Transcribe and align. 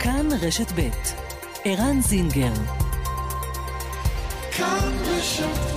כאן 0.00 0.28
רשת 0.42 0.72
ב' 0.72 0.90
ערן 1.64 2.00
זינגר 2.00 2.52
כאן 4.56 4.92
רשת 5.04 5.76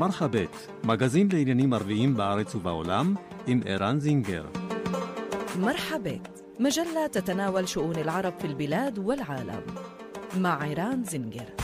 מרחבת, 0.00 0.56
מגזין 0.84 1.28
לעניינים 1.32 1.72
ערביים 1.72 2.16
בארץ 2.16 2.54
ובעולם, 2.54 3.14
עם 3.46 3.60
ערן 3.66 4.00
זינגר. 4.00 4.44
مرحبا 5.58 6.20
مجلة 6.60 7.06
تتناول 7.12 7.68
شؤون 7.68 7.96
العرب 7.96 8.32
في 8.38 8.46
البلاد 8.46 8.98
والعالم 8.98 9.62
مع 10.36 10.62
عيران 10.62 11.04
زنجر 11.04 11.63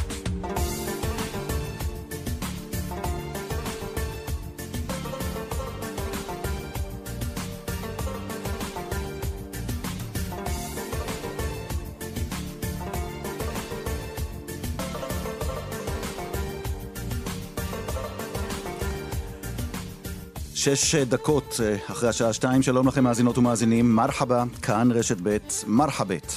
שש 20.63 20.95
דקות 20.95 21.59
אה, 21.63 21.75
אחרי 21.91 22.09
השעה 22.09 22.33
שתיים, 22.33 22.61
שלום 22.61 22.87
לכם 22.87 23.03
מאזינות 23.03 23.37
ומאזינים, 23.37 23.95
מרחבה, 23.95 24.43
כאן 24.61 24.91
רשת 24.91 25.17
ב', 25.23 25.37
מרחבת. 25.67 26.33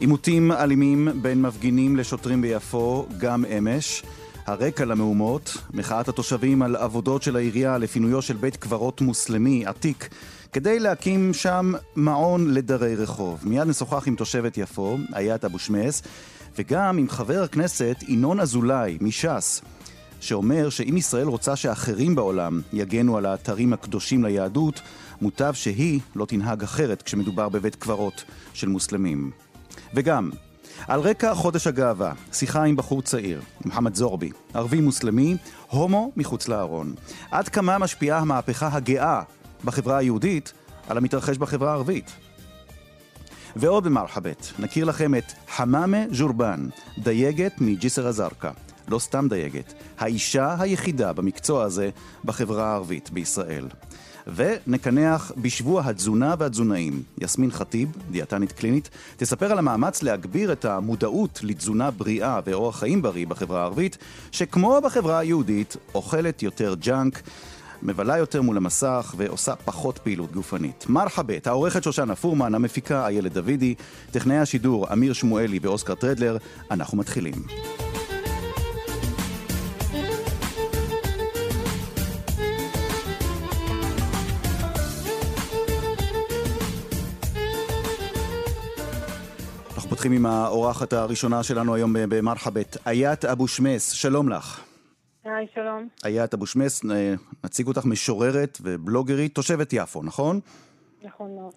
עימותים 0.00 0.52
אלימים 0.52 1.08
בין 1.22 1.42
מפגינים 1.42 1.96
לשוטרים 1.96 2.42
ביפו, 2.42 3.06
גם 3.18 3.44
אמש. 3.44 4.02
הרקע 4.46 4.84
למהומות, 4.84 5.56
מחאת 5.74 6.08
התושבים 6.08 6.62
על 6.62 6.76
עבודות 6.76 7.22
של 7.22 7.36
העירייה 7.36 7.78
לפינויו 7.78 8.22
של 8.22 8.36
בית 8.36 8.56
קברות 8.56 9.00
מוסלמי 9.00 9.66
עתיק 9.66 10.08
כדי 10.52 10.78
להקים 10.78 11.34
שם 11.34 11.72
מעון 11.96 12.54
לדרי 12.54 12.96
רחוב. 12.96 13.40
מיד 13.42 13.66
נשוחח 13.66 14.08
עם 14.08 14.16
תושבת 14.16 14.58
יפו, 14.58 14.98
איית 15.16 15.44
אבו 15.44 15.58
שמס, 15.58 16.02
וגם 16.58 16.98
עם 16.98 17.08
חבר 17.08 17.42
הכנסת 17.42 17.96
ינון 18.08 18.40
אזולאי 18.40 18.98
מש"ס. 19.00 19.62
שאומר 20.20 20.68
שאם 20.68 20.96
ישראל 20.96 21.26
רוצה 21.26 21.56
שאחרים 21.56 22.14
בעולם 22.14 22.60
יגנו 22.72 23.16
על 23.16 23.26
האתרים 23.26 23.72
הקדושים 23.72 24.24
ליהדות, 24.24 24.80
מוטב 25.20 25.52
שהיא 25.54 26.00
לא 26.16 26.24
תנהג 26.24 26.62
אחרת 26.62 27.02
כשמדובר 27.02 27.48
בבית 27.48 27.74
קברות 27.74 28.24
של 28.54 28.68
מוסלמים. 28.68 29.30
וגם, 29.94 30.30
על 30.88 31.00
רקע 31.00 31.34
חודש 31.34 31.66
הגאווה, 31.66 32.12
שיחה 32.32 32.64
עם 32.64 32.76
בחור 32.76 33.02
צעיר, 33.02 33.40
מוחמד 33.64 33.94
זורבי, 33.94 34.30
ערבי 34.54 34.80
מוסלמי, 34.80 35.36
הומו 35.68 36.12
מחוץ 36.16 36.48
לארון. 36.48 36.94
עד 37.30 37.48
כמה 37.48 37.78
משפיעה 37.78 38.18
המהפכה 38.18 38.68
הגאה 38.72 39.22
בחברה 39.64 39.98
היהודית 39.98 40.52
על 40.88 40.96
המתרחש 40.96 41.38
בחברה 41.38 41.70
הערבית? 41.70 42.12
ועוד 43.56 43.84
במרחבת, 43.84 44.52
נכיר 44.58 44.84
לכם 44.84 45.14
את 45.14 45.32
חמאמה 45.48 46.04
ג'ורבן, 46.12 46.68
דייגת 46.98 47.52
מג'יסר 47.60 48.08
א-זרקא. 48.08 48.50
לא 48.88 48.98
סתם 48.98 49.26
דייגת, 49.28 49.74
האישה 49.98 50.56
היחידה 50.58 51.12
במקצוע 51.12 51.64
הזה 51.64 51.90
בחברה 52.24 52.66
הערבית 52.66 53.10
בישראל. 53.10 53.68
ונקנח 54.34 55.32
בשבוע 55.36 55.82
התזונה 55.84 56.34
והתזונאים. 56.38 57.02
יסמין 57.20 57.50
ח'טיב, 57.50 57.88
דיאטנית 58.10 58.52
קלינית, 58.52 58.90
תספר 59.16 59.52
על 59.52 59.58
המאמץ 59.58 60.02
להגביר 60.02 60.52
את 60.52 60.64
המודעות 60.64 61.40
לתזונה 61.42 61.90
בריאה 61.90 62.40
ואורח 62.46 62.78
חיים 62.78 63.02
בריא 63.02 63.26
בחברה 63.26 63.60
הערבית, 63.60 63.98
שכמו 64.32 64.80
בחברה 64.84 65.18
היהודית, 65.18 65.76
אוכלת 65.94 66.42
יותר 66.42 66.74
ג'אנק. 66.74 67.22
מבלה 67.82 68.18
יותר 68.18 68.42
מול 68.42 68.56
המסך 68.56 69.14
ועושה 69.16 69.56
פחות 69.56 69.98
פעילות 69.98 70.32
גופנית. 70.32 70.84
מרחאבית, 70.88 71.46
העורכת 71.46 71.82
שושנה 71.82 72.16
פורמן, 72.16 72.54
המפיקה 72.54 73.06
איילת 73.06 73.32
דוידי, 73.32 73.74
טכנאי 74.10 74.38
השידור 74.38 74.92
אמיר 74.92 75.12
שמואלי 75.12 75.58
ואוסקר 75.62 75.94
טרדלר, 75.94 76.36
אנחנו 76.70 76.98
מתחילים. 76.98 77.34
פותחים 90.06 90.24
עם 90.24 90.32
האורחת 90.32 90.92
הראשונה 90.92 91.42
שלנו 91.42 91.74
היום 91.74 91.92
במרחבת, 92.08 92.76
איית 92.86 93.24
אבו 93.24 93.48
שמס, 93.48 93.90
שלום 93.90 94.28
לך. 94.28 94.64
היי, 95.24 95.46
שלום. 95.54 95.88
איית 96.04 96.34
אבו 96.34 96.46
שמס, 96.46 96.84
נציג 97.44 97.66
אותך 97.66 97.84
משוררת 97.84 98.58
ובלוגרית, 98.62 99.34
תושבת 99.34 99.72
יפו, 99.72 100.02
נכון? 100.02 100.40
נכון 101.02 101.30
מאוד. 101.34 101.52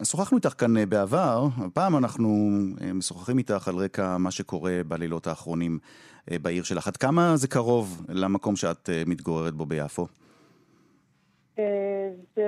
ושוחחנו 0.00 0.36
איתך 0.36 0.54
כאן 0.58 0.88
בעבר, 0.88 1.46
הפעם 1.56 1.96
אנחנו 1.96 2.50
אה, 2.80 2.92
משוחחים 2.92 3.38
איתך 3.38 3.68
על 3.68 3.76
רקע 3.76 4.16
מה 4.18 4.30
שקורה 4.30 4.80
בלילות 4.88 5.26
האחרונים 5.26 5.78
אה, 6.30 6.36
בעיר 6.38 6.62
שלך. 6.62 6.88
עד 6.88 6.96
כמה 6.96 7.36
זה 7.36 7.48
קרוב 7.48 8.06
למקום 8.08 8.56
שאת 8.56 8.90
אה, 8.90 9.02
מתגוררת 9.06 9.54
בו 9.54 9.66
ביפו? 9.66 10.06
זה 12.36 12.42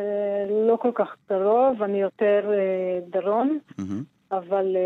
לא 0.69 0.79
כל 0.83 0.91
כך 0.95 1.17
קרוב, 1.29 1.83
אני 1.83 2.01
יותר 2.01 2.51
דרום, 3.11 3.59
אבל 4.33 4.77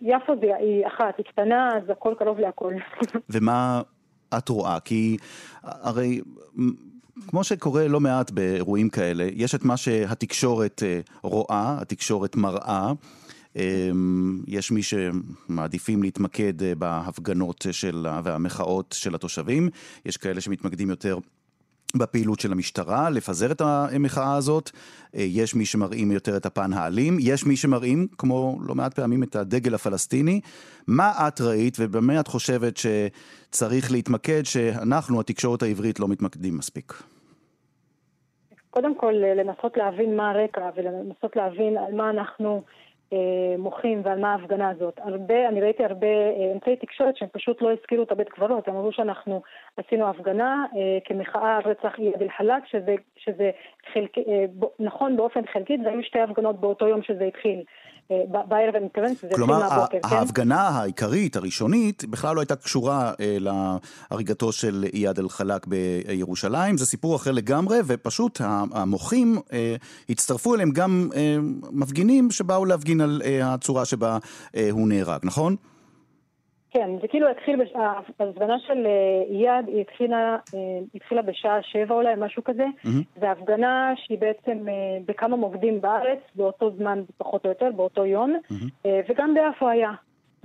יפו 0.00 0.32
היא 0.58 0.86
אחת, 0.86 1.14
היא 1.18 1.26
קטנה, 1.26 1.68
אז 1.76 1.90
הכל 1.90 2.14
קרוב 2.18 2.38
להכל. 2.38 2.74
ומה 3.30 3.82
את 4.38 4.48
רואה? 4.48 4.80
כי 4.80 5.16
הרי 5.62 6.20
כמו 7.28 7.44
שקורה 7.44 7.88
לא 7.88 8.00
מעט 8.00 8.30
באירועים 8.30 8.88
כאלה, 8.88 9.26
יש 9.34 9.54
את 9.54 9.64
מה 9.64 9.76
שהתקשורת 9.76 10.82
רואה, 11.22 11.78
התקשורת 11.80 12.36
מראה. 12.36 12.92
יש 14.46 14.70
מי 14.72 14.80
שמעדיפים 14.82 16.02
להתמקד 16.02 16.78
בהפגנות 16.78 17.66
של, 17.70 18.06
והמחאות 18.24 18.94
של 18.98 19.14
התושבים, 19.14 19.68
יש 20.04 20.16
כאלה 20.16 20.40
שמתמקדים 20.40 20.90
יותר 20.90 21.18
בפעילות 21.96 22.40
של 22.40 22.52
המשטרה, 22.52 23.10
לפזר 23.10 23.52
את 23.52 23.60
המחאה 23.60 24.36
הזאת. 24.36 24.70
אה, 25.16 25.22
יש 25.22 25.54
מי 25.54 25.66
שמראים 25.66 26.12
יותר 26.12 26.36
את 26.36 26.46
הפן 26.46 26.72
האלים, 26.72 27.16
יש 27.20 27.46
מי 27.46 27.56
שמראים, 27.56 28.06
כמו 28.18 28.58
לא 28.62 28.74
מעט 28.74 28.94
פעמים, 28.94 29.22
את 29.22 29.36
הדגל 29.36 29.74
הפלסטיני. 29.74 30.40
מה 30.86 31.12
את 31.28 31.40
ראית 31.40 31.76
ובמה 31.80 32.20
את 32.20 32.28
חושבת 32.28 32.74
שצריך 32.76 33.92
להתמקד, 33.92 34.42
שאנחנו, 34.44 35.20
התקשורת 35.20 35.62
העברית, 35.62 36.00
לא 36.00 36.08
מתמקדים 36.08 36.56
מספיק? 36.56 37.02
קודם 38.70 38.94
כל, 38.94 39.14
לנסות 39.36 39.76
להבין 39.76 40.16
מה 40.16 40.30
הרקע 40.30 40.70
ולנסות 40.76 41.36
להבין 41.36 41.78
על 41.78 41.94
מה 41.94 42.10
אנחנו... 42.10 42.62
אה, 43.12 43.54
מוחים 43.58 44.00
ועל 44.04 44.18
מה 44.18 44.32
ההפגנה 44.32 44.70
הזאת. 44.70 44.98
הרבה, 45.02 45.48
אני 45.48 45.60
ראיתי 45.60 45.84
הרבה 45.84 46.06
אה, 46.06 46.52
אמצעי 46.54 46.76
תקשורת 46.76 47.16
שהם 47.16 47.28
פשוט 47.32 47.62
לא 47.62 47.72
הזכירו 47.72 48.02
את 48.02 48.12
הבית 48.12 48.28
קברות, 48.28 48.68
הם 48.68 48.76
אמרו 48.76 48.92
שאנחנו 48.92 49.42
עשינו 49.76 50.08
הפגנה 50.08 50.66
אה, 50.76 50.98
כמחאה 51.04 51.56
על 51.56 51.62
רצח 51.64 51.98
איאד 51.98 52.22
אל-חלאק, 52.22 52.66
שזה, 52.66 52.94
שזה 53.16 53.50
חלק, 53.92 54.12
נכון 54.80 55.16
באופן 55.16 55.40
חלקי, 55.52 55.76
והיו 55.84 56.02
שתי 56.02 56.20
הפגנות 56.20 56.60
באותו 56.60 56.88
יום 56.88 57.02
שזה 57.02 57.24
התחיל. 57.24 57.62
בערב 58.48 58.74
אני 58.74 58.84
מתכוונת 58.84 59.18
שזה 59.18 59.26
התחיל 59.30 59.44
מהבוקר, 59.44 59.86
כן? 59.86 59.98
כלומר, 60.00 60.16
ההפגנה 60.16 60.68
העיקרית, 60.68 61.36
הראשונית, 61.36 62.04
בכלל 62.04 62.34
לא 62.36 62.40
הייתה 62.40 62.56
קשורה 62.56 63.12
אה, 63.20 63.36
להריגתו 63.40 64.52
של 64.52 64.84
איאד 64.94 65.18
אל-חלאק 65.18 65.66
בירושלים, 65.66 66.78
זה 66.78 66.86
סיפור 66.86 67.16
אחר 67.16 67.32
לגמרי, 67.32 67.78
ופשוט 67.86 68.40
המוחים 68.72 69.38
אה, 69.52 69.76
הצטרפו 70.08 70.54
אליהם 70.54 70.70
גם 70.70 71.08
אה, 71.16 71.36
מפגינים 71.72 72.30
שבאו 72.30 72.64
להפגין 72.64 73.00
על 73.00 73.22
אה, 73.24 73.54
הצורה 73.54 73.84
שבה 73.84 74.18
אה, 74.56 74.68
הוא 74.70 74.88
נהרג, 74.88 75.20
נכון? 75.22 75.56
כן, 76.76 76.90
זה 77.00 77.08
כאילו 77.08 77.28
התחיל, 77.30 77.64
בש... 77.64 77.72
ההפגנה 77.74 78.58
של 78.66 78.86
אה, 78.86 79.22
איאד 79.28 79.68
היא 79.68 79.80
התחילה, 79.80 80.36
אה, 80.54 80.60
התחילה 80.94 81.22
בשעה 81.22 81.62
שבע 81.62 81.94
אולי, 81.94 82.14
משהו 82.18 82.44
כזה. 82.44 82.64
Mm-hmm. 82.64 83.20
זו 83.20 83.26
הפגנה 83.26 83.92
שהיא 83.96 84.18
בעצם 84.18 84.68
אה, 84.68 84.98
בכמה 85.06 85.36
מוקדים 85.36 85.80
בארץ, 85.80 86.18
באותו 86.34 86.70
זמן 86.70 87.02
פחות 87.16 87.44
או 87.44 87.50
יותר, 87.50 87.70
באותו 87.76 88.06
יום, 88.06 88.36
mm-hmm. 88.36 88.88
וגם 89.08 89.34
ביפו 89.34 89.68
היה. 89.68 89.90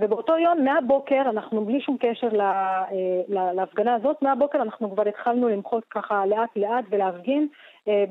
ובאותו 0.02 0.38
יום, 0.38 0.64
מהבוקר, 0.64 1.22
אנחנו 1.30 1.66
בלי 1.66 1.82
שום 1.82 1.98
קשר 2.00 2.28
לה, 2.32 2.84
לה, 3.28 3.54
להפגנה 3.54 3.96
הזאת, 3.96 4.22
מהבוקר 4.22 4.62
אנחנו 4.62 4.92
כבר 4.92 5.08
התחלנו 5.08 5.50
למחות 5.50 5.84
ככה 5.90 6.26
לאט 6.26 6.50
לאט 6.56 6.86
ולהפגין 6.90 7.48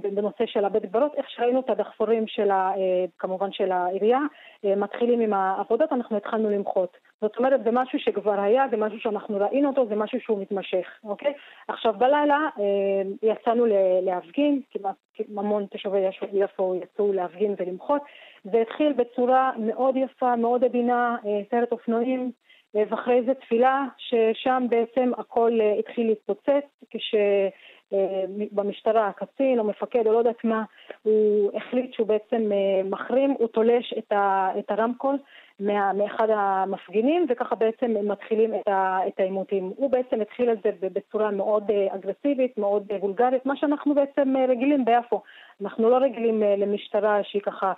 בנושא 0.00 0.46
של 0.46 0.64
הבית 0.64 0.86
קברות, 0.86 1.14
איך 1.14 1.30
שראינו 1.30 1.60
את 1.60 1.70
הדחפורים 1.70 2.26
של 2.26 2.50
ה, 2.50 2.72
כמובן 3.18 3.52
של 3.52 3.72
העירייה, 3.72 4.20
מתחילים 4.64 5.20
עם 5.20 5.32
העבודות, 5.32 5.92
אנחנו 5.92 6.16
התחלנו 6.16 6.50
למחות. 6.50 6.96
זאת 7.20 7.36
אומרת, 7.38 7.64
זה 7.64 7.70
משהו 7.72 7.98
שכבר 7.98 8.40
היה, 8.40 8.64
זה 8.70 8.76
משהו 8.76 9.00
שאנחנו 9.00 9.36
ראינו 9.40 9.68
אותו, 9.68 9.86
זה 9.86 9.96
משהו 9.96 10.20
שהוא 10.20 10.40
מתמשך, 10.40 10.86
אוקיי? 11.04 11.32
עכשיו, 11.68 11.94
בלילה 11.98 12.48
אה, 12.58 13.02
יצאנו 13.22 13.66
להפגין, 14.02 14.60
כמעט 14.70 14.96
המון 15.36 15.66
תושבי 15.66 15.98
יפו 16.32 16.74
יצאו 16.74 17.12
להפגין 17.12 17.54
ולמחות. 17.58 18.02
זה 18.44 18.60
התחיל 18.60 18.92
בצורה 18.92 19.52
מאוד 19.58 19.96
יפה, 19.96 20.36
מאוד 20.36 20.64
עדינה, 20.64 21.16
אה, 21.26 21.40
סרט 21.50 21.72
אופנועים. 21.72 22.30
ואחרי 22.74 23.14
איזה 23.14 23.34
תפילה, 23.34 23.84
ששם 23.96 24.66
בעצם 24.68 25.10
הכל 25.18 25.58
התחיל 25.78 26.06
להתפוצץ, 26.06 26.64
כש... 26.90 27.14
במשטרה, 28.52 29.08
הקצין 29.08 29.58
או 29.58 29.64
מפקד 29.64 30.06
או 30.06 30.12
לא 30.12 30.18
יודעת 30.18 30.44
מה, 30.44 30.64
הוא 31.02 31.50
החליט 31.54 31.94
שהוא 31.94 32.06
בעצם 32.06 32.50
מחרים, 32.84 33.30
הוא 33.30 33.48
תולש 33.48 33.94
את 34.58 34.70
הרמקול 34.70 35.18
מה, 35.60 35.92
מאחד 35.92 36.28
המפגינים, 36.30 37.26
וככה 37.28 37.54
בעצם 37.54 37.94
מתחילים 38.02 38.54
את 39.08 39.20
העימותים. 39.20 39.72
הוא 39.76 39.90
בעצם 39.90 40.20
התחיל 40.20 40.52
את 40.52 40.58
זה 40.62 40.70
בצורה 40.80 41.30
מאוד 41.30 41.70
אה, 41.70 41.94
אגרסיבית, 41.94 42.58
מאוד 42.58 42.86
אה, 42.90 42.96
וולגרית, 42.96 43.46
מה 43.46 43.56
שאנחנו 43.56 43.94
בעצם 43.94 44.36
אה, 44.36 44.46
רגילים 44.46 44.84
ביפו. 44.84 45.22
אנחנו 45.62 45.90
לא 45.90 45.96
רגילים 45.96 46.42
למשטרה 46.42 47.20
שהיא 47.22 47.42
ככה 47.42 47.72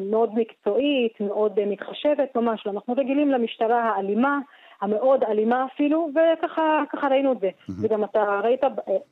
מאוד 0.00 0.34
מקצועית, 0.34 1.20
מאוד 1.20 1.64
מתחשבת, 1.66 2.36
ממש 2.36 2.66
לא. 2.66 2.70
אנחנו 2.72 2.94
רגילים 2.98 3.30
למשטרה 3.30 3.82
האלימה. 3.82 4.38
המאוד 4.82 5.24
אלימה 5.24 5.66
אפילו, 5.74 6.10
וככה 6.14 7.08
ראינו 7.10 7.32
את 7.32 7.40
זה. 7.40 7.48
Mm-hmm. 7.48 7.72
וגם 7.82 8.04
אתה 8.04 8.40
ראית, 8.44 8.60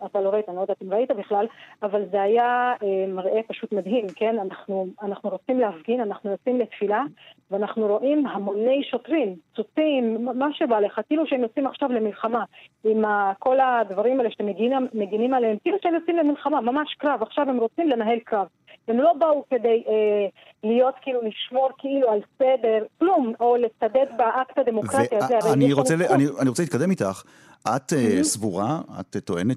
אתה 0.04 0.20
לא 0.20 0.28
ראית, 0.28 0.48
אני 0.48 0.56
לא 0.56 0.60
יודעת 0.60 0.82
אם 0.82 0.92
ראית 0.92 1.10
בכלל, 1.10 1.46
אבל 1.82 2.02
זה 2.10 2.22
היה 2.22 2.74
אה, 2.82 3.04
מראה 3.08 3.40
פשוט 3.48 3.72
מדהים, 3.72 4.06
כן? 4.16 4.38
אנחנו, 4.38 4.86
אנחנו 5.02 5.30
רוצים 5.30 5.60
להפגין, 5.60 6.00
אנחנו 6.00 6.30
יוצאים 6.30 6.58
לתפילה, 6.58 7.02
ואנחנו 7.50 7.86
רואים 7.86 8.26
המוני 8.26 8.82
שוטרים, 8.90 9.34
צוצים, 9.56 10.24
מה 10.24 10.48
שבא 10.52 10.80
לך, 10.80 11.00
כאילו 11.08 11.26
שהם 11.26 11.40
יוצאים 11.40 11.66
עכשיו 11.66 11.92
למלחמה, 11.92 12.44
עם 12.84 13.04
כל 13.38 13.60
הדברים 13.60 14.20
האלה 14.20 14.30
שאתם 14.30 14.46
מגינים 14.94 15.34
עליהם, 15.34 15.56
כאילו 15.62 15.76
שהם 15.82 15.94
יוצאים 15.94 16.16
למלחמה, 16.16 16.60
ממש 16.60 16.94
קרב, 16.98 17.22
עכשיו 17.22 17.48
הם 17.48 17.58
רוצים 17.58 17.88
לנהל 17.88 18.18
קרב. 18.18 18.46
הם 18.90 18.98
לא 18.98 19.12
באו 19.18 19.44
כדי 19.50 19.84
אה, 19.88 20.28
להיות 20.64 20.94
כאילו, 21.02 21.20
לשמור 21.22 21.70
כאילו 21.78 22.10
על 22.10 22.20
סדר, 22.38 22.84
כלום, 22.98 23.32
או 23.40 23.56
לצדד 23.56 24.06
באקט 24.16 24.58
הדמוקרטי 24.58 25.16
הזה. 25.16 25.38
אני 25.52 25.72
רוצה, 25.72 25.94
אני, 25.94 26.26
אני 26.40 26.48
רוצה 26.48 26.62
להתקדם 26.62 26.90
איתך. 26.90 27.22
את 27.62 27.92
mm-hmm. 27.92 28.22
סבורה, 28.22 28.80
את 29.00 29.16
טוענת 29.24 29.56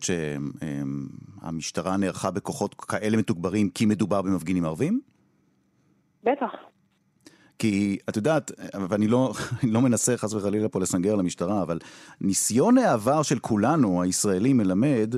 שהמשטרה 1.42 1.98
נערכה 1.98 2.32
בכוחות 2.32 2.74
כאלה 2.76 3.18
מתוגברים 3.18 3.70
כי 3.70 3.86
מדובר 3.86 4.22
במפגינים 4.22 4.66
ערבים? 4.66 5.02
בטח. 6.24 6.52
כי 7.60 7.98
את 8.10 8.16
יודעת, 8.16 8.52
ואני 8.90 9.08
לא, 9.08 9.34
לא 9.74 9.82
מנסה 9.82 10.18
חס 10.18 10.34
וחלילה 10.34 10.70
פה 10.70 10.80
לסנגר 10.80 11.16
למשטרה, 11.16 11.62
אבל 11.62 11.80
ניסיון 12.22 12.78
העבר 12.78 13.24
של 13.24 13.40
כולנו, 13.40 14.02
הישראלים, 14.02 14.58
מלמד 14.58 15.16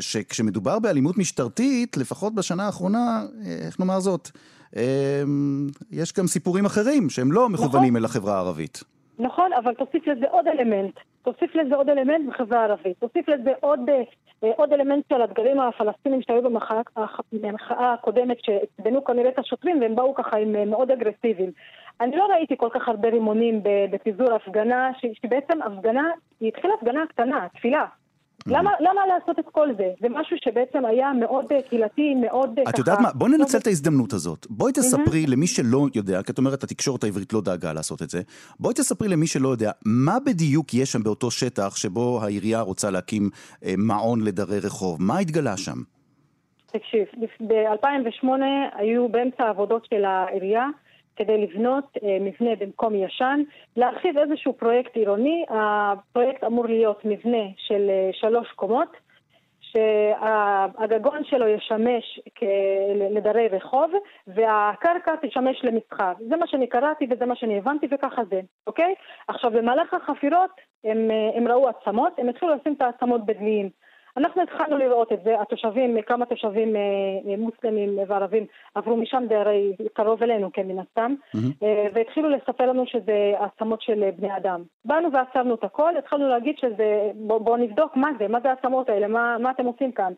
שכשמדובר 0.00 0.78
באלימות 0.78 1.18
משטרתית, 1.18 1.96
לפחות 1.96 2.34
בשנה 2.34 2.66
האחרונה, 2.66 3.22
אה, 3.46 3.66
איך 3.66 3.80
נאמר 3.80 4.00
זאת, 4.00 4.28
אה, 4.76 5.22
יש 5.90 6.12
גם 6.12 6.26
סיפורים 6.26 6.64
אחרים 6.64 7.10
שהם 7.10 7.32
לא 7.32 7.48
מכוונים 7.48 7.92
נכון. 7.92 7.96
אל 7.96 8.04
החברה 8.04 8.34
הערבית. 8.34 8.84
נכון, 9.18 9.50
אבל 9.52 9.74
תוסיף 9.74 10.06
לזה 10.06 10.26
עוד 10.30 10.46
אלמנט. 10.48 10.94
תוסיף 11.22 11.54
לזה 11.54 11.74
עוד 11.74 11.90
אלמנט 11.90 12.28
בחברה 12.28 12.60
הערבית. 12.60 12.98
תוסיף 12.98 13.28
לזה 13.28 13.50
עוד, 13.60 13.80
עוד 14.40 14.72
אלמנט 14.72 15.04
של 15.08 15.22
הדגלים 15.22 15.60
הפלסטינים 15.60 16.22
שהיו 16.22 16.42
במחאה 16.42 16.80
הקודמת, 17.92 18.36
שעצבנו 18.42 19.04
כנראה 19.04 19.28
את 19.28 19.38
השוטרים, 19.38 19.80
והם 19.80 19.96
באו 19.96 20.14
ככה 20.14 20.36
עם 20.36 20.70
מאוד 20.70 20.90
אגרסיביים. 20.90 21.50
אני 22.00 22.16
לא 22.16 22.26
ראיתי 22.36 22.56
כל 22.56 22.68
כך 22.74 22.88
הרבה 22.88 23.08
רימונים 23.08 23.60
בפיזור 23.90 24.32
הפגנה, 24.32 24.90
שבעצם 25.22 25.62
הפגנה, 25.62 26.10
היא 26.40 26.48
התחילה 26.48 26.74
הפגנה 26.80 27.00
קטנה, 27.08 27.46
תפילה. 27.54 27.84
למה, 28.46 28.70
למה 28.80 29.00
לעשות 29.06 29.38
את 29.38 29.44
כל 29.52 29.68
זה? 29.76 29.84
זה 30.00 30.08
משהו 30.08 30.36
שבעצם 30.44 30.84
היה 30.84 31.12
מאוד 31.12 31.44
אה, 31.52 31.62
קהילתי, 31.62 32.14
מאוד 32.14 32.58
אה, 32.58 32.64
ככה... 32.64 32.70
את 32.70 32.78
יודעת 32.78 33.00
מה? 33.00 33.08
בואי 33.14 33.30
ננצל 33.30 33.58
את 33.58 33.66
ההזדמנות 33.66 34.12
הזאת. 34.12 34.46
בואי 34.50 34.72
תספרי 34.72 35.26
למי 35.26 35.46
שלא 35.46 35.86
יודע, 35.94 36.22
כי 36.22 36.32
את 36.32 36.38
אומרת, 36.38 36.64
התקשורת 36.64 37.04
העברית 37.04 37.32
לא 37.32 37.40
דאגה 37.40 37.72
לעשות 37.72 38.02
את 38.02 38.10
זה, 38.10 38.22
בואי 38.60 38.74
תספרי 38.74 39.08
למי 39.08 39.26
שלא 39.26 39.48
יודע, 39.48 39.70
מה 39.86 40.16
בדיוק 40.26 40.74
יש 40.74 40.92
שם 40.92 41.02
באותו 41.02 41.30
שטח 41.30 41.76
שבו 41.76 42.20
העירייה 42.22 42.60
רוצה 42.60 42.90
להקים 42.90 43.30
אה, 43.64 43.74
מעון 43.78 44.20
לדרי 44.24 44.58
רחוב? 44.58 45.02
מה 45.02 45.18
התגלה 45.18 45.56
שם? 45.56 45.78
תקשיב, 46.66 47.06
ב-2008 47.40 48.28
היו 48.72 49.08
באמצע 49.08 49.44
העבודות 49.44 49.86
של 49.90 50.04
העירייה, 50.04 50.66
כדי 51.16 51.46
לבנות 51.46 51.84
אה, 52.02 52.18
מבנה 52.20 52.56
במקום 52.56 52.94
ישן, 52.94 53.42
להרחיב 53.76 54.18
איזשהו 54.18 54.52
פרויקט 54.52 54.96
עירוני. 54.96 55.44
הפרויקט 55.48 56.44
אמור 56.44 56.66
להיות 56.66 57.04
מבנה 57.04 57.44
של 57.56 57.90
אה, 57.90 58.10
שלוש 58.12 58.52
קומות, 58.52 58.96
שהגגון 59.74 61.24
שלו 61.24 61.48
ישמש 61.48 62.20
לדרי 63.10 63.48
רחוב 63.48 63.92
והקרקע 64.26 65.14
תשמש 65.22 65.64
למסחר. 65.64 66.12
זה 66.28 66.36
מה 66.36 66.46
שאני 66.46 66.66
קראתי 66.66 67.06
וזה 67.10 67.26
מה 67.26 67.36
שאני 67.36 67.58
הבנתי 67.58 67.86
וככה 67.90 68.22
זה, 68.30 68.40
אוקיי? 68.66 68.94
עכשיו 69.28 69.50
במהלך 69.50 69.94
החפירות 69.94 70.50
הם, 70.84 71.10
אה, 71.10 71.30
הם 71.36 71.48
ראו 71.48 71.68
עצמות, 71.68 72.18
הם 72.18 72.28
התחילו 72.28 72.54
לשים 72.54 72.72
את 72.72 72.82
העצמות 72.82 73.26
בדליים. 73.26 73.70
אנחנו 74.16 74.42
התחלנו 74.42 74.78
לראות 74.78 75.12
את 75.12 75.18
זה, 75.24 75.40
התושבים, 75.40 76.02
כמה 76.02 76.26
תושבים 76.26 76.76
אה, 76.76 76.80
אה, 77.30 77.36
מוסלמים 77.36 77.98
וערבים 78.08 78.46
עברו 78.74 78.96
משם, 78.96 79.24
זה 79.28 79.40
הרי 79.40 79.72
קרוב 79.92 80.22
אלינו, 80.22 80.50
כן, 80.52 80.68
מן 80.68 80.78
הסתם, 80.78 81.14
mm-hmm. 81.36 81.64
והתחילו 81.94 82.30
לספר 82.30 82.66
לנו 82.66 82.86
שזה 82.86 83.32
עצמות 83.38 83.82
של 83.82 84.10
בני 84.16 84.36
אדם. 84.36 84.62
באנו 84.84 85.12
ועצרנו 85.12 85.54
את 85.54 85.64
הכל, 85.64 85.96
התחלנו 85.96 86.28
להגיד 86.28 86.58
שזה, 86.58 87.10
בואו 87.14 87.40
בוא 87.40 87.56
נבדוק 87.56 87.96
מה 87.96 88.08
זה, 88.18 88.28
מה 88.28 88.40
זה 88.40 88.50
העצמות 88.50 88.88
האלה, 88.88 89.08
מה, 89.08 89.36
מה 89.38 89.50
אתם 89.50 89.66
עושים 89.66 89.92
כאן. 89.92 90.12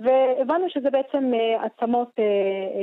והבנו 0.00 0.66
שזה 0.68 0.90
בעצם 0.90 1.32
עצמות 1.60 2.10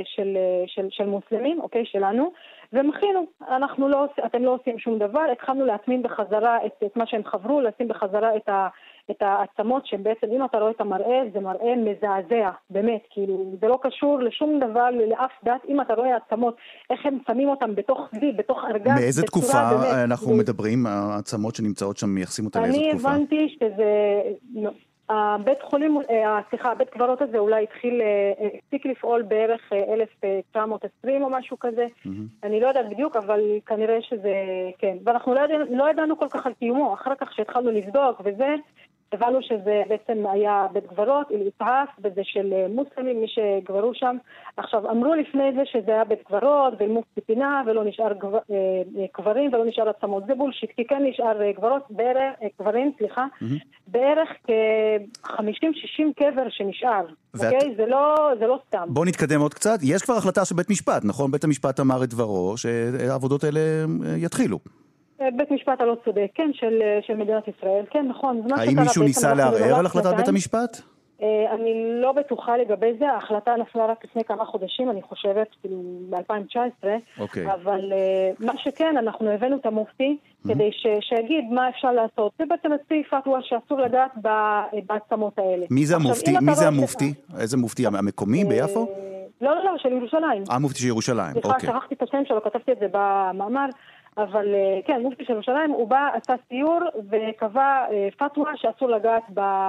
של, 0.04 0.36
של, 0.66 0.86
של 0.90 1.06
מוסלמים, 1.06 1.60
אוקיי, 1.60 1.84
שלנו, 1.84 2.32
ומחינו, 2.72 3.26
אנחנו 3.48 3.88
לא, 3.88 4.06
אתם 4.26 4.42
לא 4.42 4.54
עושים 4.54 4.78
שום 4.78 4.98
דבר, 4.98 5.24
התחלנו 5.32 5.66
להטמין 5.66 6.02
בחזרה 6.02 6.66
את, 6.66 6.72
את 6.86 6.96
מה 6.96 7.06
שהם 7.06 7.22
חברו, 7.24 7.60
לשים 7.60 7.88
בחזרה 7.88 8.36
את, 8.36 8.48
ה, 8.48 8.68
את 9.10 9.16
העצמות 9.20 9.86
שהן 9.86 10.02
בעצם, 10.02 10.26
אם 10.36 10.44
אתה 10.44 10.58
רואה 10.58 10.70
את 10.70 10.80
המראה, 10.80 11.20
זה 11.32 11.40
מראה 11.40 11.74
מזעזע, 11.76 12.50
באמת, 12.70 13.00
כאילו, 13.10 13.54
זה 13.60 13.68
לא 13.68 13.78
קשור 13.82 14.18
לשום 14.18 14.60
דבר, 14.60 14.90
לאף 14.90 15.30
דת, 15.44 15.60
אם 15.68 15.80
אתה 15.80 15.94
רואה 15.94 16.16
עצמות, 16.16 16.56
איך 16.90 17.06
הם 17.06 17.18
שמים 17.26 17.48
אותם 17.48 17.74
בתוך 17.74 18.08
גבי, 18.14 18.32
בתוך 18.32 18.58
ארגז, 18.70 19.00
מאיזה 19.00 19.22
תקופה 19.22 19.70
באמת, 19.70 19.94
אנחנו 20.04 20.26
זה... 20.26 20.42
מדברים, 20.42 20.86
העצמות 20.86 21.54
שנמצאות 21.54 21.96
שם, 21.96 22.08
מייחסים 22.08 22.44
אותן 22.44 22.62
לאיזו 22.62 22.78
תקופה? 22.78 23.08
אני 23.08 23.16
הבנתי 23.16 23.56
שזה... 23.60 24.70
הבית 25.10 25.62
חולים, 25.62 25.98
אה, 26.10 26.40
סליחה, 26.50 26.72
הבית 26.72 26.90
קברות 26.90 27.22
הזה 27.22 27.38
אולי 27.38 27.62
התחיל, 27.62 28.00
אה, 28.02 28.46
הפסיק 28.58 28.86
לפעול 28.86 29.22
בערך 29.22 29.72
1920 29.72 31.22
אה, 31.22 31.26
או 31.26 31.30
משהו 31.30 31.58
כזה. 31.58 31.86
Mm-hmm. 31.86 32.08
אני 32.42 32.60
לא 32.60 32.68
יודעת 32.68 32.88
בדיוק, 32.90 33.16
אבל 33.16 33.40
כנראה 33.66 34.02
שזה, 34.02 34.34
כן. 34.78 34.96
ואנחנו 35.04 35.34
לא 35.34 35.40
ידענו, 35.40 35.64
לא 35.76 35.90
ידענו 35.90 36.18
כל 36.18 36.26
כך 36.30 36.46
על 36.46 36.52
קיומו. 36.52 36.94
אחר 36.94 37.14
כך 37.14 37.32
שהתחלנו 37.32 37.70
לבדוק 37.70 38.20
וזה, 38.24 38.54
הבנו 39.12 39.38
שזה 39.42 39.82
בעצם 39.88 40.26
היה 40.32 40.66
בית 40.72 40.86
קברות, 40.86 41.26
אל-איסעאף, 41.30 41.88
וזה 41.98 42.20
של 42.24 42.52
אה, 42.52 42.66
מוסלמים, 42.68 43.20
מי 43.20 43.26
שגברו 43.28 43.94
שם. 43.94 44.16
עכשיו, 44.56 44.90
אמרו 44.90 45.14
לפני 45.14 45.52
זה 45.56 45.62
שזה 45.64 45.92
היה 45.92 46.04
בית 46.04 46.22
קברות, 46.22 46.74
ואל-מופתי 46.78 47.20
פינה, 47.20 47.62
ולא 47.66 47.84
נשאר 47.84 48.12
גבר, 48.12 48.38
אה, 48.50 48.56
אה, 48.98 49.06
קברים 49.12 49.54
ולא 49.54 49.64
נשאר 49.66 49.88
עצמות. 49.88 50.26
זה 50.26 50.34
בולשיט, 50.34 50.70
כי 50.76 50.84
כן 50.84 51.02
נשאר 51.10 51.50
גברות, 51.56 51.82
בערך, 51.90 52.34
קברים, 52.58 52.92
סליחה, 52.98 53.26
mm-hmm. 53.42 53.64
בערך 53.86 54.28
כ-50-60 54.46 56.02
קבר 56.16 56.48
שנשאר. 56.48 57.04
ואת... 57.34 57.52
אוקיי? 57.52 57.74
זה 57.76 57.86
לא, 57.86 58.30
זה 58.38 58.46
לא 58.46 58.58
סתם. 58.68 58.86
בואו 58.88 59.04
נתקדם 59.04 59.40
עוד 59.40 59.54
קצת. 59.54 59.78
יש 59.82 60.02
כבר 60.02 60.14
החלטה 60.14 60.44
של 60.44 60.54
בית 60.54 60.70
משפט, 60.70 61.04
נכון? 61.04 61.30
בית 61.30 61.44
המשפט 61.44 61.80
אמר 61.80 62.04
את 62.04 62.08
דברו, 62.08 62.54
שהעבודות 62.56 63.44
האלה 63.44 63.60
יתחילו. 64.16 64.58
בית 65.36 65.50
משפט 65.50 65.80
הלא 65.80 65.96
צודק, 66.04 66.26
כן, 66.34 66.50
של, 66.52 66.82
של 67.06 67.16
מדינת 67.16 67.48
ישראל, 67.48 67.84
כן, 67.90 68.06
נכון. 68.08 68.42
האם 68.56 68.80
מישהו 68.80 69.02
ניסה 69.02 69.34
לערער 69.34 69.78
על 69.78 69.86
החלטת 69.86 70.16
בית 70.16 70.28
המשפט? 70.28 70.80
אה, 71.22 71.54
אני 71.54 72.00
לא 72.02 72.12
בטוחה 72.12 72.56
לגבי 72.56 72.92
זה, 72.98 73.10
ההחלטה 73.10 73.56
נפלה 73.56 73.86
רק 73.86 74.04
לפני 74.04 74.24
כמה 74.24 74.44
חודשים, 74.44 74.90
אני 74.90 75.02
חושבת, 75.02 75.46
כאילו 75.60 75.82
ב-2019, 76.10 76.56
okay. 76.56 77.20
אוקיי. 77.20 77.52
אבל 77.52 77.92
אה, 77.92 78.30
מה 78.38 78.52
שכן, 78.56 78.94
אנחנו 78.98 79.30
הבאנו 79.30 79.56
את 79.56 79.66
המופתי 79.66 80.16
mm-hmm. 80.16 80.48
כדי 80.48 80.70
ש- 80.72 81.08
שיגיד 81.08 81.44
מה 81.50 81.68
אפשר 81.68 81.92
לעשות. 81.92 82.32
זה 82.38 82.44
בעצם 82.48 82.72
הוציא 82.72 83.02
פתווה 83.10 83.38
שאסור 83.42 83.80
לגעת 83.80 84.10
בעצמות 84.86 85.38
האלה. 85.38 85.66
מי 85.70 85.86
זה 85.86 85.96
המופתי? 85.96 86.34
מי 86.40 86.54
זה 86.54 86.66
המופתי? 86.66 87.12
איזה 87.38 87.56
מופתי? 87.56 87.86
המקומי 87.86 88.44
ביפו? 88.44 88.86
לא, 89.40 89.54
לא, 89.54 89.64
לא, 89.64 89.72
של 89.78 89.92
ירושלים. 89.92 90.42
אה, 90.50 90.58
מופתי 90.58 90.78
של 90.78 90.86
ירושלים, 90.86 91.36
אוקיי. 91.36 91.60
סליחה, 91.60 91.78
שכחתי 91.78 91.94
את 91.94 92.02
השם 92.02 92.22
שלו, 92.28 92.42
כתבתי 92.44 92.72
את 92.72 92.78
זה 92.80 92.86
במאמר. 92.92 93.66
אבל 94.22 94.54
אה, 94.54 94.80
כן, 94.84 95.02
מופתי 95.02 95.24
של 95.24 95.32
ירושלים, 95.32 95.70
הוא 95.70 95.88
בא, 95.88 96.08
עשה 96.14 96.34
סיור 96.48 96.80
וקבע 97.10 97.86
אה, 97.90 98.08
פתווה 98.16 98.52
שאסור 98.56 98.88
לגעת 98.88 99.22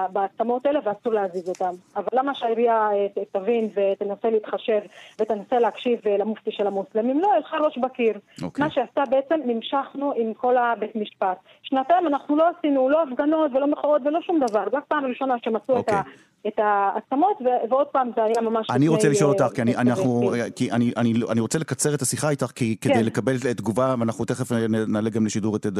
בעצמות 0.09 0.65
האלה 0.65 0.79
ואסור 0.83 1.13
להזיז 1.13 1.49
אותם. 1.49 1.73
אבל 1.95 2.07
למה 2.13 2.35
שהעירייה 2.35 2.89
אה, 2.93 3.07
תבין 3.31 3.69
ותנסה 3.75 4.29
להתחשב 4.29 4.79
ותנסה 5.21 5.59
להקשיב 5.59 5.99
למופתי 6.19 6.51
של 6.51 6.67
המוסלמים? 6.67 7.19
לא, 7.19 7.33
הלכה 7.33 7.57
ראש 7.57 7.77
בקיר. 7.77 8.13
Okay. 8.13 8.43
אוקיי. 8.43 8.65
מה 8.65 8.71
שעשתה 8.71 9.03
בעצם, 9.09 9.39
נמשכנו 9.45 10.13
עם 10.15 10.33
כל 10.33 10.57
הבית 10.57 10.95
משפט. 10.95 11.37
שנתיים 11.63 12.07
אנחנו 12.07 12.35
לא 12.35 12.49
עשינו 12.57 12.89
לא 12.89 13.03
הפגנות 13.03 13.51
ולא 13.53 13.67
מחאות 13.67 14.01
ולא 14.05 14.21
שום 14.21 14.39
דבר. 14.39 14.63
רק 14.73 14.83
פעם 14.87 15.05
ראשונה 15.05 15.35
שמצאו 15.43 15.75
okay. 15.75 15.79
את, 15.79 15.89
אוקיי. 15.89 16.11
את 16.47 16.53
העצמות, 16.57 17.37
ועוד 17.69 17.87
פעם 17.87 18.09
זה 18.15 18.23
היה 18.23 18.49
ממש... 18.49 18.67
אני 18.69 18.87
רוצה 18.87 19.09
לשאול 19.09 19.29
אותך, 19.31 19.55
כי, 19.55 19.61
אני, 19.61 19.75
אנחנו, 19.75 20.31
כי 20.55 20.71
אני, 20.71 20.91
אני, 20.97 21.13
אני 21.29 21.39
רוצה 21.39 21.59
לקצר 21.59 21.93
את 21.93 22.01
השיחה 22.01 22.29
איתך, 22.29 22.51
כי 22.55 22.75
כן. 22.81 22.93
כדי 22.93 23.03
לקבל 23.03 23.37
תגובה, 23.37 23.95
ואנחנו 23.99 24.25
תכף 24.25 24.51
נעלה 24.87 25.09
גם 25.09 25.25
לשידור 25.25 25.55
את, 25.55 25.65
את, 25.65 25.77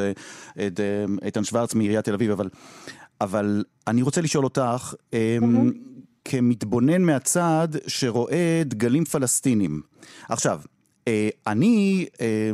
את 0.68 0.80
איתן 1.22 1.44
שוורץ 1.44 1.76
מעיריית 1.76 2.06
תל 2.06 2.14
אביב, 2.14 2.32
אבל, 2.32 2.50
אבל 3.22 3.64
אני 3.88 4.02
רוצה 4.02 4.22
לשאול 4.22 4.44
אותך, 4.44 4.94
mm-hmm. 4.94 5.16
כמתבונן 6.26 7.02
מהצד 7.02 7.68
שרואה 7.88 8.62
דגלים 8.66 9.06
פלסטינים. 9.06 9.82
עכשיו, 10.30 10.60
אה, 10.66 10.81
אני, 11.48 12.06
אה, 12.22 12.52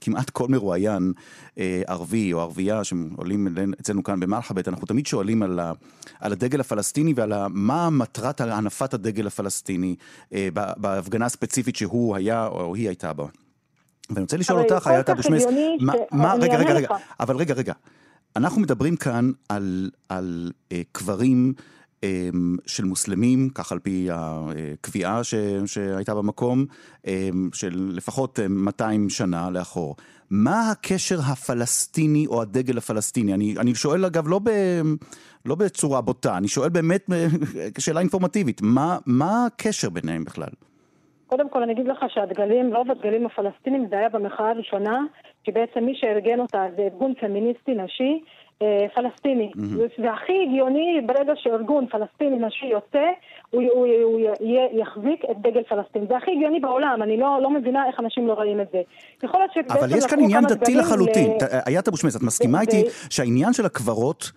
כמעט 0.00 0.30
כל 0.30 0.48
מרואיין 0.48 1.12
אה, 1.58 1.82
ערבי 1.86 2.32
או 2.32 2.40
ערבייה 2.40 2.84
שעולים 2.84 3.48
אצלנו 3.80 4.02
כאן 4.02 4.20
במלחבט, 4.20 4.68
אנחנו 4.68 4.86
תמיד 4.86 5.06
שואלים 5.06 5.42
על, 5.42 5.60
ה, 5.60 5.72
על 6.20 6.32
הדגל 6.32 6.60
הפלסטיני 6.60 7.12
ועל 7.16 7.32
ה, 7.32 7.46
מה 7.50 7.90
מטרת 7.90 8.40
הנפת 8.40 8.94
הדגל 8.94 9.26
הפלסטיני 9.26 9.96
בהפגנה 10.76 11.26
הספציפית 11.26 11.76
שהוא 11.76 12.16
היה 12.16 12.46
או 12.46 12.74
היא 12.74 12.88
הייתה 12.88 13.12
בה. 13.12 13.26
ואני 14.10 14.20
רוצה 14.20 14.36
לשאול 14.36 14.60
אותך, 14.60 14.86
היה 14.86 15.00
אתה 15.00 15.14
בשמש, 15.14 15.42
מה, 15.80 15.92
מה, 16.12 16.34
רגע, 16.34 16.56
רגע, 16.56 16.74
רגע, 16.74 16.88
אבל 17.20 17.36
רגע, 17.36 17.54
רגע, 17.54 17.72
אנחנו 18.36 18.60
מדברים 18.60 18.96
כאן 18.96 19.30
על, 19.48 19.90
על 20.08 20.52
קברים 20.92 21.52
אמ, 21.58 21.73
של 22.66 22.84
מוסלמים, 22.84 23.48
כך 23.54 23.72
על 23.72 23.78
פי 23.78 24.08
הקביעה 24.12 25.24
ש, 25.24 25.34
שהייתה 25.66 26.14
במקום, 26.14 26.64
אמ, 27.06 27.48
של 27.52 27.90
לפחות 27.94 28.38
200 28.48 29.10
שנה 29.10 29.50
לאחור. 29.50 29.96
מה 30.30 30.70
הקשר 30.70 31.18
הפלסטיני 31.32 32.26
או 32.26 32.42
הדגל 32.42 32.78
הפלסטיני? 32.78 33.34
אני, 33.34 33.54
אני 33.60 33.74
שואל 33.74 34.04
אגב 34.04 34.28
לא, 34.28 34.40
ב, 34.44 34.50
לא 35.46 35.54
בצורה 35.54 36.00
בוטה, 36.00 36.36
אני 36.36 36.48
שואל 36.48 36.68
באמת 36.68 37.06
שאלה 37.78 38.00
אינפורמטיבית, 38.00 38.60
מה, 38.62 38.98
מה 39.06 39.46
הקשר 39.46 39.90
ביניהם 39.90 40.24
בכלל? 40.24 40.48
קודם 41.26 41.48
כל 41.48 41.62
אני 41.62 41.72
אגיד 41.72 41.86
לך 41.86 42.04
שהדגלים, 42.08 42.76
רוב 42.76 42.90
הדגלים 42.90 43.26
הפלסטינים 43.26 43.86
זה 43.90 43.98
היה 43.98 44.08
במחאה 44.08 44.50
הראשונה, 44.50 45.00
שבעצם 45.46 45.84
מי 45.84 45.92
שארגן 45.94 46.40
אותה 46.40 46.66
זה 46.76 46.82
ארגון 46.82 47.14
פמיניסטי 47.20 47.74
נשי, 47.74 48.20
פלסטיני. 48.94 49.50
Mm-hmm. 49.56 50.02
והכי 50.02 50.32
הגיוני, 50.48 51.00
ברגע 51.06 51.32
שארגון 51.36 51.86
פלסטיני 51.86 52.46
נשי 52.46 52.66
יוצא, 52.66 53.06
הוא, 53.50 53.62
הוא, 53.62 53.86
הוא 53.86 54.20
הוא 54.38 54.80
יחזיק 54.80 55.24
את 55.30 55.36
דגל 55.40 55.62
פלסטין. 55.62 56.06
זה 56.08 56.16
הכי 56.16 56.30
הגיוני 56.30 56.60
בעולם, 56.60 57.02
אני 57.02 57.16
לא, 57.16 57.38
לא 57.42 57.50
מבינה 57.50 57.86
איך 57.86 58.00
אנשים 58.00 58.26
לא 58.26 58.32
רואים 58.32 58.60
את 58.60 58.66
זה. 58.72 58.82
יכול 59.22 59.40
להיות 59.40 59.52
שבעצם... 59.54 59.84
אבל 59.84 59.98
יש 59.98 60.06
כאן 60.06 60.20
עניין 60.20 60.44
דתי 60.44 60.74
לחלוטין. 60.74 61.30
ל... 61.30 61.44
איית 61.66 61.88
אבו 61.88 61.96
שמס, 61.96 62.16
את 62.16 62.22
מסכימה 62.22 62.60
איתי 62.60 62.82
שהעניין 63.10 63.52
של 63.52 63.66
הקברות... 63.66 64.32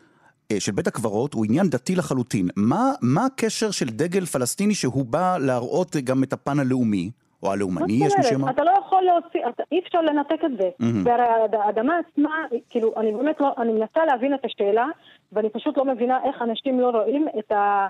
אה, 0.52 0.60
של 0.60 0.72
בית 0.72 0.88
הקברות 0.88 1.34
הוא 1.34 1.46
עניין 1.46 1.70
דתי 1.70 1.96
לחלוטין. 1.96 2.48
מה, 2.56 2.92
מה 3.02 3.26
הקשר 3.26 3.72
של 3.72 3.86
דגל 3.90 4.26
פלסטיני 4.26 4.74
שהוא 4.74 5.06
בא 5.06 5.38
להראות 5.38 5.96
גם 5.96 6.24
את 6.24 6.34
הפן 6.34 6.60
הלאומי? 6.60 7.12
או 7.44 7.52
הלאומני, 7.52 7.94
יש 7.94 8.14
מי 8.18 8.24
שאומר? 8.24 8.50
אתה 8.50 8.64
לא 8.64 8.72
יכול 8.80 9.04
להוציא, 9.04 9.40
אתה, 9.50 9.64
אי 9.72 9.80
אפשר 9.80 10.02
לנתק 10.02 10.40
את 10.46 10.52
זה. 10.58 10.70
Mm-hmm. 10.82 10.86
והרי 11.04 11.24
האדמה 11.58 11.94
עצמה, 11.98 12.46
כאילו, 12.70 12.94
אני 12.98 13.12
באמת 13.12 13.40
לא, 13.40 13.54
אני 13.58 13.74
מנסה 13.74 14.06
להבין 14.06 14.34
את 14.34 14.46
השאלה, 14.46 14.86
ואני 15.32 15.50
פשוט 15.50 15.78
לא 15.78 15.86
מבינה 15.86 16.20
איך 16.24 16.42
אנשים 16.42 16.80
לא 16.80 16.90
רואים 16.90 17.28
את, 17.40 17.52
ה, 17.52 17.88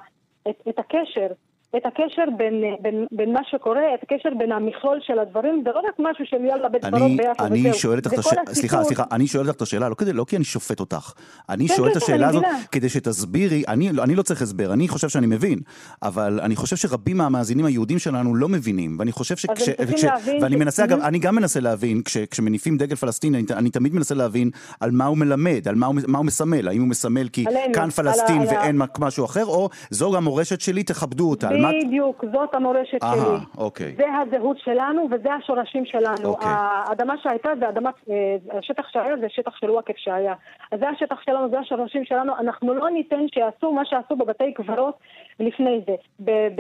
את, 0.50 0.62
את 0.70 0.80
הקשר 0.80 1.27
את 1.75 1.86
הקשר 1.86 2.24
בין, 2.38 2.53
בין, 2.81 3.05
בין 3.12 3.33
מה 3.33 3.39
שקורה, 3.51 3.81
את 3.93 4.03
הקשר 4.03 4.29
בין 4.38 4.51
המכלול 4.51 5.00
של 5.01 5.19
הדברים, 5.19 5.63
זה 5.65 5.69
לא 5.75 5.79
רק 5.79 5.95
משהו 6.00 6.25
של 6.25 6.45
יאללה 6.45 6.69
בית 6.69 6.86
קברות 6.86 7.12
ביחד 7.17 7.51
וזהו. 7.51 7.65
אני 7.65 7.74
שואל 7.74 7.97
אותך 7.97 8.13
השאלה, 8.13 8.41
סליחה, 8.53 8.83
סליחה, 8.83 9.03
אני 9.12 9.27
שואל 9.27 9.47
אותך 9.47 9.57
את 9.57 9.62
השאלה, 9.62 9.89
לא, 9.89 9.95
כדי, 9.95 10.13
לא 10.13 10.25
כי 10.27 10.36
אני 10.36 10.45
שופט 10.45 10.79
אותך, 10.79 11.13
אני 11.50 11.67
כן, 11.67 11.75
שואל 11.75 11.89
כן, 11.89 11.97
את 11.97 12.03
השאלה 12.03 12.27
הזאת 12.27 12.43
כדי 12.71 12.89
שתסבירי, 12.89 13.63
אני, 13.67 13.89
אני 13.89 14.15
לא 14.15 14.21
צריך 14.21 14.41
הסבר, 14.41 14.74
אני 14.74 14.88
חושב 14.88 15.09
שאני 15.09 15.27
מבין, 15.27 15.59
אבל 16.03 16.39
אני 16.43 16.55
חושב 16.55 16.75
שרבים 16.75 17.17
מהמאזינים 17.17 17.65
היהודים 17.65 18.00
שלנו 18.00 18.36
לא 18.36 18.50
מבינים, 18.50 18.95
ואני 19.00 19.12
חושב 19.12 19.36
שכש... 19.36 19.69
כש, 19.69 20.05
ואני 20.41 20.55
מנסה, 20.55 20.83
אגב, 20.83 21.00
אני 21.00 21.19
גם 21.19 21.36
מנסה 21.36 21.59
להבין, 21.59 22.01
כש, 22.05 22.17
כשמניפים 22.17 22.77
דגל 22.77 22.95
פלסטיני, 22.95 23.38
אני, 23.38 23.45
אני 23.57 23.69
תמיד 23.69 23.93
מנסה 23.93 24.15
להבין 24.15 24.50
על 24.79 24.91
מה 24.91 25.05
הוא 25.05 25.17
מלמד, 25.17 25.67
על 25.67 25.75
מה 25.75 25.86
הוא, 25.86 25.95
מה 26.07 26.17
הוא 26.17 26.25
מסמל, 26.25 26.67
האם 26.67 26.81
הוא 26.81 26.88
מסמל 26.88 27.27
כי 27.29 27.45
כאן 27.74 27.89
פלסטין 27.89 28.41
ואין 28.41 28.81
משהו 29.00 29.25
אחר, 29.25 29.45
או 29.45 29.69
זו 29.89 30.12
גם 30.12 30.24
מורשת 30.24 30.62
שלי, 30.62 30.83
תכבדו 30.83 31.29
אותה. 31.29 31.57
בדיוק, 31.64 32.26
זאת 32.34 32.56
המורשת 32.56 33.04
Aha, 33.04 33.08
שלי. 33.16 33.38
אוקיי. 33.58 33.96
זה 33.98 34.06
הזהות 34.22 34.58
שלנו 34.60 35.08
וזה 35.12 35.34
השורשים 35.34 35.86
שלנו. 35.86 36.30
אוקיי. 36.30 36.50
האדמה 36.52 37.14
שהייתה 37.24 37.50
זה 37.60 37.70
אדמה, 37.70 37.90
אה, 38.10 38.58
השטח 38.60 38.88
שהיה 38.92 39.18
זה 39.22 39.28
שטח 39.30 39.52
של 39.56 39.72
וואקף 39.72 39.98
שהיה. 39.98 40.34
אז 40.72 40.80
זה 40.80 40.90
השטח 40.90 41.22
שלנו, 41.26 41.50
זה 41.50 41.60
השורשים 41.60 42.06
שלנו. 42.06 42.34
אנחנו 42.40 42.74
לא 42.74 42.90
ניתן 42.90 43.26
שיעשו 43.34 43.72
מה 43.72 43.86
שעשו 43.86 44.16
בבתי 44.16 44.54
קברות 44.54 44.98
לפני 45.40 45.82
זה. 45.88 45.96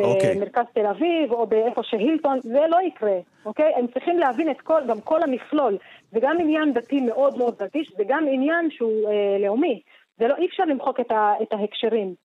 אוקיי. 0.03 0.35
במרכז 0.35 0.65
תל 0.73 0.85
אביב 0.85 1.31
או 1.31 1.47
באיפה 1.47 1.83
שהילטון, 1.83 2.39
זה 2.43 2.61
לא 2.69 2.77
יקרה, 2.81 3.17
אוקיי? 3.45 3.73
הם 3.75 3.87
צריכים 3.87 4.19
להבין 4.19 4.51
את 4.51 4.61
כל, 4.61 4.81
גם 4.87 5.01
כל 5.01 5.23
המכלול. 5.23 5.77
זה 6.11 6.19
גם 6.21 6.37
עניין 6.39 6.73
דתי 6.73 7.01
מאוד 7.01 7.37
מאוד 7.37 7.55
רגיש, 7.61 7.91
זה 7.97 8.03
גם 8.07 8.25
עניין 8.31 8.69
שהוא 8.71 9.09
אה, 9.09 9.37
לאומי. 9.45 9.81
זה 10.19 10.27
לא, 10.27 10.35
אי 10.37 10.45
אפשר 10.45 10.63
למחוק 10.63 10.99
את, 10.99 11.11
ה, 11.11 11.33
את 11.41 11.53
ההקשרים. 11.53 12.15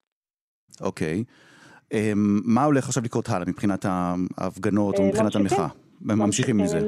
אוקיי. 0.80 1.14
אמ, 1.16 1.22
מה 2.44 2.64
הולך 2.64 2.86
עכשיו 2.86 3.02
לקרות 3.02 3.28
הלאה 3.28 3.46
מבחינת 3.48 3.86
ההפגנות 4.38 4.98
או 4.98 5.02
אה, 5.02 5.08
מבחינת 5.08 5.34
המחאה? 5.34 5.68
ממשיכים 6.00 6.56
מזה. 6.56 6.80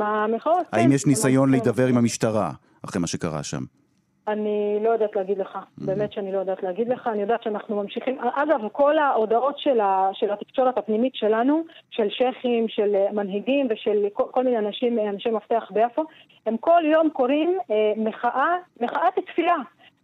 האם 0.73 0.92
יש 0.92 1.06
ניסיון 1.06 1.50
להידבר 1.50 1.87
עם 1.87 1.96
המשטרה 1.96 2.50
אחרי 2.84 3.00
מה 3.00 3.06
שקרה 3.06 3.42
שם? 3.42 3.62
אני 4.28 4.78
לא 4.82 4.90
יודעת 4.90 5.16
להגיד 5.16 5.38
לך, 5.38 5.56
mm-hmm. 5.56 5.87
באמת 5.87 6.12
שאני 6.12 6.32
לא 6.32 6.38
יודעת 6.38 6.62
להגיד 6.62 6.88
לך, 6.88 7.06
אני 7.12 7.23
יודעת 7.23 7.42
שאנחנו 7.42 7.82
ממשיכים, 7.82 8.18
אגב, 8.34 8.61
כל 8.73 8.99
ההודעות 8.99 9.58
של, 9.58 9.80
ה, 9.80 10.11
של 10.12 10.30
התקשורת 10.30 10.78
הפנימית 10.78 11.14
שלנו, 11.14 11.62
של 11.90 12.11
שייחים, 12.11 12.68
של 12.68 12.94
מנהיגים 13.12 13.68
ושל 13.70 14.06
כל, 14.12 14.25
כל 14.30 14.44
מיני 14.44 14.58
אנשים, 14.58 14.99
אנשי 14.99 15.30
מפתח 15.30 15.70
ביפו, 15.70 16.04
הם 16.46 16.56
כל 16.56 16.82
יום 16.92 17.11
קוראים 17.11 17.58
אה, 17.70 17.92
מחאה, 17.96 18.56
מחאת 18.80 19.18
תפילה. 19.26 19.56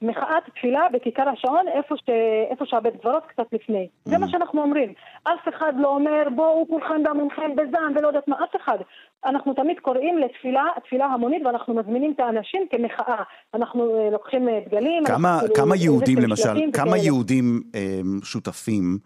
מחאת 0.02 0.42
תפילה 0.54 0.80
בכיכר 0.92 1.28
השעון, 1.28 1.68
איפה, 1.68 1.94
ש... 1.96 2.10
איפה 2.50 2.64
שהבית 2.66 2.94
קברות 3.00 3.22
קצת 3.26 3.46
לפני. 3.52 3.88
Mm. 3.88 4.10
זה 4.10 4.18
מה 4.18 4.28
שאנחנו 4.28 4.62
אומרים. 4.62 4.92
אף 5.22 5.48
אחד 5.48 5.72
לא 5.78 5.88
אומר 5.88 6.28
בואו 6.34 6.66
כולכם 6.68 7.02
בעמונכם 7.02 7.56
בזעם 7.56 7.92
ולא 7.96 8.06
יודעת 8.06 8.28
מה, 8.28 8.36
אף 8.44 8.56
אחד. 8.56 8.78
אנחנו 9.24 9.54
תמיד 9.54 9.78
קוראים 9.80 10.18
לתפילה, 10.18 10.64
תפילה 10.84 11.06
המונית, 11.06 11.42
ואנחנו 11.46 11.74
מזמינים 11.74 12.12
את 12.12 12.20
האנשים 12.20 12.62
כמחאה. 12.70 13.22
אנחנו 13.54 14.08
uh, 14.08 14.12
לוקחים 14.12 14.48
uh, 14.48 14.68
דגלים. 14.68 15.04
כמה, 15.04 15.34
אנחנו, 15.34 15.54
כמה 15.54 15.76
כאילו, 15.76 15.84
יהודים 15.84 16.18
למשל, 16.18 16.72
כמה 16.72 16.90
וכאלה. 16.90 17.04
יהודים 17.04 17.60
uh, 17.72 17.76
שותפים 18.24 18.98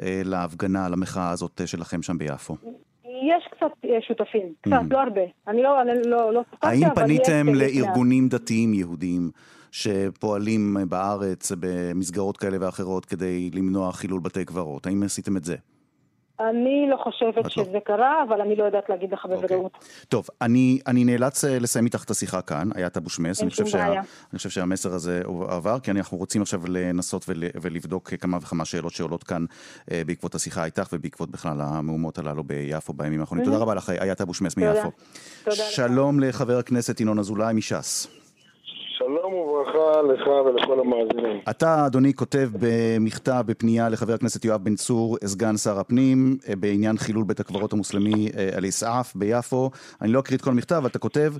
uh, 0.00 0.04
להפגנה, 0.24 0.88
למחאה 0.88 1.30
הזאת 1.30 1.60
uh, 1.60 1.66
שלכם 1.66 2.02
שם 2.02 2.18
ביפו? 2.18 2.56
יש 3.04 3.48
קצת 3.50 3.72
שותפים, 4.00 4.52
קצת, 4.60 4.72
mm. 4.72 4.94
לא 4.94 4.98
הרבה. 4.98 5.20
אני 5.48 5.62
לא, 5.62 5.82
אני 5.82 5.90
לא, 6.04 6.32
לא 6.32 6.42
האם 6.62 6.94
פניתם 6.94 7.46
לארגונים 7.54 8.28
דתיים 8.28 8.74
יהודיים? 8.74 9.30
שפועלים 9.72 10.76
בארץ 10.88 11.52
במסגרות 11.60 12.36
כאלה 12.36 12.56
ואחרות 12.60 13.04
כדי 13.04 13.50
למנוע 13.54 13.92
חילול 13.92 14.20
בתי 14.20 14.44
קברות. 14.44 14.86
האם 14.86 15.02
עשיתם 15.02 15.36
את 15.36 15.44
זה? 15.44 15.56
אני 16.40 16.86
לא 16.90 16.96
חושבת 16.96 17.44
לא. 17.44 17.50
שזה 17.50 17.72
לא. 17.72 17.78
קרה, 17.78 18.22
אבל 18.28 18.40
אני 18.40 18.56
לא 18.56 18.64
יודעת 18.64 18.88
להגיד 18.88 19.12
לך 19.12 19.24
אוקיי. 19.24 19.36
בוודאות. 19.36 19.72
Okay. 19.74 20.06
טוב, 20.08 20.26
אני, 20.40 20.80
אני 20.86 21.04
נאלץ 21.04 21.44
אה, 21.44 21.58
לסיים 21.58 21.84
איתך 21.84 22.04
את 22.04 22.10
השיחה 22.10 22.42
כאן, 22.42 22.68
איית 22.76 22.96
אבו 22.96 23.10
שמס. 23.10 23.42
אני 23.42 23.50
שה, 23.50 23.92
אני 23.92 24.36
חושב 24.36 24.50
שהמסר 24.50 24.94
הזה 24.94 25.22
עבר, 25.48 25.78
כי 25.78 25.90
אנחנו 25.90 26.16
רוצים 26.18 26.42
עכשיו 26.42 26.60
לנסות 26.68 27.24
ול, 27.28 27.44
ולבדוק 27.62 28.14
כמה 28.14 28.36
וכמה 28.42 28.64
שאלות 28.64 28.92
שעולות 28.92 29.24
כאן 29.24 29.44
אה, 29.90 30.02
בעקבות 30.06 30.34
השיחה 30.34 30.64
איתך 30.64 30.88
ובעקבות 30.92 31.30
בכלל 31.30 31.60
המהומות 31.60 32.18
הללו 32.18 32.44
ביפו 32.44 32.92
בימים 32.92 33.20
האחרונים. 33.20 33.44
Mm-hmm. 33.44 33.48
תודה 33.48 33.62
רבה 33.62 33.74
לך, 33.74 33.90
איית 33.90 34.20
אבו 34.20 34.34
שמס 34.34 34.56
מיפו. 34.56 34.90
תודה. 35.44 35.56
שלום. 35.56 36.20
לחבר 36.20 36.58
הכנסת 36.58 37.00
ינון 37.00 37.18
אזולאי 37.18 37.54
מש"ס. 37.54 38.21
שלום 39.06 39.34
וברכה 39.34 40.02
לך 40.02 40.26
ולכל 40.26 40.80
המאזינים. 40.80 41.40
אתה, 41.50 41.86
אדוני, 41.86 42.14
כותב 42.14 42.48
במכתב, 42.60 43.42
בפנייה 43.46 43.88
לחבר 43.88 44.14
הכנסת 44.14 44.44
יואב 44.44 44.64
בן 44.64 44.74
צור, 44.74 45.18
סגן 45.24 45.56
שר 45.56 45.80
הפנים, 45.80 46.36
אה, 46.48 46.56
בעניין 46.56 46.98
חילול 46.98 47.24
בית 47.24 47.40
הקברות 47.40 47.72
המוסלמי 47.72 48.28
על 48.56 48.64
אה, 48.64 48.68
אסעף 48.68 49.16
ביפו. 49.16 49.70
אני 50.02 50.12
לא 50.12 50.20
אקריא 50.20 50.38
את 50.38 50.42
כל 50.42 50.50
המכתב, 50.50 50.82
אתה 50.86 50.98
כותב, 50.98 51.32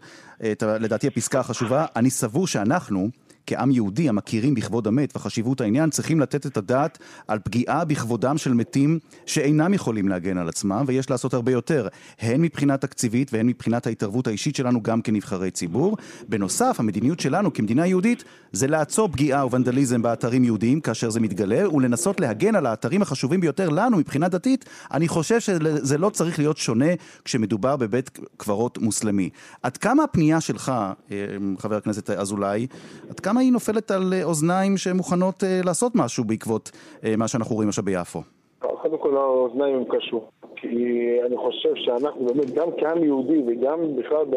אה, 0.43 0.53
לדעתי 0.81 1.07
הפסקה 1.07 1.41
החשובה, 1.41 1.85
אני 1.97 2.11
סבור 2.11 2.47
שאנחנו, 2.47 3.09
כעם 3.47 3.71
יהודי 3.71 4.09
המכירים 4.09 4.55
בכבוד 4.55 4.87
המת 4.87 5.17
וחשיבות 5.17 5.61
העניין, 5.61 5.91
צריכים 5.91 6.21
לתת 6.21 6.47
את 6.47 6.57
הדעת 6.57 6.99
על 7.29 7.39
פגיעה 7.39 7.85
בכבודם 7.85 8.39
של 8.39 8.55
מתים 8.55 8.99
שאינם 9.27 9.75
יכולים 9.75 10.09
להגן 10.09 10.39
על 10.39 10.49
עצמם, 10.49 10.85
ויש 10.87 11.11
לעשות 11.11 11.35
הרבה 11.35 11.53
יותר, 11.53 11.89
הן 12.21 12.41
מבחינה 12.41 12.77
תקציבית 12.77 13.33
והן 13.33 13.47
מבחינת 13.47 13.87
ההתערבות 13.87 14.27
האישית 14.27 14.57
שלנו 14.57 14.83
גם 14.83 15.03
כנבחרי 15.03 15.51
ציבור. 15.51 15.97
בנוסף, 16.29 16.77
המדיניות 16.79 17.21
שלנו 17.21 17.53
כמדינה 17.53 17.87
יהודית 17.87 18.25
זה 18.53 18.67
לעצור 18.67 19.09
פגיעה 19.09 19.47
וונדליזם 19.47 20.03
באתרים 20.03 20.45
יהודיים 20.45 20.81
כאשר 20.81 21.11
זה 21.11 21.21
מתגלה, 21.21 21.69
ולנסות 21.69 22.21
להגן 22.21 22.55
על 22.55 22.67
האתרים 22.67 23.03
החשובים 23.03 23.41
ביותר 23.41 23.69
לנו 23.69 23.97
מבחינה 23.97 24.29
דתית. 24.29 24.65
אני 24.93 25.09
חושב 25.09 25.41
שזה 25.41 25.99
לא 25.99 26.11
צריך 26.11 26.39
להיות 26.39 26.57
שונה 26.57 26.95
כשמדובר 27.25 27.77
בבית 27.77 28.19
קברות 28.37 28.79
מוסלמי. 28.79 29.31
עד 29.63 29.77
כמה 29.77 30.05
הפנייה 30.05 30.41
שלך, 30.41 30.73
אה, 31.11 31.17
חבר 31.59 31.77
הכנסת 31.77 32.11
אזולאי, 32.11 32.67
עד 33.11 33.21
כמה 33.21 33.32
כמה 33.33 33.41
היא 33.41 33.53
נופלת 33.53 33.91
על 33.91 34.13
אוזניים 34.23 34.77
שמוכנות 34.77 35.43
לעשות 35.65 35.93
משהו 35.95 36.25
בעקבות 36.25 36.71
מה 37.19 37.29
שאנחנו 37.29 37.55
רואים 37.55 37.69
עכשיו 37.69 37.85
ביפו? 37.85 38.21
קודם 38.59 38.99
כל 38.99 39.17
האוזניים 39.17 39.77
הם 39.77 39.85
קשור. 39.89 40.31
כי 40.57 41.19
אני 41.27 41.37
חושב 41.37 41.75
שאנחנו 41.75 42.27
באמת, 42.27 42.51
גם 42.51 42.69
כעם 42.79 43.05
יהודי 43.05 43.43
וגם 43.47 43.97
בכלל 43.97 44.25
ב, 44.31 44.35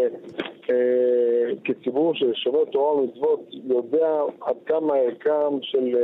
אה, 0.69 1.55
כציבור 1.63 2.15
של 2.15 2.33
שומר 2.33 2.65
תורה 2.65 2.93
ומצוות, 2.93 3.39
יודע 3.51 4.19
עד 4.41 4.55
כמה 4.65 4.95
ערכם 4.95 5.61
של, 5.61 5.97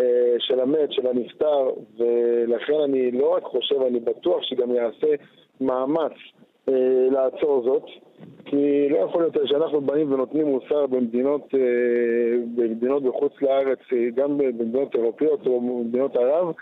אה, 0.00 0.06
של 0.38 0.60
המת, 0.60 0.92
של 0.92 1.06
הנפטר, 1.06 1.70
ולכן 1.98 2.80
אני 2.84 3.10
לא 3.10 3.34
רק 3.34 3.42
חושב, 3.42 3.82
אני 3.82 4.00
בטוח 4.00 4.42
שגם 4.42 4.74
יעשה 4.74 5.14
מאמץ 5.60 6.12
אה, 6.68 6.74
לעצור 7.10 7.62
זאת. 7.64 7.84
כי 8.44 8.88
לא 8.90 8.98
יכול 8.98 9.22
להיות 9.22 9.36
שאנחנו 9.44 9.80
באים 9.80 10.12
ונותנים 10.12 10.46
מוסר 10.46 10.86
במדינות, 10.86 11.54
אה, 11.54 11.60
במדינות 12.56 13.02
בחוץ 13.02 13.32
לארץ, 13.42 13.78
אה, 13.92 14.10
גם 14.14 14.38
במדינות 14.38 14.94
אירופיות 14.94 15.46
או 15.46 15.60
במדינות 15.60 16.16
ערב, 16.16 16.52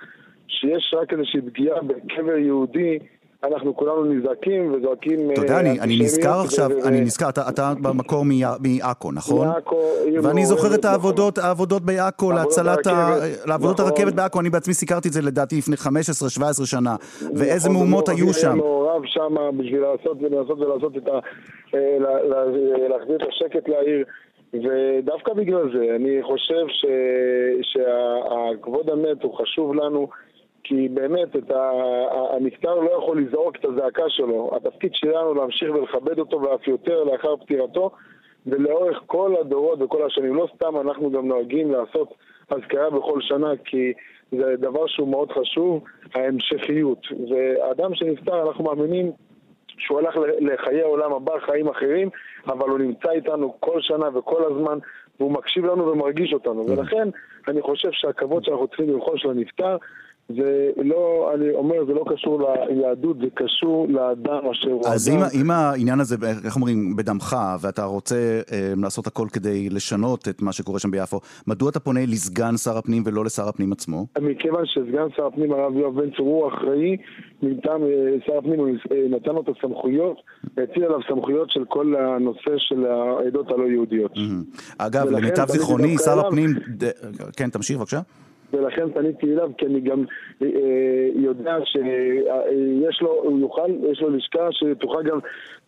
שיש 0.49 0.95
רק 0.97 1.13
איזושהי 1.13 1.41
פגיעה 1.41 1.83
בקבר 1.83 2.37
יהודי 2.37 2.99
אנחנו 3.45 3.77
כולנו 3.77 4.05
נזעקים 4.05 4.75
וזועקים... 4.75 5.31
אתה 5.33 5.41
יודע, 5.41 5.55
אה, 5.55 5.61
אני, 5.61 5.81
אני 5.81 5.99
נזכר 6.01 6.41
עכשיו, 6.41 6.71
ו... 6.71 6.89
אני 6.89 7.01
נזכר, 7.01 7.29
אתה, 7.29 7.49
אתה 7.49 7.73
במקור 7.83 8.25
מעכו, 8.61 9.13
נכון? 9.13 9.49
מעכו, 9.49 9.81
ואני 10.23 10.47
זוכר 10.47 10.75
את 10.75 10.85
העבודות, 10.85 11.39
נכון. 11.39 11.49
העבודות 11.49 11.83
בעכו 11.83 12.33
להצלת, 12.33 12.87
ה... 12.87 13.11
לעבודות 13.47 13.81
נכון. 13.81 13.93
הרכבת 13.93 14.15
בעכו, 14.15 14.41
אני 14.41 14.51
בעצמי 14.51 14.75
סיקרתי 14.75 15.09
את 15.09 15.13
זה 15.13 15.23
לדעתי 15.23 15.59
לפני 15.59 15.77
15-17 15.77 16.67
שנה, 16.67 16.97
ואיזה 17.35 17.69
נכון, 17.69 17.83
מהומות 17.83 18.09
היו 18.09 18.33
שם. 18.33 18.57
מעורב 18.57 19.03
שם 19.07 19.35
בשביל 19.59 19.81
לעשות 19.81 20.17
ולעשות 20.21 20.59
ולעשות 20.59 20.97
את 20.97 21.09
ה... 21.09 21.19
אה, 21.75 21.99
להחזיר 22.89 23.17
את 23.17 23.29
השקט 23.29 23.69
לעיר. 23.69 24.05
ודווקא 24.55 25.33
בגלל 25.33 25.73
זה 25.73 25.97
אני 25.97 26.23
חושב 26.23 26.69
ש... 26.69 26.87
שהכבוד 27.63 28.91
המת 28.91 29.23
הוא 29.23 29.35
חשוב 29.39 29.75
לנו 29.75 30.09
כי 30.71 30.89
באמת 30.89 31.37
את 31.37 31.51
ה... 31.51 31.71
הנפטר 32.37 32.75
לא 32.75 32.91
יכול 32.91 33.21
לזעוק 33.21 33.57
את 33.57 33.65
הזעקה 33.65 34.03
שלו. 34.09 34.51
התפקיד 34.57 34.95
שלנו 34.95 35.35
להמשיך 35.35 35.75
ולכבד 35.75 36.19
אותו 36.19 36.43
ואף 36.43 36.69
יותר 36.69 37.05
לאחר 37.05 37.37
פטירתו 37.37 37.91
ולאורך 38.47 39.03
כל 39.07 39.35
הדורות 39.41 39.83
וכל 39.83 40.07
השנים. 40.07 40.35
לא 40.35 40.49
סתם 40.57 40.77
אנחנו 40.81 41.11
גם 41.11 41.29
נוהגים 41.29 41.73
לעשות 41.73 42.15
אזכרה 42.51 42.91
בכל 42.91 43.21
שנה 43.21 43.51
כי 43.65 43.93
זה 44.33 44.57
דבר 44.59 44.87
שהוא 44.87 45.09
מאוד 45.09 45.33
חשוב, 45.33 45.85
ההמשכיות. 46.15 47.07
ואדם 47.31 47.95
שנפטר, 47.95 48.49
אנחנו 48.49 48.65
מאמינים 48.65 49.13
שהוא 49.79 49.99
הלך 49.99 50.15
לחיי 50.39 50.83
העולם 50.83 51.13
הבא, 51.13 51.33
חיים 51.39 51.69
אחרים, 51.69 52.09
אבל 52.47 52.69
הוא 52.69 52.79
נמצא 52.79 53.11
איתנו 53.11 53.55
כל 53.61 53.81
שנה 53.81 54.19
וכל 54.19 54.45
הזמן, 54.45 54.79
והוא 55.21 55.33
מקשיב 55.33 55.65
לנו 55.65 55.87
ומרגיש 55.87 56.33
אותנו. 56.33 56.67
Mm. 56.67 56.71
ולכן 56.71 57.09
אני 57.49 57.63
חושב 57.63 57.91
שהכבוד 57.93 58.45
שאנחנו 58.45 58.69
צריכים 58.69 58.91
ללחוש 58.91 59.25
לנפטר 59.25 59.77
זה 60.37 60.71
לא, 60.77 61.33
אני 61.35 61.51
אומר, 61.51 61.85
זה 61.87 61.93
לא 61.93 62.05
קשור 62.09 62.43
ליהדות, 62.69 63.17
זה 63.19 63.27
קשור 63.35 63.87
לאדם 63.89 64.47
אשר 64.51 64.71
הוא 64.71 64.87
אז 64.87 65.09
אדם. 65.09 65.23
אז 65.23 65.35
אם, 65.35 65.41
אם 65.41 65.51
העניין 65.51 66.01
הזה, 66.01 66.17
איך 66.45 66.57
אומרים, 66.57 66.97
בדמך, 66.97 67.37
ואתה 67.61 67.85
רוצה 67.85 68.41
אה, 68.53 68.73
לעשות 68.83 69.07
הכל 69.07 69.27
כדי 69.33 69.69
לשנות 69.71 70.29
את 70.29 70.43
מה 70.43 70.53
שקורה 70.53 70.79
שם 70.79 70.91
ביפו, 70.91 71.21
מדוע 71.47 71.71
אתה 71.71 71.81
פונה 71.81 72.01
לסגן 72.07 72.57
שר 72.57 72.79
הפנים 72.79 73.03
ולא 73.07 73.25
לשר 73.25 73.49
הפנים 73.49 73.73
עצמו? 73.73 74.07
מכיוון 74.21 74.67
שסגן 74.67 75.07
שר 75.17 75.27
הפנים, 75.27 75.53
הרב 75.53 75.77
יואב 75.77 76.01
בן 76.01 76.11
צור, 76.11 76.27
הוא 76.27 76.49
אחראי, 76.49 76.97
מטעם 77.43 77.83
אה, 77.83 77.89
שר 78.27 78.39
הפנים, 78.39 78.59
הוא 78.59 78.69
אה, 78.93 78.97
נתן 79.11 79.31
לו 79.31 79.41
את 79.41 79.49
הסמכויות, 79.57 80.17
הטיל 80.59 80.85
עליו 80.85 80.99
סמכויות 81.09 81.51
של 81.51 81.65
כל 81.69 81.95
הנושא 81.97 82.55
של 82.57 82.87
העדות 82.87 83.49
הלא 83.51 83.65
יהודיות. 83.65 84.13
אגב, 84.79 85.11
למיטב 85.11 85.47
זיכרוני, 85.49 85.99
שר 85.99 86.21
הפנים, 86.21 86.51
ד... 86.79 86.91
כן, 87.37 87.51
תמשיך 87.51 87.79
בבקשה. 87.79 88.01
ולכן 88.53 88.93
פניתי 88.93 89.27
אליו, 89.27 89.51
כי 89.59 89.67
אני 89.67 89.81
גם 89.81 90.05
אה, 90.43 90.49
יודע 91.15 91.57
שיש 91.65 93.03
לו, 93.03 93.13
הוא 93.13 93.41
יוכל, 93.41 93.71
יש 93.91 94.01
לו 94.01 94.11
לשכה 94.11 94.49
שתוכל 94.53 95.03
גם 95.03 95.19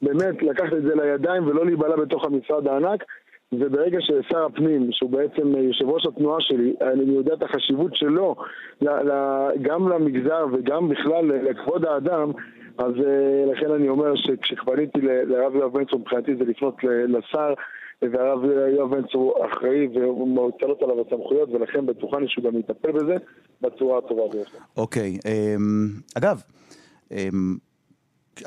באמת 0.03 0.43
לקחת 0.43 0.73
את 0.73 0.83
זה 0.83 0.95
לידיים 0.95 1.47
ולא 1.47 1.67
להיבלע 1.67 1.97
בתוך 1.97 2.25
המשרד 2.25 2.69
הענק. 2.69 3.05
וברגע 3.53 3.99
ששר 4.01 4.45
הפנים, 4.45 4.89
שהוא 4.93 5.11
בעצם 5.11 5.57
יושב 5.57 5.89
ראש 5.89 6.07
התנועה 6.07 6.41
שלי, 6.41 6.75
אני 6.81 7.15
יודע 7.15 7.35
את 7.35 7.43
החשיבות 7.43 7.97
שלו 7.97 8.37
גם 9.63 9.89
למגזר 9.89 10.47
וגם 10.53 10.89
בכלל 10.89 11.27
לכבוד 11.27 11.85
האדם, 11.85 12.31
אז 12.79 12.93
אה, 13.07 13.53
לכן 13.53 13.71
אני 13.71 13.89
אומר 13.89 14.15
שכשפניתי 14.17 15.01
לרב 15.01 15.57
יואב 15.57 15.73
בן 15.73 15.85
צור, 15.85 16.01
מבחינתי 16.01 16.37
זה 16.37 16.45
לפנות 16.45 16.75
לשר 16.85 17.55
והרב 18.13 18.45
יואב 18.77 18.91
בן 18.91 19.03
צור 19.13 19.35
אחראי 19.47 19.89
ומוטלות 19.95 20.83
עליו 20.83 21.01
הסמכויות, 21.01 21.49
ולכן 21.53 21.87
בטוחני 21.87 22.29
שהוא 22.29 22.45
גם 22.45 22.59
יטפל 22.59 22.93
בזה 22.93 23.17
בצורה 23.61 23.99
הטובה 23.99 24.23
ביותר. 24.33 24.59
אוקיי, 24.77 25.19
אמ, 25.27 25.89
אגב, 26.19 26.43
אמ, 27.11 27.57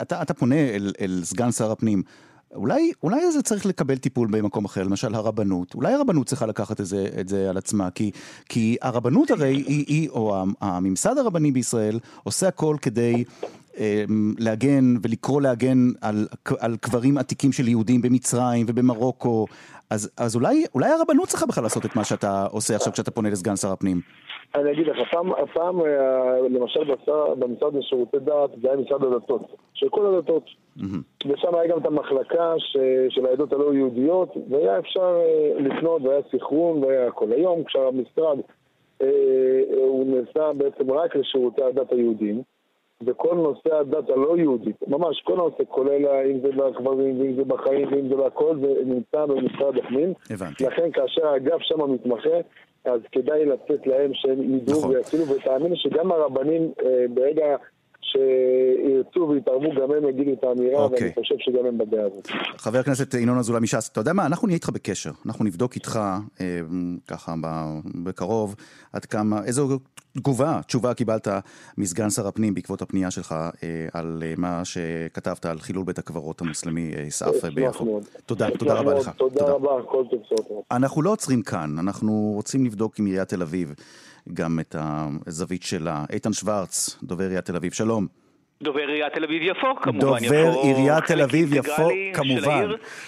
אתה, 0.01 0.21
אתה 0.21 0.33
פונה 0.33 0.69
אל, 0.69 0.91
אל 1.01 1.19
סגן 1.23 1.51
שר 1.51 1.71
הפנים. 1.71 2.03
אולי, 2.55 2.91
אולי 3.03 3.31
זה 3.31 3.41
צריך 3.41 3.65
לקבל 3.65 3.97
טיפול 3.97 4.27
במקום 4.31 4.65
אחר, 4.65 4.83
למשל 4.83 5.15
הרבנות. 5.15 5.73
אולי 5.73 5.93
הרבנות 5.93 6.27
צריכה 6.27 6.45
לקחת 6.45 6.81
את 6.81 6.85
זה, 6.85 7.07
את 7.19 7.27
זה 7.27 7.49
על 7.49 7.57
עצמה, 7.57 7.91
כי, 7.91 8.11
כי 8.49 8.77
הרבנות 8.81 9.31
הרי 9.31 9.55
היא, 9.55 9.85
היא, 9.87 10.09
או 10.09 10.43
הממסד 10.61 11.17
הרבני 11.17 11.51
בישראל, 11.51 11.99
עושה 12.23 12.47
הכל 12.47 12.75
כדי 12.81 13.23
להגן 14.39 14.83
ולקרוא 15.03 15.41
להגן 15.41 15.77
על, 16.01 16.27
על 16.59 16.75
קברים 16.81 17.17
עתיקים 17.17 17.51
של 17.51 17.67
יהודים 17.67 18.01
במצרים 18.01 18.65
ובמרוקו, 18.69 19.45
אז, 19.89 20.11
אז 20.17 20.35
אולי, 20.35 20.65
אולי 20.75 20.89
הרבנות 20.89 21.27
צריכה 21.27 21.45
בכלל 21.45 21.63
לעשות 21.63 21.85
את 21.85 21.95
מה 21.95 22.03
שאתה 22.03 22.45
עושה 22.51 22.75
עכשיו 22.75 22.93
כשאתה 22.93 23.11
פונה 23.11 23.29
לסגן 23.29 23.55
שר 23.55 23.71
הפנים. 23.71 24.01
אני 24.55 24.71
אגיד 24.71 24.87
לך, 24.87 24.97
הפעם, 25.07 25.31
הפעם 25.31 25.81
אה, 25.81 26.39
למשל 26.49 26.79
במשרד 27.39 27.75
לשירותי 27.75 28.19
דת 28.19 28.49
זה 28.61 28.67
היה 28.67 28.77
משרד 28.77 29.03
הדתות, 29.03 29.55
של 29.73 29.89
כל 29.89 30.15
הדתות. 30.15 30.43
Mm-hmm. 30.79 31.27
ושם 31.27 31.55
היה 31.55 31.67
גם 31.67 31.77
את 31.77 31.85
המחלקה 31.85 32.53
ש, 32.57 32.77
של 33.09 33.25
העדות 33.25 33.53
הלא 33.53 33.73
יהודיות, 33.73 34.37
והיה 34.49 34.79
אפשר 34.79 35.21
אה, 35.21 35.61
לפנות, 35.61 36.01
והיה 36.01 36.21
סחרון, 36.35 36.83
והיה 36.83 37.07
הכל. 37.07 37.31
היום 37.31 37.63
כשהמשרד 37.63 38.37
אה, 39.01 39.07
הוא 39.77 40.05
נעשה 40.17 40.53
בעצם 40.53 40.91
רק 40.91 41.15
לשירותי 41.15 41.63
הדת 41.63 41.91
היהודיים, 41.91 42.41
וכל 43.05 43.35
נושא 43.35 43.75
הדת 43.75 44.09
הלא 44.09 44.37
יהודית, 44.37 44.87
ממש 44.87 45.21
כל 45.21 45.35
נושא, 45.35 45.63
כולל 45.67 46.05
אם 46.31 46.39
זה 46.41 46.51
בקברים, 46.51 47.21
ואם 47.21 47.35
זה 47.35 47.43
בחיים, 47.43 47.87
ואם 47.91 48.09
זה 48.09 48.15
בכל, 48.15 48.57
זה 48.61 48.73
נמצא 48.85 49.25
במשרד 49.25 49.77
הפנים. 49.77 50.13
הבנתי. 50.29 50.65
לכן 50.65 50.91
כאשר 50.91 51.27
האגף 51.27 51.59
שם 51.59 51.91
מתמחה, 51.91 52.37
אז 52.85 53.01
כדאי 53.11 53.45
לתת 53.45 53.87
להם 53.87 54.11
שהם 54.13 54.55
ידעו 54.55 54.79
נכון. 54.79 54.95
ויצילו, 54.95 55.23
ותאמין 55.27 55.75
שגם 55.75 56.11
הרבנים 56.11 56.71
אה, 56.85 57.05
ברגע 57.13 57.55
שירצו 58.05 59.29
ויתערבו, 59.29 59.69
גם 59.81 59.91
הם 59.91 60.09
יגידו 60.09 60.33
את 60.33 60.43
האמירה, 60.43 60.83
אוקיי. 60.83 60.99
ואני 61.01 61.13
חושב 61.13 61.35
שגם 61.39 61.65
הם 61.65 61.77
בדעה 61.77 62.05
הזאת. 62.05 62.27
חבר 62.57 62.79
הכנסת 62.79 63.13
ינון 63.13 63.37
אזולאי 63.37 63.61
מש"ס, 63.61 63.89
אתה 63.89 63.99
יודע 63.99 64.13
מה, 64.13 64.25
אנחנו 64.25 64.47
נהיה 64.47 64.55
איתך 64.55 64.69
בקשר, 64.69 65.11
אנחנו 65.25 65.45
נבדוק 65.45 65.75
איתך 65.75 65.99
אה, 66.41 66.59
ככה 67.07 67.33
בקרוב 68.03 68.55
עד 68.93 69.05
כמה, 69.05 69.43
איזו 69.45 69.79
תגובה, 70.17 70.59
תשובה 70.67 70.93
קיבלת 70.93 71.27
מסגן 71.77 72.09
שר 72.09 72.27
הפנים 72.27 72.53
בעקבות 72.53 72.81
הפנייה 72.81 73.11
שלך 73.11 73.31
אה, 73.31 73.87
על 73.93 74.23
אה, 74.25 74.33
מה 74.37 74.65
שכתבת 74.65 75.45
על 75.45 75.59
חילול 75.59 75.83
בית 75.83 75.99
הקברות 75.99 76.41
המוסלמי 76.41 76.91
אה, 76.97 77.05
סעף 77.09 77.45
ביפו. 77.45 78.01
תודה, 78.25 78.47
תודה 78.57 78.73
רבה 78.73 78.93
לך. 78.93 79.09
תודה 79.17 79.45
רבה, 79.45 79.71
כל 79.85 80.03
טוב. 80.09 80.63
אנחנו 80.71 81.01
לא 81.01 81.09
עוצרים 81.09 81.41
כאן, 81.41 81.75
אנחנו 81.79 82.31
רוצים 82.35 82.65
לבדוק 82.65 82.99
עם 82.99 83.05
עיריית 83.05 83.29
תל 83.29 83.41
אביב. 83.41 83.73
גם 84.33 84.59
את 84.59 84.75
הזווית 84.79 85.63
שלה. 85.63 86.05
איתן 86.09 86.33
שוורץ, 86.33 86.97
דובר 87.03 87.23
עיריית 87.23 87.45
תל 87.45 87.55
אביב, 87.55 87.73
שלום. 87.73 88.24
דובר 88.65 88.79
עיריית 88.79 89.13
תל 89.13 89.23
אביב-יפו, 89.23 89.75
כמובן. 89.75 89.99
דובר 89.99 90.51
עיריית 90.63 91.03
תל 91.03 91.21
אביב-יפו, 91.21 91.89
כמובן. 92.13 92.65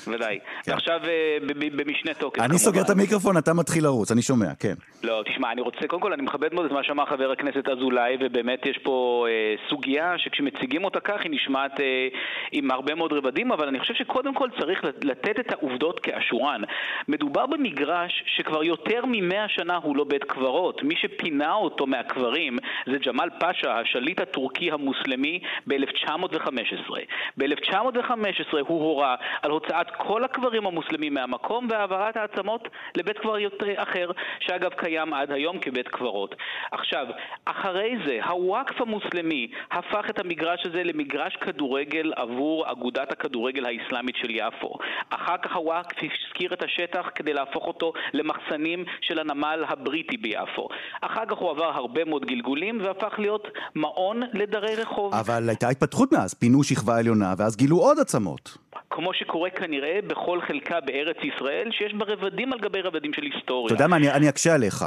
ודאי. 0.08 0.40
כן. 0.64 0.72
ועכשיו 0.72 1.00
אה, 1.08 1.38
במשנה 1.76 2.14
תוקף, 2.14 2.36
כמובן. 2.36 2.50
אני 2.50 2.60
סוגר 2.60 2.82
את 2.82 2.90
המיקרופון, 2.90 3.38
אתה 3.38 3.54
מתחיל 3.54 3.84
לרוץ, 3.84 4.12
אני 4.12 4.22
שומע, 4.22 4.48
כן. 4.60 4.74
לא, 5.04 5.24
תשמע, 5.26 5.52
אני 5.52 5.62
רוצה, 5.62 5.88
קודם 5.88 6.02
כל, 6.02 6.14
אני 6.14 6.22
מכבד 6.22 6.54
מאוד 6.54 6.66
את 6.66 6.72
מה 6.72 6.84
שאמר 6.84 7.06
חבר 7.06 7.32
הכנסת 7.32 7.70
אזולאי, 7.70 8.18
ובאמת 8.20 8.66
יש 8.66 8.78
פה 8.84 9.26
אה, 9.30 9.56
סוגיה 9.70 10.14
שכשמציגים 10.18 10.86
אותה 10.86 11.00
כך, 11.00 11.22
היא 11.24 11.32
נשמעת 11.32 11.80
אה, 11.80 12.08
עם 12.52 12.72
הרבה 12.72 12.96
מאוד 12.96 13.14
רבדים, 13.14 13.52
אבל 13.52 13.68
אני 13.68 13.80
חושב 13.80 13.94
שקודם 13.94 14.34
כל 14.34 14.50
צריך 14.60 14.84
לתת 15.02 15.40
את 15.40 15.52
העובדות 15.52 16.00
כאשורן. 16.00 16.62
מדובר 17.08 17.46
במגרש 17.46 18.24
שכבר 18.26 18.64
יותר 18.64 19.02
ממאה 19.08 19.46
שנה 19.50 19.76
הוא 19.76 19.98
לא 19.98 20.04
בית 20.04 20.24
קברות. 20.24 20.84
מי 20.84 20.96
שפינה 20.96 21.54
אותו 21.54 21.86
מהקברים 21.88 22.58
זה 22.86 22.98
ג'מאל 23.06 23.30
פאשה, 23.40 23.80
השליט 23.80 24.22
הטורקי 24.22 24.72
המוסלמי 24.72 25.40
ב-1915. 25.68 26.92
ב-1915 27.38 28.58
הוא 28.68 28.82
הורה 28.82 29.16
על 29.42 29.52
הוצאת 29.52 29.92
כל 29.98 30.24
הקברים 30.24 30.68
המוסלמים 30.68 31.14
מהמקום 31.14 31.68
והעברת 31.70 32.18
העצמות 32.18 32.68
לבית 32.98 33.18
קברות 33.18 33.64
אחר, 33.76 34.12
שאגב 34.40 34.74
קיים 34.74 35.14
עד 35.14 35.32
היום 35.32 35.60
כבית 35.60 35.88
קברות. 35.88 36.36
עכשיו, 36.72 37.08
אחרי 37.46 37.96
זה, 38.06 38.20
הוואקף 38.24 38.82
המוסלמי 38.82 39.48
הפך 39.72 40.06
את 40.10 40.20
המגרש 40.20 40.66
הזה 40.66 40.84
למגרש 40.84 41.36
כדורגל 41.36 42.14
עבור 42.16 42.72
אגודת 42.72 43.12
הכדורגל 43.12 43.66
האסלאמית 43.66 44.16
של 44.16 44.30
יפו. 44.30 44.78
אחר 45.10 45.38
כך 45.38 45.56
הוואקף 45.56 45.98
השכיר 45.98 46.54
את 46.54 46.64
השטח 46.64 47.10
כדי 47.16 47.34
להפוך 47.34 47.68
אותו 47.68 47.94
למחסנים 48.14 48.86
של 49.02 49.20
הנמל 49.20 49.66
הבריטי 49.68 50.18
ביפו. 50.18 50.68
אחר 51.02 51.26
כך 51.26 51.38
הוא 51.38 51.52
עבר 51.52 51.72
הרבה 51.76 52.06
מאוד 52.06 52.26
גלגולים 52.26 52.80
והפך 52.84 53.20
להיות 53.20 53.48
מעון 53.76 54.22
לדרי 54.34 54.76
רחוב. 54.76 55.14
אבל 55.28 55.50
הייתה 55.50 55.70
התפתחות 55.70 56.12
מאז, 56.12 56.34
פינו 56.34 56.64
שכבה 56.64 56.98
עליונה 56.98 57.34
ואז 57.38 57.56
גילו 57.56 57.78
עוד 57.78 58.00
עצמות. 58.00 58.58
כמו 58.90 59.14
שקורה 59.14 59.50
כנראה 59.50 60.00
בכל 60.08 60.40
חלקה 60.48 60.76
בארץ 60.86 61.18
ישראל, 61.24 61.70
שיש 61.72 61.94
בה 61.94 62.06
רבדים 62.06 62.54
על 62.54 62.60
גבי 62.60 62.82
רבדים 62.82 63.14
של 63.14 63.22
היסטוריה. 63.22 63.66
אתה 63.66 63.74
יודע 63.74 63.88
מה, 63.88 63.96
אני, 63.96 64.12
אני 64.12 64.30
אקשה 64.30 64.54
עליך. 64.54 64.86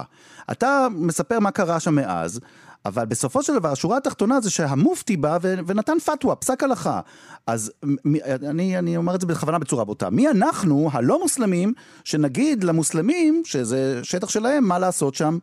אתה 0.50 0.87
מספר 0.90 1.38
מה 1.40 1.50
קרה 1.50 1.81
שם 1.81 1.94
מאז, 1.94 2.40
אבל 2.87 3.05
בסופו 3.05 3.42
של 3.42 3.55
דבר, 3.55 3.68
השורה 3.68 3.96
התחתונה 3.96 4.40
זה 4.40 4.50
שהמופתי 4.50 5.16
בא 5.16 5.38
ו- 5.42 5.55
ונתן 5.66 5.98
פתווה, 5.98 6.37
פסק 6.37 6.62
הלכה. 6.62 7.00
אז 7.46 7.72
מ- 7.85 8.16
אני, 8.48 8.79
אני 8.79 8.96
אומר 8.96 9.14
את 9.14 9.20
זה 9.20 9.26
בכוונה 9.26 9.59
בצורה 9.59 9.85
בוטה. 9.85 10.11
מי 10.11 10.29
אנחנו, 10.29 10.90
הלא 10.92 11.20
מוסלמים, 11.20 11.72
שנגיד 12.05 12.64
למוסלמים, 12.64 13.42
שזה 13.44 14.05
שטח 14.05 14.29
שלהם, 14.29 14.64
מה 14.64 14.79
לעשות 14.79 15.14
שם? 15.14 15.38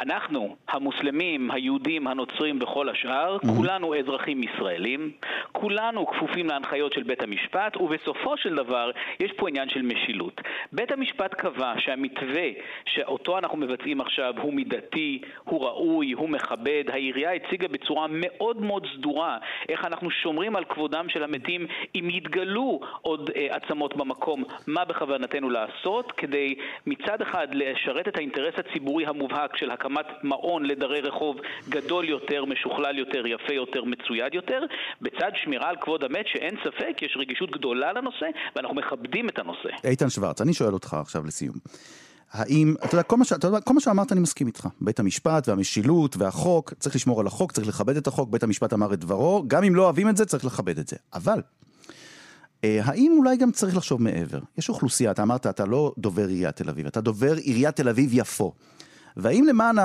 אנחנו, 0.00 0.56
המוסלמים, 0.68 1.50
היהודים, 1.50 2.06
הנוצרים 2.06 2.58
וכל 2.62 2.88
השאר, 2.88 3.36
mm-hmm. 3.36 3.48
כולנו 3.56 3.98
אזרחים 3.98 4.42
ישראלים, 4.42 5.12
כולנו 5.52 6.06
כפופים 6.06 6.46
להנחיות 6.46 6.92
של 6.92 7.02
בית 7.02 7.22
המשפט, 7.22 7.76
ובסופו 7.76 8.36
של 8.36 8.54
דבר 8.54 8.90
יש 9.20 9.32
פה 9.32 9.48
עניין 9.48 9.68
של 9.68 9.82
משילות. 9.82 10.40
בית 10.72 10.92
המשפט 10.92 11.34
קבע 11.34 11.72
שהמתווה 11.78 12.48
שאותו 12.86 13.38
אנחנו 13.38 13.58
מבצעים 13.58 14.00
עכשיו 14.00 14.34
הוא 14.42 14.54
מידתי, 14.54 15.22
הוא 15.44 15.64
ראוי, 15.64 16.12
הוא 16.12 16.28
מכבד. 16.28 16.84
העירייה 16.92 17.32
הציגה 17.32 17.68
בצורה 17.68 18.06
מאוד 18.10 18.60
מאוד 18.60 18.86
סדורה 18.96 19.38
איך 19.68 19.84
אנחנו 19.84 20.10
שומרים 20.10 20.56
על 20.56 20.64
כבודם 20.64 21.08
של 21.08 21.22
המתים 21.22 21.66
אם 21.94 22.08
יתגלו 22.10 22.80
עוד 23.02 23.30
אה, 23.36 23.46
עצמות 23.56 23.96
במקום, 23.96 24.44
מה 24.66 24.84
בכוונתנו 24.84 25.50
לעשות 25.50 26.12
כדי 26.12 26.54
מצד 26.86 27.22
אחד 27.22 27.48
לשרת 27.52 28.08
את 28.08 28.16
האינטרס 28.16 28.54
הציבורי 28.58 29.06
המובהק 29.06 29.56
של 29.56 29.70
הקמת 29.70 29.87
הקמת 29.88 30.06
מעון 30.22 30.64
לדרי 30.66 31.00
רחוב 31.00 31.36
גדול 31.68 32.08
יותר, 32.08 32.44
משוכלל 32.44 32.98
יותר, 32.98 33.26
יפה 33.26 33.54
יותר, 33.54 33.84
מצויד 33.84 34.34
יותר, 34.34 34.60
בצד 35.02 35.30
שמירה 35.44 35.68
על 35.68 35.76
כבוד 35.80 36.04
המת, 36.04 36.26
שאין 36.26 36.56
ספק, 36.64 37.02
יש 37.02 37.16
רגישות 37.20 37.50
גדולה 37.50 37.92
לנושא, 37.92 38.26
ואנחנו 38.56 38.74
מכבדים 38.76 39.28
את 39.28 39.38
הנושא. 39.38 39.68
איתן 39.84 40.10
שוורץ, 40.10 40.40
אני 40.40 40.54
שואל 40.54 40.72
אותך 40.72 40.94
עכשיו 40.94 41.24
לסיום. 41.24 41.54
האם, 42.32 42.74
אתה 42.84 42.94
יודע, 42.94 43.02
כל 43.02 43.16
מה, 43.16 43.24
ש, 43.24 43.32
אתה 43.32 43.46
יודע, 43.46 43.60
כל 43.60 43.74
מה 43.74 43.80
שאמרת 43.80 44.12
אני 44.12 44.20
מסכים 44.20 44.46
איתך. 44.46 44.68
בית 44.80 45.00
המשפט 45.00 45.48
והמשילות 45.48 46.16
והחוק, 46.16 46.72
צריך 46.78 46.96
לשמור 46.96 47.20
על 47.20 47.26
החוק, 47.26 47.52
צריך 47.52 47.68
לכבד 47.68 47.96
את 47.96 48.06
החוק, 48.06 48.30
בית 48.30 48.42
המשפט 48.42 48.72
אמר 48.72 48.94
את 48.94 48.98
דברו, 48.98 49.44
גם 49.46 49.64
אם 49.64 49.74
לא 49.74 49.82
אוהבים 49.82 50.08
את 50.08 50.16
זה, 50.16 50.26
צריך 50.26 50.44
לכבד 50.44 50.78
את 50.78 50.88
זה. 50.88 50.96
אבל, 51.14 51.40
אה, 52.64 52.80
האם 52.84 53.14
אולי 53.18 53.36
גם 53.36 53.50
צריך 53.50 53.76
לחשוב 53.76 54.02
מעבר? 54.02 54.38
יש 54.58 54.68
אוכלוסייה, 54.68 55.10
אתה 55.10 55.22
אמרת, 55.22 55.46
אתה 55.46 55.66
לא 55.66 55.92
דובר 55.98 56.28
עיריית 56.28 56.56
תל 56.56 56.68
אביב, 56.68 56.86
אתה 56.86 57.00
דובר 57.00 57.34
עיריית 57.34 57.76
תל 57.76 57.88
אביב 57.88 58.10
יפו. 58.12 58.52
והאם 59.18 59.44
למען 59.48 59.76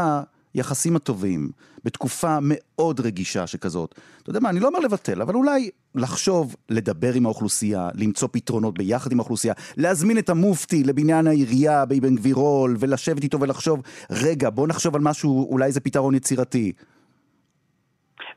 היחסים 0.54 0.96
הטובים, 0.96 1.50
בתקופה 1.86 2.38
מאוד 2.42 3.00
רגישה 3.00 3.48
שכזאת, 3.48 3.96
אתה 4.22 4.30
יודע 4.30 4.40
מה, 4.40 4.50
אני 4.50 4.60
לא 4.60 4.68
אומר 4.68 4.80
לבטל, 4.80 5.22
אבל 5.22 5.36
אולי 5.36 5.70
לחשוב, 5.96 6.56
לדבר 6.70 7.14
עם 7.14 7.26
האוכלוסייה, 7.26 7.90
למצוא 7.94 8.28
פתרונות 8.32 8.78
ביחד 8.78 9.12
עם 9.12 9.20
האוכלוסייה, 9.20 9.54
להזמין 9.78 10.18
את 10.18 10.30
המופתי 10.30 10.84
לבניין 10.84 11.28
העירייה 11.28 11.86
באבן 11.86 12.16
גבירול, 12.16 12.76
ולשבת 12.80 13.24
איתו 13.24 13.40
ולחשוב, 13.40 13.82
רגע, 14.10 14.50
בוא 14.50 14.68
נחשוב 14.68 14.96
על 14.96 15.02
משהו, 15.02 15.48
אולי 15.52 15.72
זה 15.72 15.80
פתרון 15.80 16.16
יצירתי. 16.16 16.74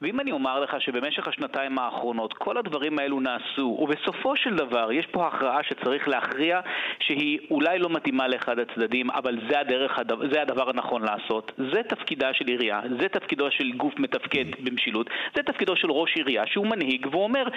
ואם 0.03 0.21
אני 0.21 0.33
אומר 0.33 0.61
לך 0.61 0.81
שבמשך 0.81 1.29
השנתיים 1.29 1.79
האחרונות 1.79 2.33
כל 2.33 2.59
הדברים 2.59 2.99
האלו 2.99 3.21
נעשו, 3.21 3.79
ובסופו 3.81 4.37
של 4.37 4.57
דבר 4.57 4.93
יש 4.93 5.07
פה 5.07 5.27
הכרעה 5.27 5.63
שצריך 5.63 6.09
להכריע 6.09 6.61
שהיא 7.01 7.39
אולי 7.51 7.79
לא 7.79 7.89
מתאימה 7.91 8.29
לאחד 8.29 8.59
הצדדים, 8.59 9.11
אבל 9.11 9.39
זה, 9.51 9.61
הדרך, 9.61 9.99
זה 10.33 10.43
הדבר 10.43 10.71
הנכון 10.71 11.03
לעשות. 11.03 11.53
זה 11.73 11.83
תפקידה 11.83 12.35
של 12.35 12.47
עירייה, 12.47 12.81
זה 13.01 13.09
תפקידו 13.09 13.51
של 13.51 13.73
גוף 13.73 13.99
מתפקד 13.99 14.45
במשילות, 14.65 15.11
זה 15.37 15.43
תפקידו 15.43 15.77
של 15.77 15.91
ראש 15.91 16.17
עירייה 16.17 16.47
שהוא 16.47 16.67
מנהיג 16.67 17.07
והוא 17.11 17.23
אומר, 17.23 17.49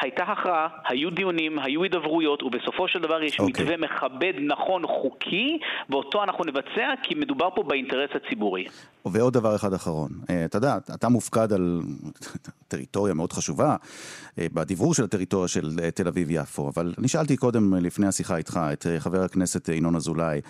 הייתה 0.00 0.24
הכרעה, 0.24 0.68
היו 0.88 1.10
דיונים, 1.10 1.58
היו 1.58 1.82
הידברויות, 1.82 2.42
ובסופו 2.42 2.88
של 2.88 2.98
דבר 2.98 3.22
יש 3.22 3.40
okay. 3.40 3.42
אוקיי. 3.42 3.64
מתווה 3.64 3.76
מכבד, 3.76 4.32
נכון, 4.38 4.86
חוקי, 4.86 5.58
ואותו 5.88 6.22
אנחנו 6.22 6.44
נבצע 6.44 6.94
כי 7.02 7.14
מדובר 7.14 7.48
פה 7.54 7.62
באינטרס 7.62 8.10
הציבורי. 8.14 8.64
ועוד 9.12 9.32
דבר 9.32 9.56
אחד 9.56 9.72
אחרון, 9.72 10.10
אה, 10.30 10.44
אתה 10.44 10.58
יודע, 10.58 10.78
אתה 10.94 11.08
מופקד 11.08 11.52
על 11.52 11.82
טריטוריה 12.68 13.14
מאוד 13.14 13.32
חשובה, 13.32 13.76
אה, 14.38 14.46
בדיבור 14.52 14.94
של 14.94 15.04
הטריטוריה 15.04 15.48
של 15.48 15.80
אה, 15.82 15.90
תל 15.90 16.08
אביב-יפו, 16.08 16.68
אבל 16.68 16.94
אני 16.98 17.08
שאלתי 17.08 17.36
קודם, 17.36 17.74
לפני 17.74 18.06
השיחה 18.06 18.36
איתך, 18.36 18.60
את 18.72 18.86
חבר 18.98 19.22
הכנסת 19.22 19.68
ינון 19.68 19.96
אזולאי, 19.96 20.40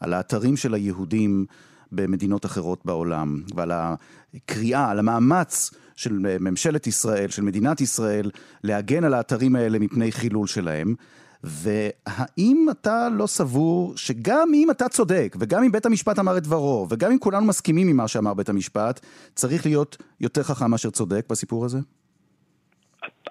על 0.00 0.12
האתרים 0.14 0.56
של 0.56 0.74
היהודים 0.74 1.46
במדינות 1.92 2.46
אחרות 2.46 2.80
בעולם, 2.84 3.42
ועל 3.54 3.72
הקריאה, 3.74 4.90
על 4.90 4.98
המאמץ 4.98 5.70
של 5.96 6.36
ממשלת 6.40 6.86
ישראל, 6.86 7.28
של 7.28 7.42
מדינת 7.42 7.80
ישראל, 7.80 8.30
להגן 8.64 9.04
על 9.04 9.14
האתרים 9.14 9.56
האלה 9.56 9.78
מפני 9.78 10.12
חילול 10.12 10.46
שלהם. 10.46 10.94
והאם 11.44 12.66
אתה 12.70 13.08
לא 13.08 13.26
סבור 13.26 13.96
שגם 13.96 14.48
אם 14.54 14.70
אתה 14.70 14.88
צודק, 14.88 15.36
וגם 15.40 15.64
אם 15.64 15.72
בית 15.72 15.86
המשפט 15.86 16.18
אמר 16.18 16.36
את 16.36 16.42
דברו, 16.42 16.86
וגם 16.90 17.12
אם 17.12 17.18
כולנו 17.18 17.46
מסכימים 17.46 17.88
עם 17.88 17.96
מה 17.96 18.08
שאמר 18.08 18.34
בית 18.34 18.48
המשפט, 18.48 19.00
צריך 19.34 19.66
להיות 19.66 19.96
יותר 20.20 20.42
חכם 20.42 20.70
מאשר 20.70 20.90
צודק 20.90 21.26
בסיפור 21.28 21.64
הזה? 21.64 21.78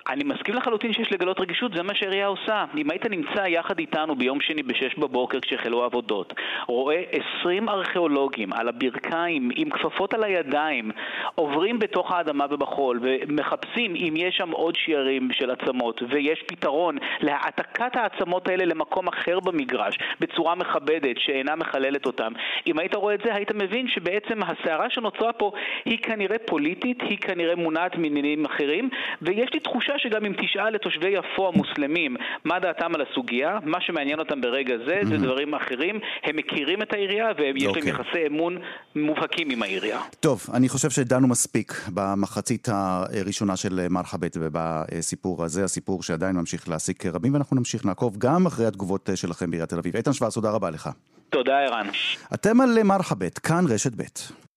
אני 0.10 0.24
מסכים 0.24 0.56
לחלוטין 0.56 0.94
שיש 0.94 1.12
לגלות 1.12 1.40
רגישות, 1.40 1.72
זה 1.74 1.84
מה 1.84 1.96
שהעירייה 1.96 2.28
עושה. 2.28 2.66
אם 2.78 2.92
היית 2.92 3.06
נמצא 3.06 3.48
יחד 3.48 3.80
איתנו 3.80 4.16
ביום 4.16 4.42
שני 4.42 4.64
בשש 4.64 4.96
בבוקר 4.98 5.40
כשהחלו 5.40 5.84
העבודות, 5.84 6.34
רואה 6.68 7.04
עשרים 7.12 7.70
ארכיאולוגים 7.70 8.54
על 8.54 8.68
הברכיים 8.68 9.50
עם 9.56 9.70
כפפות 9.70 10.14
על 10.14 10.24
הידיים, 10.24 10.92
עוברים 11.36 11.80
בתוך 11.80 12.12
האדמה 12.12 12.46
ובחול 12.50 13.00
ומחפשים 13.02 13.96
אם 13.96 14.14
יש 14.18 14.36
שם 14.38 14.52
עוד 14.52 14.76
שיירים 14.76 15.30
של 15.32 15.52
עצמות 15.52 16.02
ויש 16.10 16.44
פתרון 16.48 16.98
להעתקת 17.20 17.96
העצמות 17.96 18.48
האלה 18.48 18.66
למקום 18.66 19.08
אחר 19.08 19.40
במגרש 19.40 19.98
בצורה 20.20 20.56
מכבדת 20.56 21.18
שאינה 21.20 21.56
מחללת 21.56 22.06
אותם. 22.06 22.34
אם 22.68 22.80
היית 22.80 22.96
רואה 22.96 23.14
את 23.14 23.22
זה 23.26 23.36
היית 23.36 23.52
מבין 23.52 23.88
שבעצם 23.88 24.40
הסערה 24.44 24.90
שנוצרה 24.90 25.34
פה 25.34 25.52
היא 25.86 25.98
כנראה 25.98 26.38
פוליטית, 26.46 27.02
היא 27.02 27.18
כנראה 27.18 27.56
מונעת 27.56 27.98
מעניינים 27.98 28.46
אחרים 28.46 28.90
ויש 29.22 29.54
לי 29.54 29.60
תחושה 29.60 29.93
שגם 29.98 30.26
אם 30.26 30.34
תשאל 30.42 30.76
את 30.76 30.82
תושבי 30.82 31.10
יפו 31.10 31.48
המוסלמים 31.48 32.16
מה 32.44 32.60
דעתם 32.60 32.96
על 32.96 33.02
הסוגיה, 33.02 33.60
מה 33.64 33.82
שמעניין 33.82 34.20
אותם 34.20 34.42
ברגע 34.42 34.76
זה 34.88 35.00
זה 35.10 35.18
דברים 35.18 35.56
אחרים. 35.56 36.00
הם 36.24 36.36
מכירים 36.36 36.82
את 36.82 36.94
העירייה 36.94 37.28
ויש 37.38 37.64
להם 37.64 37.76
אוקיי. 37.76 37.90
יחסי 37.90 38.28
אמון 38.28 38.58
מובהקים 38.96 39.50
עם 39.50 39.64
העירייה. 39.64 40.00
טוב, 40.20 40.46
אני 40.54 40.70
חושב 40.70 40.90
שדנו 40.90 41.28
מספיק 41.28 41.74
במחצית 41.94 42.68
הראשונה 42.72 43.58
של 43.58 43.88
מרחבת 43.90 44.38
ובסיפור 44.40 45.44
הזה, 45.44 45.64
הסיפור 45.64 46.04
שעדיין 46.04 46.36
ממשיך 46.36 46.70
להעסיק 46.70 47.06
רבים, 47.06 47.34
ואנחנו 47.34 47.58
נמשיך 47.58 47.86
לעקוב 47.86 48.18
גם 48.18 48.46
אחרי 48.46 48.66
התגובות 48.66 49.10
שלכם 49.16 49.52
בעיריית 49.52 49.70
תל 49.70 49.78
אביב. 49.78 49.96
איתן 49.96 50.14
שוורץ, 50.14 50.34
תודה 50.34 50.52
רבה 50.52 50.70
לך. 50.70 50.90
תודה, 51.30 51.60
ערן. 51.60 51.88
אתם 52.34 52.62
על 52.62 52.84
מרחבת, 52.84 53.40
כאן 53.40 53.66
רשת 53.70 53.92
ב'. 53.96 54.53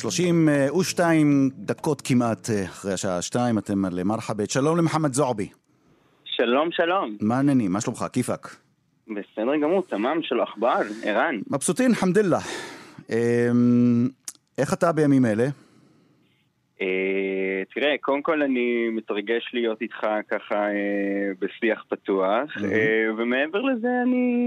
שלושים 0.00 0.48
ושתיים 0.80 1.50
דקות 1.54 2.00
כמעט 2.00 2.50
אה, 2.50 2.64
אחרי 2.64 2.92
השעה 2.92 3.22
שתיים, 3.22 3.58
אתם 3.58 3.84
על 3.84 4.02
מרחבת. 4.02 4.50
שלום 4.50 4.78
למחמד 4.78 5.12
זועבי. 5.12 5.48
שלום, 6.24 6.68
שלום. 6.72 7.16
מה 7.20 7.36
העניינים? 7.36 7.72
מה 7.72 7.80
שלומך? 7.80 8.04
כיפאק? 8.12 8.56
בסדר 9.08 9.56
גמור, 9.62 9.82
תמם 9.82 10.18
של 10.22 10.40
עכבר, 10.40 10.80
ערן. 11.04 11.40
מבסוטין, 11.50 11.94
חמדיללה. 11.94 12.38
אמ, 13.10 14.08
איך 14.58 14.72
אתה 14.72 14.92
בימים 14.92 15.26
אלה? 15.26 15.46
אה, 16.80 17.62
תראה, 17.74 17.94
קודם 18.00 18.22
כל 18.22 18.42
אני 18.42 18.88
מתרגש 18.92 19.50
להיות 19.52 19.82
איתך 19.82 20.06
ככה 20.28 20.54
אה, 20.54 21.30
בשיח 21.38 21.84
פתוח, 21.88 22.50
ומעבר 23.18 23.62
לזה 23.62 23.88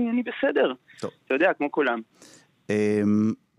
אני 0.09 0.23
בסדר. 0.23 0.73
אתה 0.97 1.33
יודע, 1.33 1.53
כמו 1.53 1.71
כולם. 1.71 1.99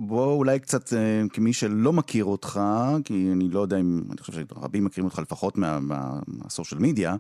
בוא 0.01 0.33
אולי 0.33 0.61
קצת, 0.61 0.97
אה, 0.97 1.23
כמי 1.33 1.53
שלא 1.53 1.93
מכיר 1.93 2.25
אותך, 2.25 2.61
כי 3.05 3.29
אני 3.33 3.49
לא 3.53 3.61
יודע 3.61 3.77
אם, 3.77 4.01
אני 4.11 4.19
חושב 4.21 4.33
שרבים 4.33 4.85
מכירים 4.85 5.05
אותך 5.05 5.19
לפחות 5.19 5.55
מהסושיאל 6.27 6.81
מדיה, 6.81 7.15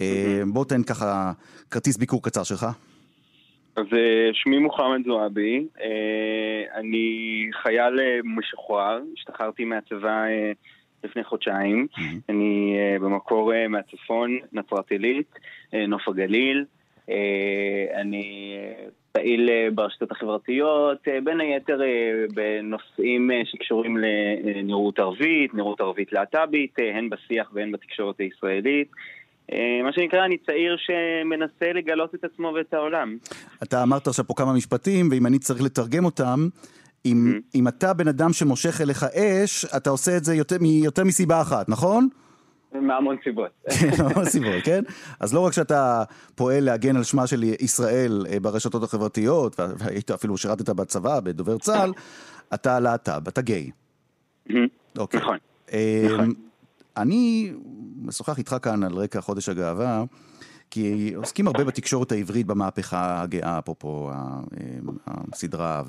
אה, 0.00 0.42
בוא 0.52 0.64
תן 0.64 0.82
ככה 0.82 1.32
כרטיס 1.70 1.96
ביקור 1.96 2.22
קצר 2.22 2.42
שלך. 2.42 2.66
אז 3.76 3.86
אה, 3.92 4.30
שמי 4.32 4.58
מוחמד 4.58 5.04
זועבי, 5.06 5.66
אני 6.74 7.48
חייל 7.62 8.00
משוחרר, 8.24 9.00
השתחררתי 9.18 9.64
מהצבא 9.64 10.24
לפני 11.04 11.24
חודשיים. 11.24 11.86
Mm-hmm. 11.90 12.00
אני 12.28 12.76
במקור 13.00 13.52
מהצפון, 13.68 14.38
נצרת 14.52 14.90
עילית, 14.90 15.34
נוף 15.88 16.08
הגליל. 16.08 16.64
Uh, 17.08 17.12
אני 17.94 18.56
פעיל 19.12 19.48
uh, 19.48 19.74
ברשתות 19.74 20.12
החברתיות, 20.12 20.98
uh, 21.08 21.24
בין 21.24 21.40
היתר 21.40 21.80
בנושאים 22.34 23.30
שקשורים 23.44 23.96
לנראות 24.44 24.98
ערבית, 24.98 25.54
נראות 25.54 25.80
ערבית 25.80 26.12
להט"בית, 26.12 26.74
הן 26.78 27.10
בשיח 27.10 27.50
והן 27.54 27.72
בתקשורת 27.72 28.20
הישראלית. 28.20 28.88
אה, 29.52 29.82
מה 29.84 29.92
שנקרא, 29.92 30.24
אני 30.24 30.36
צעיר 30.38 30.76
שמנסה 30.76 31.72
לגלות 31.72 32.14
את 32.14 32.24
עצמו 32.24 32.52
ואת 32.56 32.74
העולם. 32.74 33.16
אתה 33.62 33.82
אמרת 33.82 34.06
עכשיו 34.06 34.26
פה 34.26 34.34
כמה 34.36 34.52
משפטים, 34.52 35.08
ואם 35.10 35.26
אני 35.26 35.38
צריך 35.38 35.62
לתרגם 35.62 36.04
אותם, 36.04 36.48
אם, 37.06 37.32
mm-hmm. 37.32 37.40
אם 37.54 37.68
אתה 37.68 37.92
בן 37.92 38.08
אדם 38.08 38.32
שמושך 38.32 38.80
אליך 38.80 39.04
אש, 39.04 39.64
אתה 39.64 39.90
עושה 39.90 40.16
את 40.16 40.24
זה 40.24 40.34
יותר, 40.34 40.56
יותר 40.84 41.04
מסיבה 41.04 41.40
אחת, 41.40 41.68
נכון? 41.68 42.08
מהמון 42.80 43.16
סיבות. 43.24 43.50
מהמון 43.98 44.24
סיבות, 44.24 44.64
כן? 44.64 44.84
אז 45.20 45.34
לא 45.34 45.40
רק 45.40 45.52
שאתה 45.52 46.04
פועל 46.34 46.64
להגן 46.64 46.96
על 46.96 47.02
שמה 47.02 47.26
של 47.26 47.42
ישראל 47.42 48.26
אה, 48.30 48.40
ברשתות 48.40 48.82
החברתיות, 48.82 49.60
והיית 49.78 50.10
אפילו 50.10 50.36
שירתת 50.36 50.68
בצבא, 50.68 51.20
בדובר 51.20 51.58
צה"ל, 51.58 51.92
אתה 52.54 52.80
להט"ב, 52.80 53.28
אתה 53.28 53.40
גיי. 53.40 53.70
אוקיי. 54.98 55.20
נכון. 55.20 55.38
אה, 55.72 56.08
נכון. 56.12 56.32
אני 56.96 57.52
משוחח 58.02 58.38
איתך 58.38 58.56
כאן 58.62 58.82
על 58.82 58.94
רקע 58.94 59.20
חודש 59.20 59.48
הגאווה, 59.48 60.04
כי 60.70 61.12
עוסקים 61.14 61.46
הרבה 61.46 61.64
בתקשורת 61.64 62.12
העברית 62.12 62.46
במהפכה 62.46 63.22
הגאה, 63.22 63.58
אפרופו 63.58 64.10
הסדרה, 65.06 65.82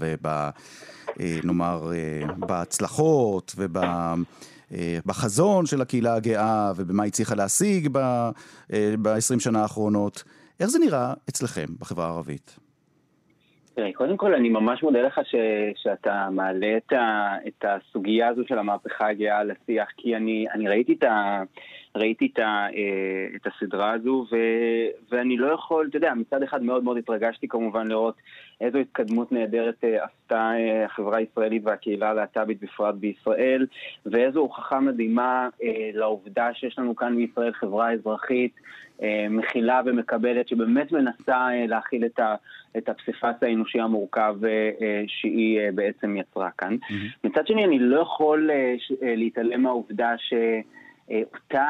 ונאמר, 1.18 1.92
בהצלחות 2.38 3.56
ובחזון 4.72 5.66
של 5.66 5.82
הקהילה 5.82 6.16
הגאה, 6.16 6.72
ובמה 6.76 7.04
היא 7.04 7.08
הצליחה 7.10 7.36
להשיג 7.36 7.88
ב-20 9.02 9.40
שנה 9.40 9.62
האחרונות. 9.62 10.24
איך 10.60 10.70
זה 10.70 10.80
נראה 10.80 11.14
אצלכם 11.30 11.66
בחברה 11.80 12.06
הערבית? 12.06 12.60
תראה, 13.78 13.94
קודם 13.94 14.18
כל 14.18 14.34
אני 14.34 14.50
ממש 14.50 14.84
מודה 14.84 15.02
לך 15.02 15.20
ש, 15.24 15.36
שאתה 15.84 16.28
מעלה 16.32 16.78
את, 16.78 16.94
ה, 16.94 17.36
את 17.48 17.66
הסוגיה 17.68 18.28
הזו 18.28 18.42
של 18.48 18.60
המהפכה 18.60 19.10
הגאה 19.10 19.44
לשיח, 19.44 19.88
כי 19.98 20.16
אני, 20.16 20.46
אני 20.54 20.68
ראיתי 20.68 20.94
את 20.94 21.04
ה... 21.04 21.44
ראיתי 21.98 22.30
את, 22.34 22.40
ה, 22.40 22.68
אה, 22.76 23.28
את 23.36 23.48
הסדרה 23.48 23.92
הזו, 23.92 24.26
ו, 24.32 24.36
ואני 25.12 25.38
לא 25.38 25.48
יכול, 25.48 25.88
אתה 25.90 25.98
יודע, 25.98 26.14
מצד 26.14 26.44
אחד 26.44 26.64
מאוד 26.64 26.84
מאוד 26.84 26.98
התרגשתי 26.98 27.48
כמובן 27.48 27.88
לראות 27.88 28.16
איזו 28.62 28.78
התקדמות 28.78 29.32
נהדרת 29.32 29.84
אה, 29.84 30.06
עשתה 30.06 30.52
אה, 30.56 30.86
החברה 30.86 31.18
הישראלית 31.18 31.62
והקהילה 31.66 32.10
הלהט"בית 32.10 32.64
בפרט 32.64 32.96
בישראל, 32.96 33.66
ואיזו 34.06 34.40
הוכחה 34.40 34.80
מדהימה 34.80 35.50
לעובדה 35.94 36.54
שיש 36.54 36.80
לנו 36.80 36.96
כאן 36.96 37.16
בישראל 37.16 37.54
חברה 37.54 37.92
אזרחית 37.92 38.52
מכילה 39.30 39.82
ומקבלת, 39.86 40.48
שבאמת 40.48 40.92
מנסה 40.92 41.48
להכיל 41.68 42.06
את, 42.06 42.20
ה, 42.20 42.36
את 42.78 42.90
הפסיפס 42.90 43.36
האנושי 43.42 43.80
המורכב 43.80 44.36
שהיא 45.08 45.60
בעצם 45.76 46.18
יצרה 46.18 46.50
כאן. 46.58 46.76
Mm-hmm. 46.76 47.28
מצד 47.28 47.48
שני, 47.48 47.66
אני 47.66 47.80
לא 47.80 48.00
יכול 48.00 48.50
להתעלם 49.02 49.62
מהעובדה 49.62 50.14
ש... 50.18 50.34
אה, 51.12 51.22
אותה, 51.34 51.68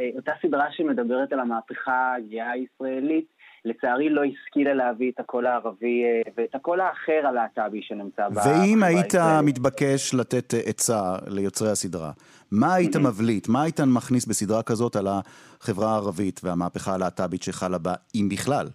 אה, 0.00 0.10
אותה 0.16 0.32
סדרה 0.42 0.66
שמדברת 0.70 1.32
על 1.32 1.40
המהפכה 1.40 2.14
הגאה 2.16 2.50
הישראלית, 2.50 3.36
לצערי 3.64 4.08
לא 4.08 4.22
השכילה 4.24 4.74
להביא 4.74 5.12
את 5.14 5.20
הקול 5.20 5.46
הערבי 5.46 6.04
אה, 6.04 6.32
ואת 6.36 6.54
הקול 6.54 6.80
האחר 6.80 7.26
הלהט"בי 7.26 7.82
שנמצא 7.82 8.28
בחברה 8.28 8.44
הישראלית. 8.44 8.70
ואם 8.70 8.82
היית 8.82 9.14
מתבקש 9.42 10.14
לתת 10.14 10.54
עצה 10.66 11.16
ליוצרי 11.26 11.70
הסדרה, 11.70 12.10
מה 12.50 12.74
היית 12.74 12.96
מבליט, 12.96 13.48
מה 13.48 13.62
היית 13.62 13.80
מכניס 13.80 14.26
בסדרה 14.26 14.62
כזאת 14.62 14.96
על 14.96 15.06
החברה 15.08 15.92
הערבית 15.92 16.40
והמהפכה 16.44 16.94
הלהט"בית 16.94 17.42
שחלה 17.42 17.78
בה, 17.78 17.94
אם 18.14 18.28
בכלל? 18.30 18.66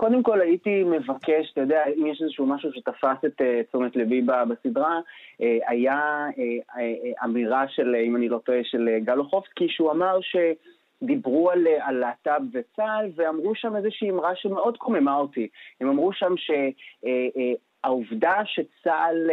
קודם 0.00 0.22
כל 0.22 0.40
הייתי 0.40 0.84
מבקש, 0.84 1.52
אתה 1.52 1.60
יודע, 1.60 1.82
אם 1.96 2.06
יש 2.06 2.22
איזשהו 2.22 2.46
משהו 2.46 2.72
שתפס 2.72 3.24
את 3.26 3.40
uh, 3.40 3.44
תשומת 3.68 3.96
ליבי 3.96 4.22
בסדרה, 4.22 5.00
uh, 5.00 5.44
היה 5.66 6.26
uh, 6.30 7.24
אמירה 7.24 7.68
של, 7.68 7.96
אם 8.06 8.16
אני 8.16 8.28
לא 8.28 8.38
טועה, 8.38 8.58
של 8.64 8.88
גל 9.04 9.18
אוחובסקי, 9.18 9.68
שהוא 9.68 9.90
אמר 9.90 10.18
שדיברו 10.20 11.50
על, 11.50 11.66
על 11.80 11.94
להט"ב 11.94 12.40
וצה"ל, 12.52 13.10
ואמרו 13.16 13.54
שם 13.54 13.76
איזושהי 13.76 14.10
אמרה 14.10 14.36
שמאוד 14.36 14.76
קוממה 14.76 15.16
אותי. 15.16 15.48
הם 15.80 15.88
אמרו 15.88 16.12
שם 16.12 16.36
ש... 16.36 16.50
Uh, 16.50 17.06
uh, 17.06 17.40
העובדה 17.84 18.42
שצה"ל, 18.44 19.30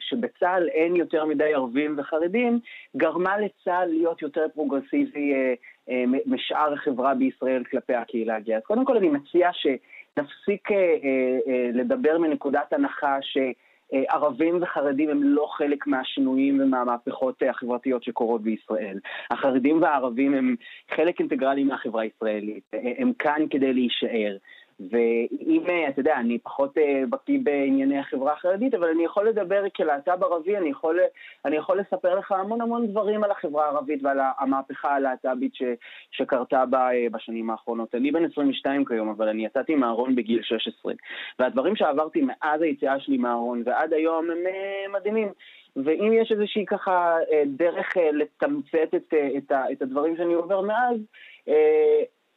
שבצה"ל 0.00 0.68
אין 0.68 0.96
יותר 0.96 1.24
מדי 1.24 1.54
ערבים 1.54 1.94
וחרדים, 1.98 2.58
גרמה 2.96 3.38
לצה"ל 3.38 3.88
להיות 3.88 4.22
יותר 4.22 4.46
פרוגרסיבי 4.54 5.32
משאר 6.26 6.72
החברה 6.72 7.14
בישראל 7.14 7.64
כלפי 7.64 7.94
הקהילה 7.94 8.36
הגאה. 8.36 8.56
אז 8.56 8.62
קודם 8.62 8.84
כל 8.84 8.96
אני 8.96 9.08
מציע 9.08 9.48
ש... 9.52 9.66
נפסיק 10.18 10.72
אה, 10.72 10.76
אה, 10.76 11.38
אה, 11.48 11.70
לדבר 11.72 12.18
מנקודת 12.18 12.72
הנחה 12.72 13.18
שערבים 13.22 14.62
וחרדים 14.62 15.10
הם 15.10 15.22
לא 15.22 15.46
חלק 15.50 15.86
מהשינויים 15.86 16.60
ומהמהפכות 16.60 17.42
החברתיות 17.50 18.04
שקורות 18.04 18.42
בישראל. 18.42 18.98
החרדים 19.30 19.82
והערבים 19.82 20.34
הם 20.34 20.56
חלק 20.90 21.20
אינטגרלי 21.20 21.64
מהחברה 21.64 22.02
הישראלית, 22.02 22.70
הם 22.98 23.12
כאן 23.18 23.42
כדי 23.50 23.72
להישאר. 23.72 24.36
ואם, 24.90 25.62
אה, 25.68 25.88
אתה 25.88 26.00
יודע, 26.00 26.16
אני 26.16 26.38
פחות 26.38 26.78
אה, 26.78 27.02
בקיא 27.10 27.38
בענייני 27.42 27.98
החברה 27.98 28.32
החרדית, 28.32 28.74
אבל 28.74 28.88
אני 28.88 29.04
יכול 29.04 29.28
לדבר 29.28 29.64
כלהט"ב 29.76 30.24
ערבי, 30.24 30.56
אני 30.56 30.70
יכול, 30.70 30.98
אני 31.44 31.56
יכול 31.56 31.80
לספר 31.80 32.14
לך 32.14 32.32
המון 32.32 32.60
המון 32.60 32.86
דברים 32.86 33.24
על 33.24 33.30
החברה 33.30 33.64
הערבית 33.64 34.02
ועל 34.02 34.18
המהפכה 34.38 34.94
הלהט"בית 34.94 35.52
שקרתה 36.10 36.66
בה 36.66 36.92
אה, 36.92 37.06
בשנים 37.12 37.50
האחרונות. 37.50 37.94
אני 37.94 38.12
בן 38.12 38.24
22 38.24 38.84
כיום, 38.84 39.08
אבל 39.08 39.28
אני 39.28 39.46
יצאתי 39.46 39.74
מהארון 39.74 40.14
בגיל 40.14 40.42
16. 40.42 40.92
והדברים 41.38 41.76
שעברתי 41.76 42.22
מאז 42.22 42.62
היציאה 42.62 43.00
שלי 43.00 43.16
מהארון 43.16 43.62
ועד 43.66 43.92
היום 43.92 44.30
הם 44.30 44.38
מדהימים. 44.92 45.28
ואם 45.76 46.12
יש 46.12 46.32
איזושהי 46.32 46.66
ככה 46.66 47.16
דרך 47.46 47.96
לתמצת 48.12 48.94
את, 48.96 49.14
את, 49.36 49.52
את 49.72 49.82
הדברים 49.82 50.16
שאני 50.16 50.34
עובר 50.34 50.60
מאז, 50.60 50.96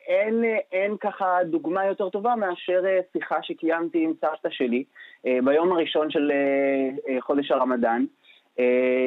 אין, 0.07 0.43
אין 0.71 0.97
ככה 0.97 1.37
דוגמה 1.45 1.85
יותר 1.85 2.09
טובה 2.09 2.35
מאשר 2.35 2.81
אה, 2.85 2.99
שיחה 3.13 3.43
שקיימתי 3.43 4.03
עם 4.03 4.13
סבתא 4.21 4.49
שלי 4.49 4.83
אה, 5.25 5.37
ביום 5.43 5.71
הראשון 5.71 6.11
של 6.11 6.31
אה, 6.31 7.21
חודש 7.21 7.51
הרמדאן. 7.51 8.05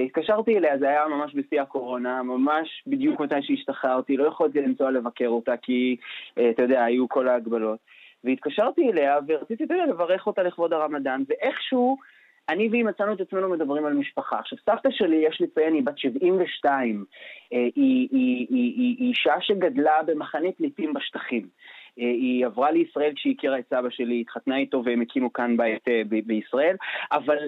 התקשרתי 0.06 0.58
אליה, 0.58 0.78
זה 0.78 0.88
היה 0.88 1.08
ממש 1.08 1.34
בשיא 1.34 1.60
הקורונה, 1.60 2.22
ממש 2.22 2.84
בדיוק 2.86 3.20
מתי 3.20 3.42
שהשתחררתי, 3.42 4.16
לא 4.16 4.24
יכולתי 4.24 4.60
לנסוע 4.60 4.90
לבקר 4.90 5.28
אותה 5.28 5.56
כי, 5.56 5.96
אתה 6.50 6.62
יודע, 6.62 6.84
היו 6.84 7.08
כל 7.08 7.28
ההגבלות. 7.28 7.78
והתקשרתי 8.24 8.90
אליה 8.90 9.18
ורציתי, 9.28 9.64
אתה 9.64 9.74
יודע, 9.74 9.86
לברך 9.86 10.26
אותה 10.26 10.42
לכבוד 10.42 10.72
הרמדאן, 10.72 11.22
ואיכשהו 11.28 11.96
אני 12.50 12.68
והיא 12.68 12.84
מצאנו 12.84 13.12
את 13.12 13.20
עצמנו 13.20 13.48
מדברים 13.48 13.86
על 13.86 13.92
משפחה. 13.92 14.38
עכשיו, 14.38 14.58
סבתא 14.66 14.88
שלי, 14.92 15.16
יש 15.16 15.40
לציין, 15.40 15.74
היא 15.74 15.82
בת 15.82 15.98
72. 15.98 17.04
אה, 17.52 17.58
היא, 17.58 17.72
היא, 17.76 18.08
היא, 18.12 18.46
היא, 18.50 18.96
היא 18.98 19.08
אישה 19.08 19.34
שגדלה 19.40 20.02
במחנה 20.06 20.48
פליטים 20.56 20.94
בשטחים. 20.94 21.48
אה, 21.98 22.04
היא 22.04 22.46
עברה 22.46 22.70
לישראל 22.70 23.12
כשהיא 23.14 23.34
הכירה 23.38 23.58
את 23.58 23.64
סבא 23.70 23.90
שלי, 23.90 24.20
התחתנה 24.20 24.56
איתו 24.56 24.82
והם 24.84 25.00
הקימו 25.00 25.32
כאן 25.32 25.56
בית 25.56 25.88
אה, 25.88 26.02
בישראל, 26.26 26.76
אבל 27.12 27.38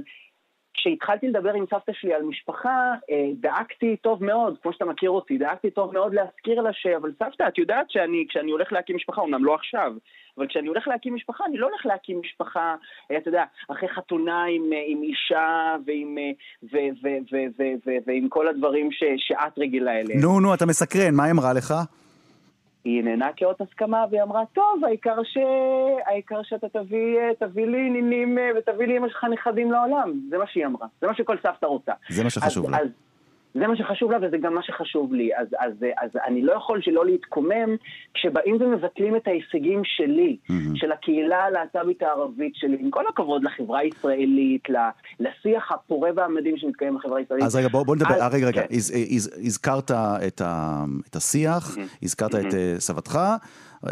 כשהתחלתי 0.75 1.29
לדבר 1.29 1.53
עם 1.55 1.65
סבתא 1.71 1.93
שלי 1.93 2.15
על 2.15 2.23
משפחה, 2.23 2.95
דאגתי 3.41 3.97
טוב 3.97 4.25
מאוד, 4.25 4.57
כמו 4.63 4.73
שאתה 4.73 4.85
מכיר 4.85 5.11
אותי, 5.11 5.39
דאגתי 5.39 5.71
טוב 5.71 5.93
מאוד 5.93 6.15
להזכיר 6.15 6.61
לה 6.61 6.73
ש... 6.73 6.87
אבל 6.87 7.13
סבתא, 7.19 7.49
את 7.49 7.59
יודעת 7.59 7.91
שאני, 7.91 8.25
כשאני 8.29 8.51
הולך 8.51 8.73
להקים 8.73 8.97
משפחה, 8.97 9.23
אמנם 9.23 9.45
לא 9.45 9.55
עכשיו, 9.55 9.93
אבל 10.39 10.47
כשאני 10.47 10.69
הולך 10.69 10.89
להקים 10.89 11.15
משפחה, 11.15 11.45
אני 11.45 11.59
לא 11.59 11.67
הולך 11.67 11.87
להקים 11.87 12.21
משפחה, 12.21 12.75
אה, 13.11 13.17
אתה 13.17 13.29
יודע, 13.29 13.45
אחרי 13.69 13.89
חתונה 13.89 14.45
עם, 14.45 14.73
אה, 14.73 14.83
עם 14.87 15.03
אישה 15.03 15.77
ועם, 15.87 16.19
אה, 16.19 16.31
ו, 16.73 16.77
ו, 17.03 17.37
ו, 17.87 17.91
ועם 18.07 18.29
כל 18.29 18.49
הדברים 18.49 18.93
ש, 18.93 19.05
שאת 19.17 19.59
רגילה 19.59 20.01
אליהם. 20.01 20.21
נו, 20.21 20.41
נו, 20.41 20.55
אתה 20.55 20.67
מסקרן, 20.67 21.15
מה 21.15 21.31
אמרה 21.31 21.53
לך? 21.53 21.75
היא 22.85 23.05
נהנה 23.05 23.29
כאות 23.37 23.61
הסכמה 23.61 24.05
והיא 24.11 24.23
אמרה, 24.23 24.43
טוב, 24.53 24.85
העיקר, 24.85 25.23
ש... 25.23 25.39
העיקר 26.07 26.43
שאתה 26.43 26.69
תביא, 26.69 27.19
תביא 27.39 27.67
לי 27.67 27.91
נינים 27.91 28.39
ותביא 28.59 28.87
לי 28.87 28.99
אמא 28.99 29.09
שלך 29.09 29.25
נכדים 29.25 29.73
לעולם. 29.73 30.13
זה 30.31 30.39
מה 30.39 30.47
שהיא 30.47 30.67
אמרה. 30.67 30.87
זה 31.01 31.07
מה 31.07 31.15
שכל 31.15 31.37
סבתא 31.43 31.67
רוצה. 31.67 31.93
זה 32.11 32.25
מה 32.25 32.31
שחשוב 32.31 32.71
לה. 32.71 32.79
אז, 32.79 32.89
זה 33.55 33.67
מה 33.67 33.77
שחשוב 33.77 34.13
לה 34.13 34.19
וזה 34.23 34.37
גם 34.39 34.55
מה 34.55 34.63
שחשוב 34.63 35.13
לי. 35.15 35.31
אז, 35.37 35.47
אז, 35.59 35.73
אז 36.03 36.11
אני 36.27 36.43
לא 36.43 36.53
יכול 36.53 36.83
שלא 36.83 37.07
להתקומם 37.07 37.77
כשבאים 38.15 38.57
ומבטלים 38.61 39.17
את 39.17 39.29
ההישגים 39.29 39.83
שלי, 39.85 40.37
mm-hmm. 40.37 40.53
של 40.75 40.93
הקהילה 40.93 41.45
הלהט"בית 41.45 42.03
הערבית 42.03 42.53
שלי, 42.55 42.77
עם 42.81 42.91
כל 42.91 43.05
הכבוד 43.09 43.45
לחברה 43.45 43.79
הישראלית, 43.79 44.69
לשיח 45.21 45.73
הפורה 45.73 46.11
והמדהים 46.17 46.57
שמתקיים 46.57 46.95
בחברה 46.95 47.19
הישראלית. 47.19 47.45
אז 47.45 47.57
רגע, 47.57 47.69
בוא, 47.69 47.83
בוא 47.83 47.97
נדבר, 47.97 48.15
אז, 48.15 48.35
רגע, 48.35 48.47
רגע, 48.47 48.63
כן. 48.63 48.75
הז, 48.77 48.93
הז, 49.11 49.31
הזכרת 49.45 49.91
את, 50.27 50.41
ה, 50.41 50.85
את 51.11 51.17
השיח, 51.17 51.77
mm-hmm. 51.77 51.99
הזכרת 52.03 52.35
mm-hmm. 52.35 52.39
את 52.39 52.53
uh, 52.53 52.81
סבתך, 52.81 53.19
mm-hmm. 53.85 53.89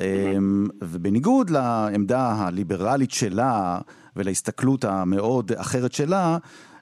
ובניגוד 0.82 1.50
לעמדה 1.50 2.34
הליברלית 2.38 3.10
שלה 3.10 3.78
ולהסתכלות 4.16 4.84
המאוד 4.84 5.52
אחרת 5.52 5.92
שלה, 5.92 6.38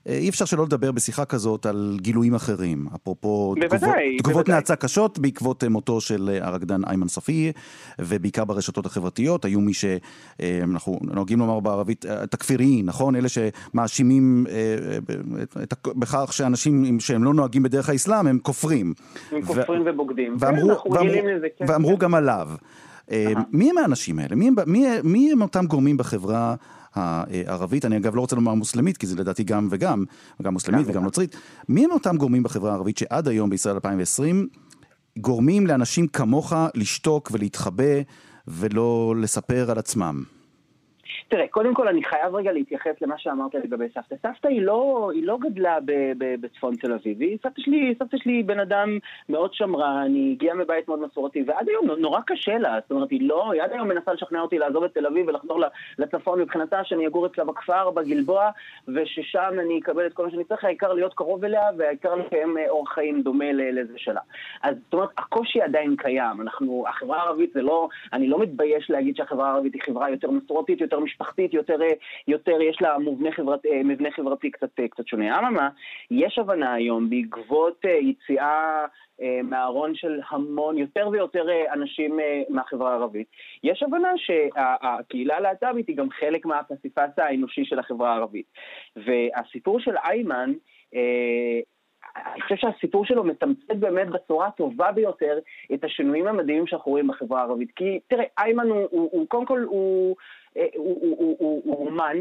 אי 0.06 0.28
אפשר 0.28 0.44
שלא 0.44 0.64
לדבר 0.64 0.92
בשיחה 0.92 1.24
כזאת 1.24 1.66
על 1.66 1.98
גילויים 2.00 2.34
אחרים. 2.34 2.86
אפרופו 2.96 3.54
בוודאי, 3.60 4.16
תגובות 4.18 4.48
נאצה 4.48 4.76
קשות 4.76 5.18
בעקבות 5.18 5.64
מותו 5.64 6.00
של 6.00 6.38
הרקדן 6.42 6.84
איימן 6.84 7.08
ספי, 7.08 7.52
ובעיקר 7.98 8.44
ברשתות 8.44 8.86
החברתיות. 8.86 9.44
היו 9.44 9.60
מי 9.60 9.72
שאנחנו 9.74 10.98
נוהגים 11.02 11.38
לומר 11.38 11.60
בערבית, 11.60 12.04
תכפירי, 12.30 12.82
נכון? 12.82 13.16
אלה 13.16 13.28
שמאשימים 13.28 14.46
בכך 15.86 16.32
שאנשים 16.32 17.00
שהם 17.00 17.24
לא 17.24 17.34
נוהגים 17.34 17.62
בדרך 17.62 17.88
האסלאם 17.88 18.26
הם 18.26 18.38
כופרים. 18.42 18.94
הם 19.32 19.42
כופרים. 19.42 19.82
ובוגדים. 19.86 20.36
ואמרו, 20.38 20.68
כן, 20.68 20.92
ואמרו, 20.92 21.12
ואמרו, 21.14 21.48
כן. 21.58 21.64
ואמרו 21.68 21.98
גם 21.98 22.14
עליו. 22.14 22.48
מי 23.52 23.70
הם 23.70 23.78
האנשים 23.78 24.18
האלה? 24.18 24.36
מי 24.36 24.50
מי, 24.66 24.86
מי 25.04 25.32
הם 25.32 25.42
אותם 25.42 25.66
גורמים 25.66 25.96
בחברה 25.96 26.54
הערבית? 26.98 27.84
אני 27.84 27.96
אגב 27.96 28.14
לא 28.14 28.20
רוצה 28.20 28.36
לומר 28.36 28.54
מוסלמית, 28.54 28.96
כי 28.96 29.06
זה 29.06 29.16
לדעתי 29.16 29.44
גם 29.44 29.68
וגם, 29.70 30.04
גם 30.42 30.52
מוסלמית 30.52 30.86
וגם 30.88 31.04
נוצרית. 31.04 31.36
מי 31.68 31.84
הם 31.84 31.90
אותם 31.90 32.16
גורמים 32.16 32.42
בחברה 32.42 32.70
הערבית 32.70 32.98
שעד 32.98 33.28
היום 33.28 33.50
בישראל 33.50 33.74
2020 33.74 34.48
גורמים 35.18 35.66
לאנשים 35.66 36.08
כמוך 36.08 36.52
לשתוק 36.74 37.30
ולהתחבא 37.32 38.02
ולא 38.48 39.14
לספר 39.18 39.70
על 39.70 39.78
עצמם? 39.78 40.37
תראה, 41.28 41.48
קודם 41.48 41.74
כל 41.74 41.88
אני 41.88 42.04
חייב 42.04 42.34
רגע 42.34 42.52
להתייחס 42.52 43.00
למה 43.00 43.18
שאמרת 43.18 43.54
לגבי 43.54 43.84
סבתא. 43.94 44.14
סבתא 44.22 44.48
היא 44.48 44.62
לא, 44.62 45.10
היא 45.14 45.26
לא 45.26 45.38
גדלה 45.40 45.78
ב, 45.84 45.92
ב, 46.18 46.34
בצפון 46.40 46.76
תל 46.76 46.92
אביב, 46.92 47.20
היא, 47.20 47.38
סבתא 47.42 47.62
שלי, 47.62 47.94
סבתא 47.98 48.16
שלי 48.16 48.42
בן 48.42 48.60
אדם 48.60 48.98
מאוד 49.28 49.54
שמרן, 49.54 50.14
היא 50.14 50.32
הגיעה 50.32 50.54
מבית 50.54 50.88
מאוד 50.88 51.00
מסורתי, 51.00 51.44
ועד 51.46 51.68
היום 51.68 52.00
נורא 52.00 52.20
קשה 52.26 52.58
לה, 52.58 52.78
זאת 52.82 52.90
אומרת, 52.90 53.10
היא 53.10 53.28
לא, 53.28 53.52
היא 53.52 53.62
עד 53.62 53.72
היום 53.72 53.88
מנסה 53.88 54.12
לשכנע 54.12 54.40
אותי 54.40 54.58
לעזוב 54.58 54.84
את 54.84 54.94
תל 54.94 55.06
אביב 55.06 55.28
ולחזור 55.28 55.60
לצפון 55.98 56.40
מבחינתה, 56.40 56.84
שאני 56.84 57.06
אגור 57.06 57.26
אצלה 57.26 57.44
בכפר, 57.44 57.90
בגלבוע, 57.90 58.50
וששם 58.88 59.54
אני 59.58 59.78
אקבל 59.78 60.06
את 60.06 60.12
כל 60.12 60.24
מה 60.24 60.30
שאני 60.30 60.44
צריך, 60.44 60.64
העיקר 60.64 60.92
להיות 60.92 61.14
קרוב 61.14 61.44
אליה, 61.44 61.62
והעיקר 61.78 62.14
לקיים 62.14 62.58
אה, 62.58 62.68
אורח 62.68 62.92
חיים 62.92 63.22
דומה 63.22 63.52
לזה 63.52 63.94
שלה. 63.96 64.20
אז 64.62 64.76
זאת 64.84 64.94
אומרת, 64.94 65.08
הקושי 65.18 65.62
עדיין 65.62 65.96
קיים, 65.96 66.40
אנחנו, 66.40 66.84
החברה 66.88 67.18
הערבית 67.18 67.52
זה 67.52 67.62
לא, 67.62 67.88
אני 68.12 68.28
לא 68.28 68.38
מתבייש 68.38 68.90
להגיד 68.90 69.16
שהחברה 69.16 69.50
הערבית 69.50 69.74
היא 69.74 69.82
חברה 69.82 70.10
יותר 70.10 70.30
מסורתית, 70.30 70.80
יותר 70.80 71.00
משפחתית, 71.20 71.54
יותר, 71.54 71.76
יותר 72.28 72.60
יש 72.60 72.82
לה 72.82 72.98
מבנה, 72.98 73.32
חברת, 73.32 73.66
אה, 73.66 73.82
מבנה 73.84 74.10
חברתי 74.10 74.50
קצת, 74.50 74.80
אה, 74.80 74.88
קצת 74.88 75.06
שונה. 75.06 75.38
אממה, 75.38 75.68
יש 76.10 76.38
הבנה 76.38 76.74
היום 76.74 77.10
בעקבות 77.10 77.84
אה, 77.84 77.90
יציאה 77.90 78.84
מהארון 79.42 79.94
של 79.94 80.20
המון, 80.30 80.78
יותר 80.78 81.08
ויותר 81.12 81.44
אנשים 81.72 82.18
מהחברה 82.48 82.90
הערבית. 82.90 83.26
יש 83.62 83.82
הבנה 83.82 84.08
שהקהילה 84.16 85.36
הלהט"בית 85.36 85.88
היא 85.88 85.96
גם 85.96 86.10
חלק 86.10 86.46
מהפסיפס 86.46 87.18
האנושי 87.18 87.64
של 87.64 87.78
החברה 87.78 88.12
הערבית. 88.12 88.46
והסיפור 88.96 89.80
של 89.80 89.96
איימן, 89.96 90.52
אני 92.16 92.42
חושב 92.42 92.56
שהסיפור 92.56 93.04
שלו 93.04 93.24
מתמצת 93.24 93.76
באמת 93.76 94.08
בצורה 94.08 94.46
הטובה 94.46 94.92
ביותר 94.92 95.38
את 95.74 95.84
השינויים 95.84 96.26
המדהימים 96.26 96.66
שאנחנו 96.66 96.90
רואים 96.90 97.06
בחברה 97.06 97.40
הערבית. 97.40 97.70
כי 97.76 98.00
תראה, 98.08 98.24
איימן 98.38 98.68
הוא, 98.68 98.88
הוא, 98.90 99.08
הוא 99.12 99.28
קודם 99.28 99.46
כל, 99.46 99.62
הוא, 99.62 100.16
הוא, 100.76 101.36
הוא, 101.38 101.86
אומן, 101.86 102.16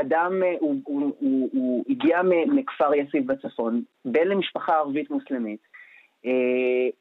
אדם, 0.00 0.42
הוא, 0.60 0.74
הוא, 0.84 1.12
הוא, 1.20 1.50
הוא 1.52 1.84
הגיע 1.88 2.22
מכפר 2.46 2.94
יסיף 2.94 3.24
בצפון, 3.26 3.82
בן 4.04 4.28
למשפחה 4.28 4.76
ערבית 4.76 5.10
מוסלמית. 5.10 5.60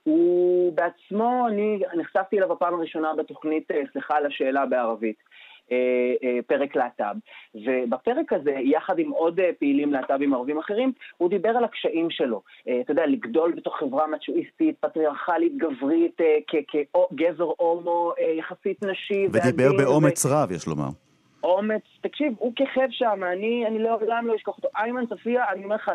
הוא 0.04 0.74
בעצמו, 0.74 1.48
אני 1.48 1.80
נחשפתי 1.96 2.38
אליו 2.38 2.50
בפעם 2.50 2.74
הראשונה 2.74 3.14
בתוכנית, 3.18 3.68
סליחה 3.92 4.18
על 4.18 4.26
השאלה 4.26 4.66
בערבית. 4.66 5.18
אה, 5.72 5.78
אה, 6.24 6.40
פרק 6.48 6.76
להט"ב. 6.76 7.16
ובפרק 7.56 8.34
הזה, 8.34 8.52
יחד 8.52 9.00
עם 9.00 9.10
עוד 9.12 9.40
אה, 9.40 9.50
פעילים 9.60 9.94
להט"בים 9.94 10.34
ערבים 10.34 10.58
אחרים, 10.58 10.92
הוא 11.18 11.30
דיבר 11.30 11.50
על 11.50 11.64
הקשיים 11.64 12.10
שלו. 12.10 12.42
אתה 12.82 12.92
יודע, 12.92 13.06
לגדול 13.06 13.52
בתוך 13.52 13.78
חברה 13.80 14.08
מצ'ואיסטית, 14.08 14.76
פטריארכלית, 14.80 15.58
גברית, 15.58 16.18
כגזר 16.48 17.50
הומו, 17.58 18.14
יחסית 18.38 18.84
נשי. 18.84 19.28
ודיבר 19.32 19.72
באומץ 19.78 20.26
רב, 20.26 20.52
יש 20.52 20.68
לומר. 20.68 20.90
אומץ, 21.46 21.82
תקשיב, 22.02 22.34
הוא 22.38 22.54
כיכב 22.56 22.88
שם, 22.90 23.24
אני, 23.34 23.66
אני 23.68 23.80
לעולם 23.80 24.28
לא 24.28 24.36
אשכח 24.36 24.58
אותו. 24.58 24.68
איימן 24.76 25.06
צפיה, 25.06 25.44
אני 25.52 25.64
אומר 25.64 25.76
לך, 25.76 25.92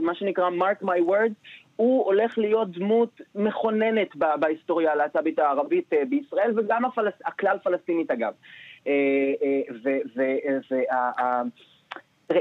מה 0.00 0.14
שנקרא 0.14 0.50
mark 0.50 0.84
my 0.84 1.08
words, 1.10 1.34
הוא 1.76 2.04
הולך 2.04 2.38
להיות 2.38 2.70
דמות 2.70 3.20
מכוננת 3.34 4.16
בהיסטוריה 4.40 4.92
הלהט"בית 4.92 5.38
הערבית 5.38 5.90
בישראל, 6.08 6.52
וגם 6.56 6.84
הפלס, 6.84 7.14
הכלל 7.24 7.56
פלסטינית 7.62 8.10
אגב. 8.10 8.32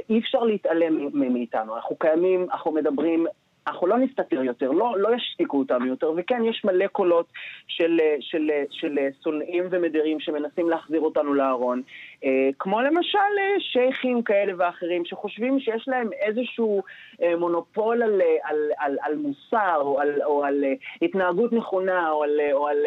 אי 0.09 0.19
אפשר 0.19 0.43
להתעלם 0.43 1.09
מאיתנו, 1.33 1.75
אנחנו 1.75 1.95
קיימים, 1.95 2.47
אנחנו 2.51 2.71
מדברים 2.71 3.27
אנחנו 3.67 3.87
לא 3.87 3.97
נסתתר 3.97 4.43
יותר, 4.43 4.71
לא, 4.71 4.93
לא 4.97 5.15
ישתיקו 5.15 5.59
אותנו 5.59 5.85
יותר, 5.85 6.11
וכן, 6.17 6.43
יש 6.45 6.61
מלא 6.65 6.87
קולות 6.87 7.25
של, 7.67 7.99
של, 8.19 8.19
של, 8.19 8.49
של 8.71 8.97
שונאים 9.23 9.63
ומדירים 9.69 10.19
שמנסים 10.19 10.69
להחזיר 10.69 11.01
אותנו 11.01 11.33
לארון, 11.33 11.81
אה, 12.23 12.49
כמו 12.59 12.81
למשל 12.81 13.17
אה, 13.17 13.59
שייחים 13.59 14.23
כאלה 14.23 14.53
ואחרים 14.57 15.05
שחושבים 15.05 15.59
שיש 15.59 15.87
להם 15.87 16.09
איזשהו 16.13 16.81
אה, 17.21 17.35
מונופול 17.35 18.03
על, 18.03 18.21
על, 18.43 18.57
על, 18.77 18.97
על 19.01 19.15
מוסר 19.15 19.77
או 19.81 19.99
על, 19.99 20.21
או 20.25 20.43
על 20.43 20.63
אה, 20.63 20.73
התנהגות 21.01 21.53
נכונה 21.53 22.09
או 22.09 22.23
על, 22.23 22.39
או, 22.53 22.67
על, 22.67 22.77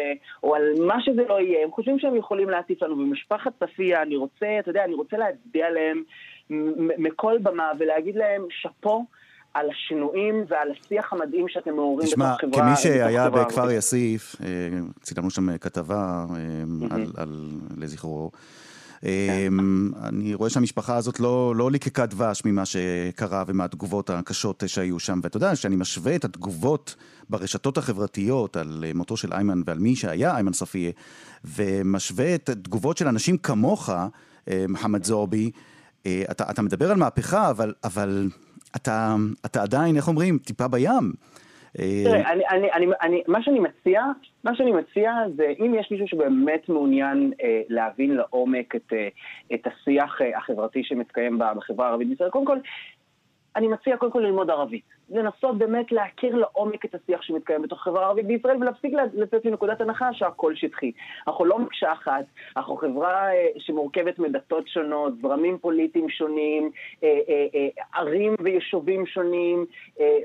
או 0.43 0.55
על 0.55 0.73
מה 0.87 1.01
שזה 1.01 1.23
לא 1.29 1.41
יהיה, 1.41 1.63
הם 1.63 1.71
חושבים 1.71 1.99
שהם 1.99 2.15
יכולים 2.15 2.49
להטיף 2.49 2.83
לנו. 2.83 2.95
במשפחת 2.95 3.53
צפיה, 3.59 4.01
אני 4.01 4.15
רוצה, 4.15 4.59
אתה 4.59 4.69
יודע, 4.69 4.83
אני 4.83 4.93
רוצה 4.93 5.17
להצביע 5.17 5.69
להם 5.69 6.03
מכל 6.97 7.37
במה 7.37 7.71
ולהגיד 7.79 8.15
להם 8.15 8.45
שאפו. 8.49 9.05
על 9.55 9.69
השינויים 9.69 10.45
ועל 10.47 10.67
השיח 10.71 11.13
המדהים 11.13 11.45
שאתם 11.47 11.73
מעוררים 11.75 12.09
בתוך 12.09 12.41
חברה. 12.41 12.51
תשמע, 12.51 12.63
כמי 12.65 12.75
שהיה 12.75 13.29
בכפר 13.29 13.71
יאסיף, 13.71 14.35
אה, 14.43 14.47
צילמנו 15.01 15.29
שם 15.29 15.57
כתבה 15.57 16.25
אה, 16.35 16.97
על, 17.17 17.59
לזכרו. 17.77 18.31
כן. 19.01 19.53
אני 20.03 20.33
רואה 20.33 20.49
שהמשפחה 20.49 20.95
הזאת 20.95 21.19
לא, 21.19 21.53
לא 21.55 21.71
ליקקה 21.71 22.05
דבש 22.05 22.41
ממה 22.45 22.63
שקרה 22.65 23.43
ומהתגובות 23.47 24.09
הקשות 24.09 24.63
שהיו 24.67 24.99
שם. 24.99 25.19
ואתה 25.23 25.37
יודע, 25.37 25.53
כשאני 25.53 25.75
משווה 25.75 26.15
את 26.15 26.25
התגובות 26.25 26.95
ברשתות 27.29 27.77
החברתיות 27.77 28.57
על 28.57 28.83
מותו 28.95 29.17
של 29.17 29.33
איימן 29.33 29.61
ועל 29.65 29.79
מי 29.79 29.95
שהיה 29.95 30.35
איימן 30.35 30.53
ספיה, 30.53 30.91
ומשווה 31.43 32.35
את 32.35 32.49
התגובות 32.49 32.97
של 32.97 33.07
אנשים 33.07 33.37
כמוך, 33.37 33.89
אה, 33.89 34.65
מוחמד 34.69 35.03
זועבי, 35.03 35.51
אתה, 36.31 36.43
אתה 36.49 36.61
מדבר 36.61 36.91
על 36.91 36.97
מהפכה, 36.97 37.49
אבל, 37.49 37.73
אבל 37.83 38.29
אתה, 38.75 39.15
אתה 39.45 39.61
עדיין, 39.61 39.95
איך 39.95 40.07
אומרים, 40.07 40.37
טיפה 40.37 40.67
בים. 40.67 41.13
תראה, 41.77 42.31
אני, 42.31 42.43
אני, 42.49 42.71
אני, 42.71 42.85
אני, 43.01 43.23
מה 43.27 43.43
שאני 43.43 43.59
מציע, 43.59 44.03
מה 44.43 44.55
שאני 44.55 44.71
מציע 44.71 45.11
זה 45.35 45.53
אם 45.59 45.75
יש 45.79 45.91
מישהו 45.91 46.07
שבאמת 46.07 46.69
מעוניין 46.69 47.33
אה, 47.43 47.61
להבין 47.69 48.15
לעומק 48.15 48.75
את, 48.75 48.93
אה, 48.93 49.07
את 49.53 49.67
השיח 49.67 50.21
אה, 50.21 50.37
החברתי 50.37 50.83
שמתקיים 50.83 51.39
בחברה 51.57 51.87
הערבית 51.87 52.09
בישראל, 52.09 52.29
קודם 52.29 52.45
כל, 52.45 52.57
אני 53.55 53.67
מציע 53.67 53.97
קודם 53.97 54.11
כל 54.11 54.19
ללמוד 54.19 54.49
ערבית. 54.49 54.95
לנסות 55.09 55.57
באמת 55.57 55.91
להכיר 55.91 56.35
לעומק 56.35 56.85
את 56.85 56.95
השיח 56.95 57.21
שמתקיים 57.21 57.61
בתוך 57.61 57.81
החברה 57.81 58.05
הערבית 58.05 58.25
בישראל 58.25 58.57
ולהפסיק 58.57 58.93
לצאת 59.13 59.45
מנקודת 59.45 59.81
הנחה 59.81 60.13
שהכל 60.13 60.55
שטחי. 60.55 60.91
אנחנו 61.27 61.45
לא 61.45 61.59
מקשה 61.59 61.91
אחת, 61.91 62.25
אנחנו 62.57 62.77
חברה 62.77 63.33
אה, 63.33 63.47
שמורכבת 63.57 64.19
מדתות 64.19 64.67
שונות, 64.67 65.13
זרמים 65.21 65.57
פוליטיים 65.57 66.09
שונים, 66.09 66.71
אה, 67.03 67.19
אה, 67.29 67.67
ערים 67.93 68.35
ויישובים 68.39 69.05
שונים, 69.05 69.65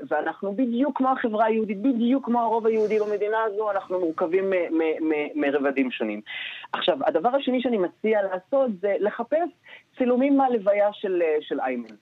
ואנחנו 0.09 0.55
בדיוק 0.55 0.97
כמו 0.97 1.09
החברה 1.09 1.45
היהודית, 1.45 1.81
בדיוק 1.81 2.25
כמו 2.25 2.41
הרוב 2.41 2.67
היהודי 2.67 2.99
במדינה 2.99 3.37
הזו, 3.43 3.71
אנחנו 3.71 3.99
מורכבים 3.99 4.53
מרבדים 5.35 5.91
שונים. 5.91 6.21
עכשיו, 6.73 6.97
הדבר 7.05 7.29
השני 7.35 7.61
שאני 7.61 7.77
מציע 7.77 8.21
לעשות 8.21 8.71
זה 8.81 8.95
לחפש 8.99 9.49
צילומים 9.97 10.37
מהלוויה 10.37 10.89
של, 10.93 11.21
של 11.41 11.59
איימן. 11.59 11.95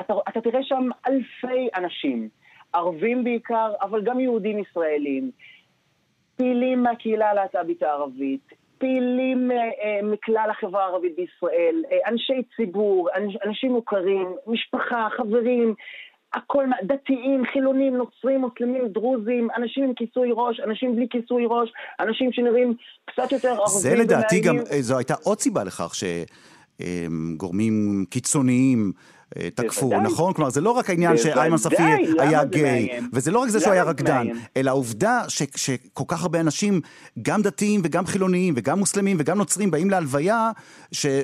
אתה, 0.00 0.14
אתה 0.28 0.40
תראה 0.40 0.62
שם 0.62 0.88
אלפי 1.06 1.68
אנשים, 1.74 2.28
ערבים 2.72 3.24
בעיקר, 3.24 3.72
אבל 3.82 4.02
גם 4.02 4.20
יהודים 4.20 4.58
ישראלים, 4.58 5.30
פעילים 6.36 6.82
מהקהילה 6.82 7.30
הלהט"בית 7.30 7.82
הערבית, 7.82 8.52
פעילים 8.78 9.50
אה, 9.50 9.56
אה, 9.56 10.02
מכלל 10.02 10.48
החברה 10.50 10.84
הערבית 10.84 11.16
בישראל, 11.16 11.82
אה, 11.92 12.10
אנשי 12.10 12.42
ציבור, 12.56 13.08
אנש, 13.16 13.36
אנשים 13.46 13.72
מוכרים, 13.72 14.28
משפחה, 14.46 15.08
חברים, 15.16 15.74
הכל, 16.32 16.64
דתיים, 16.82 17.42
חילונים, 17.52 17.96
נוצרים, 17.96 18.40
מוסלמים, 18.40 18.88
דרוזים, 18.88 19.48
אנשים 19.56 19.84
עם 19.84 19.94
כיסוי 19.94 20.30
ראש, 20.32 20.60
אנשים 20.60 20.96
בלי 20.96 21.06
כיסוי 21.10 21.44
ראש, 21.46 21.72
אנשים 22.00 22.32
שנראים 22.32 22.74
קצת 23.04 23.32
יותר 23.32 23.48
ערבים. 23.48 23.66
זה 23.66 23.96
לדעתי 23.96 24.40
גם, 24.40 24.56
זו 24.80 24.98
הייתה 24.98 25.14
עוד 25.24 25.40
סיבה 25.40 25.64
לכך 25.64 25.92
שגורמים 26.80 28.04
קיצוניים 28.10 28.92
תקפו, 29.54 29.88
בוודאי. 29.88 30.12
נכון? 30.12 30.32
כלומר, 30.32 30.50
זה 30.50 30.60
לא 30.60 30.70
רק 30.70 30.90
העניין 30.90 31.16
שאיימן 31.16 31.56
ספי 31.56 31.82
היה 32.18 32.44
גיי, 32.44 32.88
וזה 33.12 33.30
לא 33.30 33.38
רק 33.38 33.48
זה 33.48 33.60
שהוא 33.60 33.72
היה 33.72 33.82
רקדן, 33.82 34.26
אלא 34.56 34.70
העובדה 34.70 35.20
שכל 35.28 36.04
כך 36.08 36.22
הרבה 36.22 36.40
אנשים, 36.40 36.80
גם 37.22 37.42
דתיים 37.42 37.80
וגם 37.84 38.06
חילוניים 38.06 38.54
וגם 38.56 38.78
מוסלמים 38.78 39.16
וגם 39.20 39.38
נוצרים, 39.38 39.70
באים 39.70 39.90
להלוויה 39.90 40.50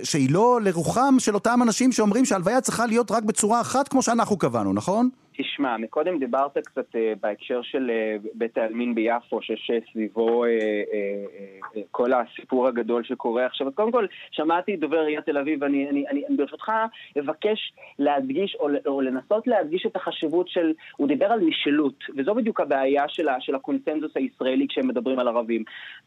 שהיא 0.03 0.31
לא 0.31 0.61
לרוחם 0.63 1.15
של 1.19 1.35
אותם 1.35 1.61
אנשים 1.63 1.93
שאומרים 1.93 2.25
שההלוויה 2.25 2.61
צריכה 2.61 2.87
להיות 2.87 3.11
רק 3.11 3.23
בצורה 3.23 3.61
אחת 3.61 3.89
כמו 3.89 4.03
שאנחנו 4.03 4.37
קבענו, 4.37 4.73
נכון? 4.73 5.09
תשמע, 5.37 5.76
מקודם 5.76 6.18
דיברת 6.18 6.59
קצת 6.59 6.95
uh, 6.95 6.99
בהקשר 7.20 7.62
של 7.62 7.91
uh, 7.91 8.28
בית 8.34 8.59
העלמין 8.59 8.95
ביפו, 8.95 9.43
שיש 9.43 9.70
סביבו 9.93 10.45
uh, 10.45 10.49
uh, 10.49 11.76
uh, 11.76 11.80
כל 11.91 12.11
הסיפור 12.12 12.68
הגדול 12.68 13.05
שקורה 13.05 13.47
עכשיו. 13.47 13.72
קודם 13.74 13.93
כל, 13.93 14.07
שמעתי 14.30 14.76
דובר 14.76 14.99
עיריית 14.99 15.24
תל 15.24 15.39
אביב, 15.39 15.62
ואני 15.62 15.89
אני, 15.89 16.05
אני, 16.09 16.26
אני 16.26 16.37
ברשותך 16.37 16.72
אבקש 17.18 17.72
להדגיש, 17.99 18.57
או, 18.61 18.68
או 18.87 19.01
לנסות 19.01 19.47
להדגיש 19.47 19.87
את 19.87 19.97
החשיבות 19.97 20.49
של, 20.49 20.72
הוא 20.97 21.09
דיבר 21.09 21.26
על 21.26 21.41
משילות, 21.41 22.05
וזו 22.16 22.34
בדיוק 22.34 22.61
הבעיה 22.61 23.05
של, 23.09 23.26
של 23.41 23.55
הקונצנזוס 23.55 24.12
הישראלי 24.14 24.66
כשהם 24.68 24.89
מדברים 24.89 25.18
על 25.18 25.28
ערבים. 25.28 25.64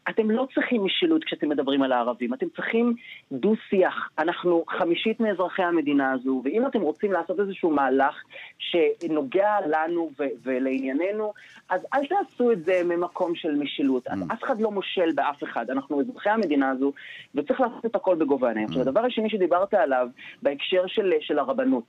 אתם 0.08 0.30
לא 0.30 0.46
צריכים 0.54 0.84
משילות 0.84 1.24
כשאתם 1.24 1.48
מדברים 1.48 1.82
על 1.82 1.92
הערבים, 1.92 2.34
אתם 2.34 2.46
צריכים 2.56 2.94
דו-שיח. 3.32 4.08
אנחנו 4.18 4.64
חמישית 4.68 5.20
מאזרחי 5.20 5.62
המדינה 5.62 6.12
הזו, 6.12 6.42
ואם 6.44 6.66
אתם 6.66 6.80
רוצים 6.80 7.12
לעשות 7.12 7.40
איזשהו 7.40 7.70
מהלך 7.70 8.14
ש... 8.58 8.76
נוגע 9.20 9.56
לנו 9.66 10.10
ו- 10.18 10.24
ולענייננו, 10.42 11.32
אז 11.68 11.80
אל 11.94 12.06
תעשו 12.06 12.52
את 12.52 12.64
זה 12.64 12.82
ממקום 12.84 13.34
של 13.34 13.54
משילות. 13.54 14.08
Mm. 14.08 14.32
אף 14.32 14.44
אחד 14.44 14.60
לא 14.60 14.70
מושל 14.70 15.12
באף 15.14 15.44
אחד, 15.44 15.70
אנחנו 15.70 16.00
אזרחי 16.00 16.30
המדינה 16.30 16.70
הזו, 16.70 16.92
וצריך 17.34 17.60
לעשות 17.60 17.86
את 17.86 17.96
הכל 17.96 18.16
בגובה 18.16 18.46
העיניים. 18.46 18.68
Mm. 18.68 18.80
הדבר 18.80 19.00
השני 19.00 19.30
שדיברת 19.30 19.74
עליו, 19.74 20.08
בהקשר 20.42 20.86
של, 20.86 21.12
של 21.20 21.38
הרבנות, 21.38 21.84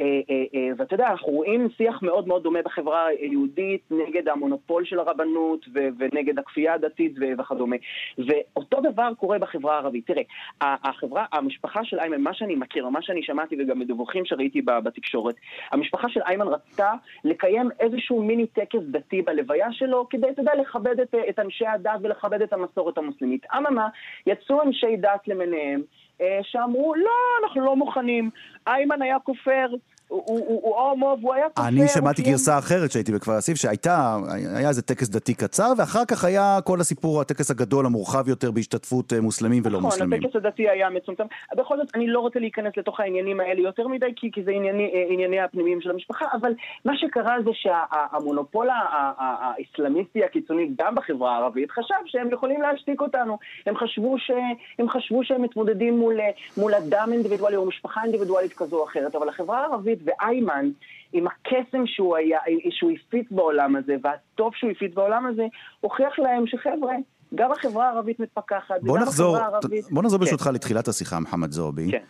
אה, 0.00 0.04
אה, 0.04 0.44
אה, 0.54 0.68
ואתה 0.76 0.94
יודע, 0.94 1.06
אנחנו 1.10 1.32
רואים 1.32 1.68
שיח 1.76 2.02
מאוד 2.02 2.28
מאוד 2.28 2.42
דומה 2.42 2.62
בחברה 2.62 3.06
היהודית 3.06 3.82
נגד 3.90 4.28
המונופול 4.28 4.84
של 4.84 4.98
הרבנות 4.98 5.66
ו- 5.74 5.88
ונגד 5.98 6.38
הכפייה 6.38 6.74
הדתית 6.74 7.12
ו- 7.20 7.40
וכדומה. 7.40 7.76
ואותו 8.18 8.80
דבר 8.80 9.08
קורה 9.18 9.38
בחברה 9.38 9.74
הערבית. 9.74 10.06
תראה, 10.06 10.22
החברה, 10.60 11.24
המשפחה 11.32 11.84
של 11.84 11.98
איימן, 11.98 12.20
מה 12.20 12.34
שאני 12.34 12.54
מכיר, 12.54 12.88
מה 12.88 13.02
שאני 13.02 13.22
שמעתי 13.22 13.56
וגם 13.58 13.80
בדיווחים 13.80 14.24
שראיתי 14.24 14.62
בתקשורת, 14.62 15.34
המשפחה 15.72 16.08
של 16.08 16.20
איימן 16.26 16.46
רצתה 16.46 16.75
לקיים 17.24 17.68
איזשהו 17.80 18.22
מיני 18.22 18.46
טקס 18.46 18.80
דתי 18.90 19.22
בלוויה 19.22 19.72
שלו, 19.72 20.08
כדי, 20.10 20.30
אתה 20.30 20.40
יודע, 20.40 20.54
לכבד 20.54 21.00
את, 21.00 21.14
את 21.28 21.38
אנשי 21.38 21.66
הדת 21.66 22.00
ולכבד 22.02 22.42
את 22.42 22.52
המסורת 22.52 22.98
המוסלמית. 22.98 23.46
אממה, 23.56 23.88
יצאו 24.26 24.62
אנשי 24.62 24.96
דת 24.96 25.28
למיניהם, 25.28 25.82
אה, 26.20 26.38
שאמרו, 26.42 26.94
לא, 26.94 27.10
אנחנו 27.42 27.60
לא 27.60 27.76
מוכנים. 27.76 28.30
איימן 28.66 29.02
היה 29.02 29.18
כופר, 29.18 29.66
הוא 30.08 30.76
הומו 30.76 31.16
והוא 31.20 31.34
היה 31.34 31.48
כופר. 31.48 31.68
אני 31.68 31.88
שמעתי 31.88 32.22
גרסה 32.22 32.58
אחרת 32.58 32.92
שהייתי 32.92 33.12
בכפר 33.12 33.38
אסיף, 33.38 33.56
שהייתה, 33.56 34.16
היה 34.56 34.68
איזה 34.68 34.82
טקס 34.82 35.08
דתי 35.08 35.34
קצר, 35.34 35.72
ואחר 35.78 36.04
כך 36.04 36.24
היה 36.24 36.58
כל 36.64 36.80
הסיפור, 36.80 37.20
הטקס 37.20 37.50
הגדול, 37.50 37.86
המורחב 37.86 38.28
יותר, 38.28 38.50
בהשתתפות 38.50 39.12
אה, 39.12 39.20
מוסלמים 39.20 39.62
ולא 39.66 39.80
מוסלמים. 39.80 40.18
נכון, 40.18 40.30
הטקס 40.30 40.46
הדתי 40.46 40.68
היה 40.68 40.90
מצומצם. 40.90 41.24
בכל 41.56 41.76
זאת, 41.76 41.86
אני 41.94 42.06
לא 42.06 42.20
רוצה 42.20 42.38
להיכנס 42.38 42.72
לתוך 42.76 43.00
העניינים 43.00 43.40
האלה 43.40 43.60
יותר 43.60 43.88
מדי, 43.88 44.06
כי 44.16 44.42
זה 44.44 44.50
אה, 44.50 44.56
ענייני 45.08 45.40
הפנימיים 45.40 45.80
של 45.80 45.90
המשפחה, 45.90 46.24
אבל 46.40 46.52
מה 46.84 46.92
שקרה 46.96 47.36
זה 47.44 47.50
שהמונופול 47.52 48.68
האסלאמיסטי 49.18 50.24
הקיצוני, 50.24 50.70
גם 50.78 50.94
בחברה 50.94 51.36
הערבית, 51.36 51.70
חשב 51.70 51.94
שהם 52.06 52.32
יכולים 52.32 52.62
להשתיק 52.62 53.00
אותנו. 53.00 53.38
הם 53.66 53.74
חשבו 54.88 55.24
שהם 55.24 55.42
מתמודדים 55.42 56.02
מול 56.56 56.74
אדם 56.74 57.08
אינדיבידואלי 57.12 57.56
או 57.56 57.66
משפחה 57.66 58.02
אינדיבידואלית 58.04 58.52
כזו 58.52 58.76
או 58.76 58.84
אחרת, 58.84 59.14
אבל 59.14 59.28
החברה 59.28 59.60
הערבית 59.60 59.95
דוד 59.96 60.08
ואיימן, 60.20 60.70
עם 61.12 61.26
הקסם 61.26 61.86
שהוא, 61.86 62.16
היה, 62.16 62.38
שהוא 62.70 62.90
הפיץ 62.90 63.26
בעולם 63.30 63.76
הזה, 63.76 63.96
והטוב 64.02 64.52
שהוא 64.54 64.70
הפיץ 64.70 64.94
בעולם 64.94 65.26
הזה, 65.26 65.46
הוכיח 65.80 66.18
להם 66.18 66.46
שחבר'ה, 66.46 66.94
גם 67.34 67.52
החברה 67.52 67.88
הערבית 67.88 68.20
מתפכחת, 68.20 68.74
בוא 68.82 68.98
נחזור, 68.98 69.36
הערבית... 69.36 69.84
בוא 69.90 70.02
נחזור 70.02 70.18
כן. 70.18 70.24
ברשותך 70.24 70.50
לתחילת 70.54 70.88
השיחה, 70.88 71.20
מוחמד 71.20 71.50
זועבי. 71.50 71.90
כן. 71.90 72.02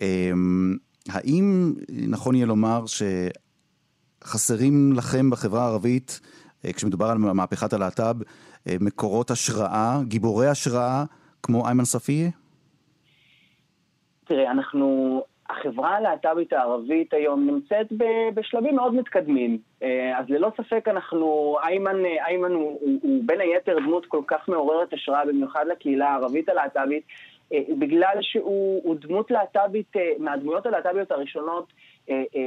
אמ, 0.00 0.76
האם 1.08 1.72
נכון 2.08 2.34
יהיה 2.34 2.46
לומר 2.46 2.84
שחסרים 4.22 4.92
לכם 4.92 5.30
בחברה 5.30 5.64
הערבית, 5.64 6.20
אה, 6.64 6.72
כשמדובר 6.72 7.06
על 7.06 7.18
מהפכת 7.18 7.72
הלהט"ב, 7.72 8.16
אה, 8.66 8.76
מקורות 8.80 9.30
השראה, 9.30 10.00
גיבורי 10.04 10.48
השראה, 10.48 11.04
כמו 11.42 11.66
איימן 11.66 11.84
ספיה? 11.84 12.30
תראה, 14.24 14.50
אנחנו 14.50 15.22
החברה 15.52 15.96
הלהט"בית 15.96 16.52
הערבית 16.52 17.14
היום 17.14 17.46
נמצאת 17.46 17.86
בשלבים 18.34 18.76
מאוד 18.76 18.94
מתקדמים. 18.94 19.58
אה, 19.82 20.18
אז 20.18 20.24
ללא 20.28 20.52
ספק 20.56 20.88
אנחנו, 20.88 21.56
איימן, 21.62 22.04
איימן 22.26 22.52
הוא, 22.52 22.78
הוא, 22.80 22.98
הוא 23.02 23.22
בין 23.26 23.40
היתר 23.40 23.76
דמות 23.78 24.06
כל 24.06 24.22
כך 24.26 24.48
מעוררת 24.48 24.92
השראה, 24.92 25.26
במיוחד 25.26 25.64
לקהילה 25.72 26.08
הערבית 26.08 26.48
הלהט"בית, 26.48 27.02
אה, 27.52 27.58
בגלל 27.78 28.16
שהוא 28.20 28.94
דמות 28.94 29.30
להט"בית, 29.30 29.96
אה, 29.96 30.10
מהדמויות 30.18 30.66
הלהט"ביות 30.66 31.10
הראשונות 31.10 31.64
אה, 31.64 31.74
אה, 31.74 31.91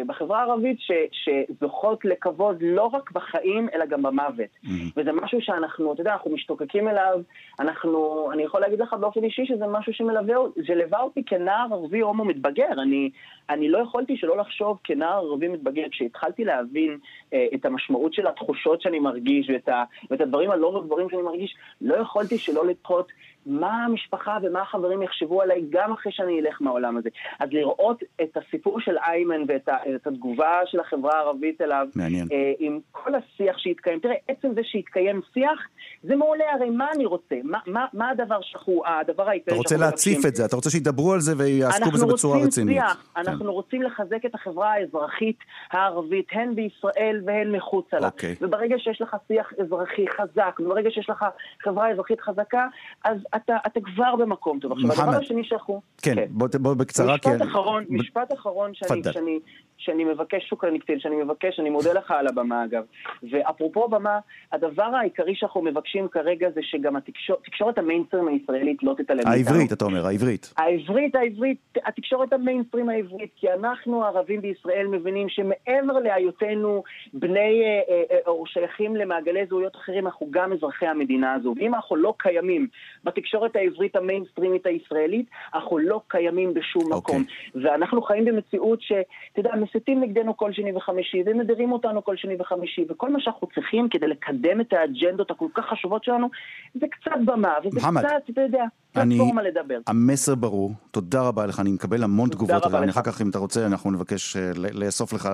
בחברה 0.08 0.40
הערבית 0.40 0.78
ש, 0.80 0.92
שזוכות 1.12 2.06
לכבוד 2.06 2.58
לא 2.62 2.90
רק 2.94 3.12
בחיים, 3.12 3.68
אלא 3.74 3.86
גם 3.86 4.02
במוות. 4.02 4.40
Mm-hmm. 4.40 4.70
וזה 4.98 5.12
משהו 5.12 5.42
שאנחנו, 5.42 5.94
אתה 5.94 6.02
יודע, 6.02 6.14
אנחנו 6.14 6.32
משתוקקים 6.32 6.88
אליו, 6.88 7.20
אנחנו, 7.60 8.30
אני 8.34 8.44
יכול 8.44 8.62
להגיד 8.62 8.80
לך 8.80 8.94
באופן 8.94 9.24
אישי 9.24 9.46
שזה 9.46 9.68
משהו 9.68 9.94
שמלווה, 9.94 10.36
שליווה 10.64 11.02
אותי 11.02 11.24
כנער 11.26 11.68
ערבי 11.72 12.00
הומו 12.00 12.26
מתבגר. 12.26 12.68
אני, 12.82 13.10
אני 13.50 13.70
לא 13.70 13.78
יכולתי 13.78 14.18
שלא 14.18 14.38
לחשוב 14.38 14.80
כנער 14.84 15.18
ערבי 15.18 15.48
מתבגר, 15.48 15.84
כשהתחלתי 15.92 16.44
להבין 16.44 16.98
אה, 17.34 17.46
את 17.54 17.66
המשמעות 17.66 18.14
של 18.14 18.28
התחושות 18.28 18.82
שאני 18.82 19.00
מרגיש 19.00 19.50
ואת, 19.50 19.70
ה, 19.70 19.84
ואת 20.12 20.22
הדברים 20.22 20.52
הלא 20.52 20.82
דברים 20.86 21.10
שאני 21.10 21.22
מרגיש, 21.22 21.56
לא 21.82 21.96
יכולתי 21.96 22.38
שלא 22.38 22.68
לדחות 22.68 23.12
מה 23.46 23.84
המשפחה 23.86 24.38
ומה 24.44 24.62
החברים 24.62 25.02
יחשבו 25.02 25.42
עליי 25.42 25.62
גם 25.70 25.94
אחרי 25.94 26.12
שאני 26.12 26.40
אלך 26.40 26.62
מהעולם 26.62 26.98
הזה. 26.98 27.10
אז 27.40 27.50
לראות 27.52 28.04
את 28.22 28.38
הסיפור 28.38 28.80
של 28.80 28.98
איימן 29.08 29.44
ואת 29.48 29.70
ה, 29.70 29.78
התגובה 30.06 30.60
של 30.66 30.80
החברה 30.80 31.18
הערבית 31.18 31.62
אליו, 31.62 31.88
מעניין. 31.96 32.28
אה, 32.32 32.54
עם 32.60 32.80
כל 32.92 33.12
השיח 33.16 33.58
שהתקיים, 33.58 34.00
תראה, 34.00 34.16
עצם 34.28 34.54
זה 34.56 34.62
שהתקיים 34.64 35.22
שיח, 35.34 35.60
זה 36.04 36.16
מעולה, 36.16 36.44
הרי 36.54 36.70
מה 36.70 36.92
אני 36.96 37.06
רוצה? 37.06 37.36
מה, 37.44 37.60
מה, 37.68 37.86
מה 37.94 38.10
הדבר 38.10 38.42
שאנחנו, 38.42 38.82
הדבר 38.86 39.30
העיקרי 39.30 39.54
אתה 39.54 39.56
רוצה 39.56 39.78
להציף 39.78 40.26
את 40.26 40.36
זה, 40.36 40.46
אתה 40.46 40.56
רוצה 40.56 40.70
שידברו 40.70 41.14
על 41.14 41.20
זה 41.20 41.34
ויעסקו 41.38 41.92
בזה 41.92 42.06
בצורה 42.06 42.40
רצינית. 42.40 42.78
שיח, 42.78 43.10
כן. 43.16 43.22
אנחנו 43.22 43.54
רוצים 43.54 43.82
לחזק 43.82 44.26
את 44.26 44.36
החברה 44.36 44.74
האזרחית 44.74 45.38
הערבית, 45.72 46.28
הן 46.32 46.56
בישראל 46.56 47.22
והן 47.26 47.56
מחוצה 47.56 48.00
לה. 48.00 48.08
אוקיי. 48.08 48.36
וברגע 48.42 48.76
שיש 48.80 49.02
לך 49.02 49.16
שיח 49.28 49.54
אזרחי 49.62 50.06
חזק, 50.08 50.60
וברגע 50.60 50.92
שיש 50.92 51.10
לך 51.10 51.26
חברה 51.64 51.92
אזרחית 51.92 52.22
חזקה, 52.22 52.68
אז 53.04 53.18
אתה, 53.36 53.58
אתה 53.68 53.80
כבר 53.82 54.16
במקום 54.16 54.60
טוב. 54.60 54.72
עכשיו, 54.72 54.92
הדבר 54.92 55.18
השני 55.18 55.44
שאנחנו... 55.44 55.82
כן, 56.02 56.16
כן. 56.16 56.26
בוא, 56.30 56.48
בוא 56.60 56.74
בקצרה, 56.74 57.16
משפט 57.16 57.32
כן. 57.32 57.42
אחרון, 57.42 57.84
ב... 57.84 57.94
משפט 57.94 58.34
אחרון 58.34 58.72
שאני, 58.74 59.02
שאני, 59.14 59.40
שאני 59.78 60.04
מבקש, 60.04 60.50
שוקרן 60.50 60.78
קטיל, 60.78 61.00
שאני 61.00 61.16
מבקש, 61.16 61.60
אני 61.60 61.70
מודה 61.70 61.94
לך 61.94 62.12
על 62.12 62.28
הבמה 62.28 62.66
אגב. 62.66 62.84
ואפרופו 63.32 63.88
במה, 63.88 64.20
הדבר 64.52 64.84
העיקרי 64.84 65.36
שאנחנו 65.36 65.62
מבקשים 65.62 66.08
כרגע 66.08 66.50
זה 66.56 66.62
שגם 66.64 66.96
התקשורת, 66.96 67.40
תקשורת 67.46 67.78
המיינסטרים 67.78 68.28
הישראלית 68.28 68.84
לא 68.84 68.96
תתעלם 68.98 69.28
העברית, 69.28 69.74
אתה 69.74 69.86
אומר, 69.86 70.06
העברית. 70.06 70.54
העברית, 70.58 71.16
העברית, 71.16 71.58
התקשורת 71.86 72.34
המיינסטרים 72.34 72.90
העברית, 72.90 73.32
כי 73.36 73.48
אנחנו 73.54 74.06
הערבים 74.06 74.42
בישראל 74.42 74.88
מבינים 74.88 75.30
שמעבר 75.30 76.00
להיותנו 76.00 76.84
בני 77.14 77.62
אה, 77.64 77.82
אה, 77.90 78.04
אה, 78.12 78.18
או 78.28 78.46
שייכים 78.46 78.96
למעגלי 78.96 79.46
זהויות 79.50 79.76
אחרים, 79.76 80.06
אנחנו 80.06 80.28
גם 80.32 80.54
אזרחי 80.54 80.88
המדינה 80.88 81.34
הזו. 81.34 81.54
ואם 81.58 81.76
אנחנו 81.76 81.96
לא 81.96 82.14
קיימים 82.18 82.68
בתקשורת 83.04 83.25
העברית 83.56 83.96
המיינסטרימית 83.96 84.66
הישראלית, 84.66 85.26
אנחנו 85.54 85.78
לא 85.78 86.02
קיימים 86.08 86.54
בשום 86.54 86.84
okay. 86.84 86.96
אוקיי. 86.96 87.20
מקום. 87.20 87.64
ואנחנו 87.64 88.02
חיים 88.02 88.26
במציאות 88.26 88.82
שאתה 88.82 89.40
יודע, 89.40 89.52
מסיתים 89.56 90.02
נגדנו 90.02 90.38
כל 90.38 90.54
שני 90.54 90.72
וחמישי, 90.76 91.24
ומדירים 91.26 91.72
אותנו 91.72 92.04
כל 92.04 92.18
שני 92.18 92.36
וחמישי, 92.40 92.86
וכל 92.90 93.10
מה 93.10 93.20
שאנחנו 93.20 93.48
צריכים 93.56 93.90
כדי 93.90 94.08
לקדם 94.08 94.62
את 94.62 94.74
האג'נדות 94.74 95.32
הכל 95.32 95.48
כך 95.54 95.66
חשובות 95.66 96.04
שלנו, 96.04 96.30
זה 96.74 96.86
קצת 96.92 97.20
במה, 97.26 97.54
וזה 97.64 97.78
מחמד, 97.78 98.06
קצת, 98.06 98.30
אתה 98.30 98.42
יודע, 98.42 98.64
פלטפורמה 98.94 99.44
לדבר. 99.44 99.80
המסר 99.88 100.36
ברור, 100.36 100.72
תודה 100.92 101.22
רבה 101.22 101.46
לך, 101.46 101.60
אני 101.60 101.72
מקבל 101.72 102.04
המון 102.04 102.30
תגובות, 102.30 102.66
אני 102.66 102.90
אחר 102.92 103.02
כך, 103.02 103.22
אם 103.22 103.30
אתה 103.30 103.40
רוצה, 103.40 103.66
אנחנו 103.66 103.92
נבקש 103.92 104.38
אה, 104.38 104.52
לאסוף 104.74 105.14
לך, 105.14 105.30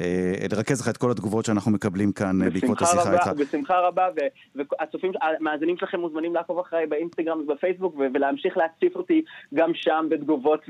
אה, 0.00 0.32
לרכז 0.52 0.80
לך 0.80 0.88
את 0.88 0.96
כל 0.96 1.10
התגובות 1.10 1.44
שאנחנו 1.44 1.70
מקבלים 1.70 2.12
כאן 2.12 2.42
אה, 2.42 2.50
בעקבות 2.50 2.82
השיחה 2.82 3.12
איתך. 3.12 3.30
בשמחה 3.38 3.74
רבה, 3.80 4.08
והצופים, 4.54 5.12
המאזינים 5.22 5.76
שלכם 5.76 6.00
מוזמנים 6.00 6.34
לעקוב 6.34 6.58
אחריי 6.58 6.86
באינסטגרם 6.86 7.19
ובפייסבוק, 7.28 7.94
ולהמשיך 8.14 8.56
להציף 8.56 8.96
אותי 8.96 9.22
גם 9.54 9.70
שם 9.74 10.06
בתגובות 10.10 10.60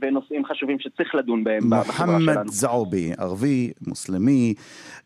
ונושאים 0.00 0.44
חשובים 0.44 0.76
שצריך 0.80 1.14
לדון 1.14 1.44
בהם 1.44 1.70
בחברה 1.70 2.06
שלנו. 2.06 2.18
מוחמד 2.18 2.46
זעובי, 2.50 3.12
ערבי, 3.18 3.72
מוסלמי, 3.86 4.54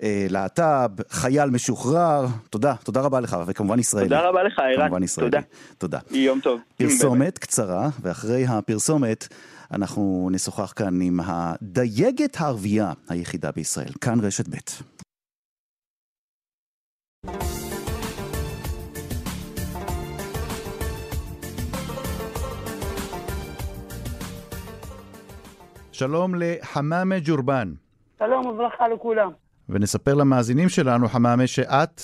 להט"ב, 0.03 0.91
חייל 1.09 1.51
משוחרר, 1.51 2.27
תודה, 2.51 2.75
תודה 2.85 3.01
רבה 3.01 3.21
לך, 3.21 3.37
וכמובן 3.47 3.79
ישראלי. 3.79 4.09
תודה 4.09 4.29
רבה 4.29 4.43
לך, 4.43 4.59
ערן, 4.59 4.91
תודה. 5.19 5.41
תודה. 5.79 5.99
יום 6.11 6.41
טוב. 6.41 6.61
פרסומת 6.77 7.39
קצרה, 7.39 7.89
ואחרי 8.03 8.45
הפרסומת 8.49 9.29
אנחנו 9.73 10.29
נשוחח 10.33 10.73
כאן 10.77 11.01
עם 11.01 11.21
הדייגת 11.25 12.37
הערבייה 12.41 12.93
היחידה 13.09 13.51
בישראל, 13.57 13.93
כאן 14.01 14.21
רשת 14.21 14.49
ב'. 14.49 15.04
שלום 25.95 26.35
לחמאמה 26.35 27.15
ג'ורבן. 27.25 27.73
שלום 28.19 28.47
וברכה 28.47 28.89
לכולם. 28.89 29.31
ונספר 29.69 30.15
למאזינים 30.15 30.69
שלנו, 30.69 31.09
חמאמה, 31.09 31.47
שאת 31.47 32.01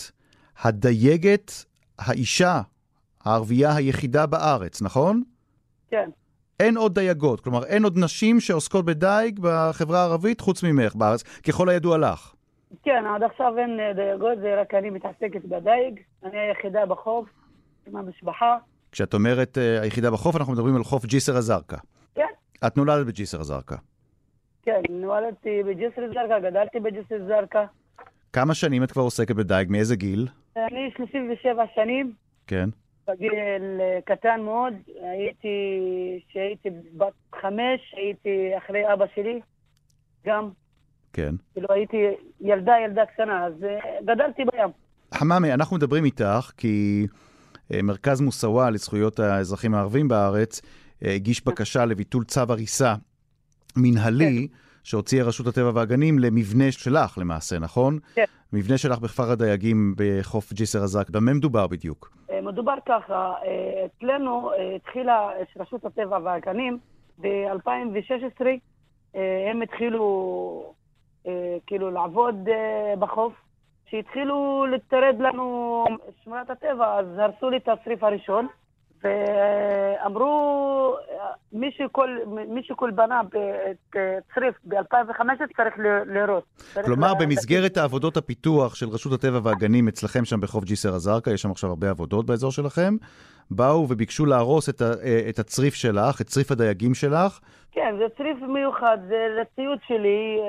הדייגת, 0.62 1.52
האישה 1.98 2.60
הערבייה 3.24 3.76
היחידה 3.76 4.26
בארץ, 4.26 4.82
נכון? 4.82 5.22
כן. 5.90 6.10
אין 6.60 6.76
עוד 6.76 6.94
דייגות, 6.94 7.40
כלומר 7.40 7.64
אין 7.64 7.84
עוד 7.84 7.98
נשים 7.98 8.40
שעוסקות 8.40 8.84
בדייג 8.84 9.40
בחברה 9.42 10.00
הערבית 10.00 10.40
חוץ 10.40 10.62
ממך 10.62 10.94
בארץ, 10.94 11.22
ככל 11.22 11.68
הידוע 11.68 11.98
לך. 11.98 12.34
כן, 12.82 13.04
עד 13.14 13.22
עכשיו 13.22 13.58
אין 13.58 13.80
אה, 13.80 13.92
דייגות, 13.94 14.38
זה 14.42 14.60
רק 14.60 14.74
אני 14.74 14.90
מתעסקת 14.90 15.44
בדייג. 15.44 16.00
אני 16.24 16.38
היחידה 16.38 16.86
בחוף, 16.86 17.28
עם 17.86 17.96
המשפחה. 17.96 18.56
כשאת 18.92 19.14
אומרת 19.14 19.58
uh, 19.58 19.82
היחידה 19.82 20.10
בחוף, 20.10 20.36
אנחנו 20.36 20.52
מדברים 20.52 20.76
על 20.76 20.84
חוף 20.84 21.04
ג'יסר 21.04 21.38
א-זרקא. 21.38 21.76
את 22.66 22.76
נולדת 22.76 23.06
בג'יסר 23.06 23.40
א-זרקא. 23.40 23.76
כן, 24.62 24.80
נולדתי 24.90 25.62
בג'יסר 25.62 26.04
א-זרקא, 26.04 26.38
גדלתי 26.50 26.80
בג'יסר 26.80 27.14
א-זרקא. 27.24 27.64
כמה 28.32 28.54
שנים 28.54 28.82
את 28.82 28.92
כבר 28.92 29.02
עוסקת 29.02 29.36
בדייג? 29.36 29.70
מאיזה 29.70 29.96
גיל? 29.96 30.28
אני 30.56 30.90
37 30.96 31.64
שנים. 31.74 32.12
כן. 32.46 32.68
בגיל 33.08 33.32
אה, 33.80 33.98
קטן 34.04 34.40
מאוד, 34.40 34.74
הייתי, 35.02 35.48
כשהייתי 36.28 36.68
בת 36.96 37.12
חמש, 37.40 37.94
הייתי 37.96 38.50
אחרי 38.58 38.92
אבא 38.92 39.04
שלי, 39.14 39.40
גם. 40.26 40.50
כן. 41.12 41.34
כאילו 41.52 41.68
הייתי 41.70 41.96
ילדה, 42.40 42.72
ילדה 42.84 43.06
קטנה, 43.06 43.46
אז 43.46 43.52
אה, 43.64 43.78
גדלתי 44.04 44.42
בים. 44.52 44.68
חמאמי, 45.14 45.52
אנחנו 45.54 45.76
מדברים 45.76 46.04
איתך 46.04 46.50
כי 46.56 47.06
אה, 47.72 47.82
מרכז 47.82 48.20
מוסאווה 48.20 48.70
לזכויות 48.70 49.18
האזרחים 49.18 49.74
הערבים 49.74 50.08
בארץ 50.08 50.60
הגיש 51.02 51.44
בקשה 51.44 51.84
לביטול 51.84 52.24
צו 52.24 52.40
הריסה 52.48 52.94
מנהלי. 53.76 54.48
כן. 54.50 54.54
שהוציאה 54.84 55.24
רשות 55.24 55.46
הטבע 55.46 55.70
והגנים 55.74 56.18
למבנה 56.18 56.72
שלך 56.72 57.18
למעשה, 57.18 57.58
נכון? 57.58 57.98
כן. 58.14 58.24
מבנה 58.52 58.78
שלך 58.78 58.98
בכפר 58.98 59.30
הדייגים 59.30 59.94
בחוף 59.96 60.52
ג'יסר 60.52 60.84
א-זרק. 60.84 61.10
במה 61.10 61.34
מדובר 61.34 61.66
בדיוק? 61.66 62.12
מדובר 62.42 62.74
ככה, 62.86 63.32
אצלנו 63.86 64.50
התחילה 64.76 65.30
רשות 65.56 65.84
הטבע 65.84 66.18
והגנים 66.24 66.78
ב-2016, 67.20 68.44
הם 69.50 69.62
התחילו 69.62 70.74
כאילו 71.66 71.90
לעבוד 71.90 72.34
בחוף. 72.98 73.32
כשהתחילו 73.86 74.66
לטרד 74.74 75.16
לנו 75.18 75.84
שמורת 76.24 76.50
הטבע, 76.50 76.98
אז 76.98 77.06
הרסו 77.18 77.50
לי 77.50 77.56
את 77.56 77.68
הצריף 77.68 78.04
הראשון. 78.04 78.46
ואמרו, 79.04 80.96
מי 81.52 82.62
שכל 82.62 82.90
בנה 82.94 83.20
את 83.70 83.96
צריף 84.34 84.54
ב-2015 84.64 85.22
צריך 85.56 85.74
לראות. 86.06 86.44
כלומר, 86.84 87.14
במסגרת 87.14 87.76
העבודות 87.76 88.16
הפיתוח 88.16 88.74
של 88.74 88.88
רשות 88.88 89.12
הטבע 89.12 89.40
והגנים 89.42 89.88
אצלכם 89.88 90.24
שם 90.24 90.40
בחוף 90.40 90.64
ג'יסר 90.64 90.96
א-זרקא, 90.96 91.30
יש 91.30 91.42
שם 91.42 91.50
עכשיו 91.50 91.70
הרבה 91.70 91.90
עבודות 91.90 92.26
באזור 92.26 92.52
שלכם, 92.52 92.96
באו 93.50 93.86
וביקשו 93.90 94.26
להרוס 94.26 94.68
את, 94.68 94.80
ה, 94.80 94.92
את 95.28 95.38
הצריף 95.38 95.74
שלך, 95.74 96.20
את 96.20 96.26
צריף 96.26 96.50
הדייגים 96.50 96.94
שלך. 96.94 97.40
כן, 97.72 97.94
זה 97.98 98.04
צריף 98.16 98.36
מיוחד, 98.48 98.98
זה 99.08 99.26
לציוד 99.40 99.78
שלי. 99.86 100.40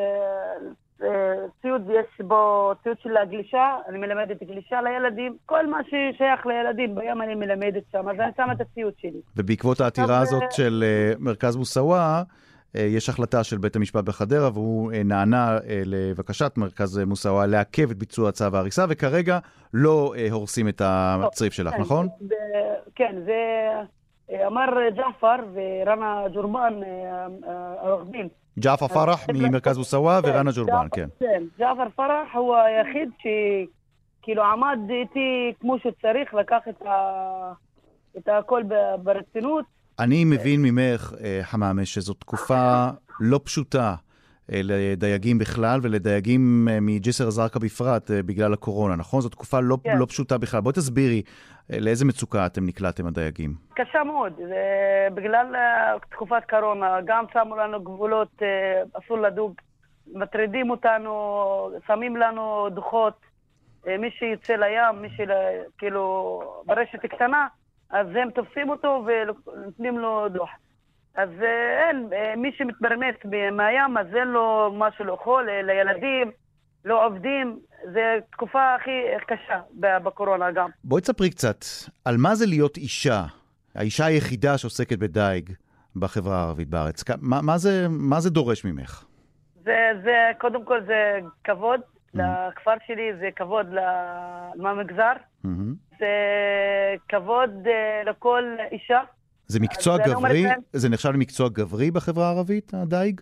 אה, 1.03 1.33
ציוד, 1.61 1.89
יש 1.89 2.25
בו 2.25 2.71
ציוד 2.83 2.97
של 3.03 3.17
הגלישה, 3.17 3.75
אני 3.87 3.97
מלמדת 3.97 4.43
גלישה 4.43 4.81
לילדים, 4.81 5.37
כל 5.45 5.67
מה 5.67 5.77
ששייך 5.83 6.45
לילדים 6.45 6.95
בים 6.95 7.21
אני 7.21 7.35
מלמדת 7.35 7.83
שם, 7.91 8.09
אז 8.09 8.19
אני 8.19 8.31
שמה 8.37 8.53
את 8.53 8.61
הציוד 8.61 8.93
שלי. 8.97 9.21
ובעקבות 9.37 9.81
העתירה 9.81 10.19
הזאת 10.19 10.43
אה, 10.43 10.51
של 10.51 10.83
uh, 10.83 11.23
מרכז 11.23 11.55
מוסאווה, 11.55 12.23
uh, 12.23 12.79
יש 12.79 13.09
החלטה 13.09 13.43
של 13.43 13.57
בית 13.57 13.75
המשפט 13.75 14.03
בחדרה, 14.03 14.49
והוא 14.53 14.91
נענה 15.05 15.57
לבקשת 15.85 16.51
מרכז 16.57 16.97
מוסאווה 16.97 17.45
לעכב 17.45 17.91
את 17.91 17.97
ביצוע 17.97 18.31
צו 18.31 18.45
ההריסה, 18.53 18.85
וכרגע 18.89 19.39
לא 19.73 20.13
הורסים 20.31 20.67
את 20.67 20.81
הצריף 20.85 21.53
שלך, 21.53 21.73
כן, 21.73 21.81
נכון? 21.81 22.07
כן, 22.95 23.15
זה 23.25 23.37
אמר 24.47 24.65
ג'עפר 24.95 25.35
ורנה 25.53 26.23
ג'ורמן, 26.33 26.73
העורך 27.81 28.07
דין. 28.11 28.27
ג'עפר 28.59 28.87
פרח 28.87 29.29
ממרכז 29.33 29.77
מוסאווה 29.77 30.19
ורנה 30.23 30.51
ג'ורבן, 30.55 30.87
כן. 30.91 31.09
כן, 31.19 31.43
ג'עפר 31.59 31.89
פרח 31.95 32.27
הוא 32.33 32.55
היחיד 32.55 33.09
שכאילו 33.17 34.43
עמד 34.43 34.79
איתי 34.89 35.53
כמו 35.59 35.77
שצריך, 35.79 36.33
לקח 36.33 36.59
את 38.17 38.27
הכל 38.27 38.63
ברצינות. 39.03 39.65
אני 39.99 40.25
מבין 40.25 40.61
ממך, 40.61 41.13
חמאמה, 41.41 41.85
שזו 41.85 42.13
תקופה 42.13 42.87
לא 43.19 43.39
פשוטה 43.43 43.95
לדייגים 44.51 45.37
בכלל 45.37 45.79
ולדייגים 45.83 46.67
אה, 46.71 46.77
מג'סר 46.81 47.27
א-זרקא 47.27 47.59
בפרט 47.59 48.11
בגלל 48.11 48.53
הקורונה, 48.53 48.95
נכון? 48.95 49.21
זו 49.21 49.29
תקופה 49.29 49.59
לא, 49.59 49.77
כן. 49.83 49.97
לא 49.97 50.05
פשוטה 50.05 50.37
בכלל. 50.37 50.59
בואי 50.59 50.73
תסבירי 50.73 51.21
לאיזה 51.69 52.05
מצוקה 52.05 52.45
אתם 52.45 52.65
נקלעתם 52.65 53.07
הדייגים. 53.07 53.53
קשה 53.73 54.03
מאוד, 54.03 54.33
בגלל 55.13 55.45
תקופת 56.11 56.43
קורונה, 56.49 56.97
גם 57.05 57.25
שמו 57.33 57.55
לנו 57.55 57.83
גבולות, 57.83 58.41
אסור 58.93 59.17
לדוג, 59.17 59.53
מטרידים 60.13 60.69
אותנו, 60.69 61.11
שמים 61.87 62.17
לנו 62.17 62.67
דוחות, 62.69 63.13
מי 63.85 64.11
שיוצא 64.11 64.53
לים, 64.53 65.01
מי 65.01 65.07
שכאילו 65.09 66.41
ברשת 66.65 67.05
קטנה, 67.05 67.47
אז 67.89 68.07
הם 68.15 68.29
תופסים 68.31 68.69
אותו 68.69 69.05
ונותנים 69.05 69.99
לו 69.99 70.29
דוח. 70.29 70.49
אז 71.15 71.29
אה, 71.41 71.87
אין, 71.87 72.09
אה, 72.13 72.35
מי 72.37 72.51
שמתפרנס 72.57 73.15
מהים, 73.51 73.97
אז 73.97 74.07
אין 74.15 74.27
לו 74.27 74.73
משהו 74.77 75.05
לאכול, 75.05 75.49
אה, 75.49 75.61
לילדים, 75.61 76.31
לא 76.85 77.05
עובדים. 77.05 77.59
זו 77.93 77.99
תקופה 78.31 78.75
הכי 78.75 79.01
קשה 79.27 79.59
בקורונה 79.79 80.51
גם. 80.51 80.69
בואי 80.83 81.01
תספרי 81.01 81.29
קצת, 81.29 81.65
על 82.05 82.15
מה 82.17 82.35
זה 82.35 82.45
להיות 82.45 82.77
אישה, 82.77 83.23
האישה 83.75 84.05
היחידה 84.05 84.57
שעוסקת 84.57 84.99
בדייג 84.99 85.49
בחברה 85.95 86.37
הערבית 86.37 86.67
בארץ. 86.67 87.03
מה, 87.21 87.41
מה, 87.41 87.57
זה, 87.57 87.87
מה 87.89 88.19
זה 88.19 88.29
דורש 88.29 88.65
ממך? 88.65 89.05
זה, 89.63 89.91
זה, 90.03 90.31
קודם 90.37 90.65
כל 90.65 90.81
זה 90.85 91.19
כבוד 91.43 91.79
mm-hmm. 91.79 92.19
לכפר 92.19 92.73
שלי, 92.87 93.11
זה 93.19 93.29
כבוד 93.35 93.67
למגזר, 94.55 95.13
mm-hmm. 95.45 95.97
זה 95.99 96.07
כבוד 97.09 97.67
לכל 98.05 98.55
אישה. 98.71 99.01
זה 99.51 99.59
מקצוע 99.59 99.97
גברי? 99.97 100.45
זה 100.73 100.89
נחשב 100.89 101.09
למקצוע 101.09 101.49
גברי 101.49 101.91
בחברה 101.91 102.27
הערבית, 102.27 102.73
הדייג? 102.73 103.21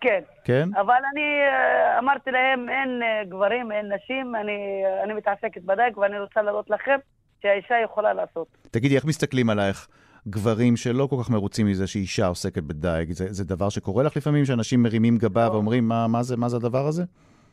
כן. 0.00 0.20
כן? 0.44 0.68
אבל 0.80 1.00
אני 1.12 1.26
אה, 1.48 1.98
אמרתי 1.98 2.30
להם, 2.30 2.68
אין 2.68 3.02
אה, 3.02 3.24
גברים, 3.28 3.72
אין 3.72 3.92
נשים, 3.92 4.36
אני, 4.36 4.82
אני 5.04 5.14
מתעסקת 5.14 5.62
בדייג 5.62 5.98
ואני 5.98 6.18
רוצה 6.18 6.42
להראות 6.42 6.70
לכם 6.70 6.96
שהאישה 7.42 7.74
יכולה 7.84 8.12
לעשות. 8.12 8.46
תגידי, 8.70 8.96
איך 8.96 9.04
מסתכלים 9.04 9.50
עלייך 9.50 9.88
גברים 10.28 10.76
שלא 10.76 11.06
כל 11.10 11.16
כך 11.22 11.30
מרוצים 11.30 11.66
מזה 11.66 11.86
שאישה 11.86 12.26
עוסקת 12.26 12.62
בדייג? 12.62 13.12
זה, 13.12 13.32
זה 13.32 13.44
דבר 13.44 13.68
שקורה 13.68 14.04
לך 14.04 14.16
לפעמים, 14.16 14.44
שאנשים 14.44 14.82
מרימים 14.82 15.18
גבה 15.18 15.46
לא. 15.46 15.50
ואומרים, 15.52 15.88
מה, 15.88 16.06
מה, 16.08 16.22
זה, 16.22 16.36
מה 16.36 16.48
זה 16.48 16.56
הדבר 16.56 16.86
הזה? 16.86 17.02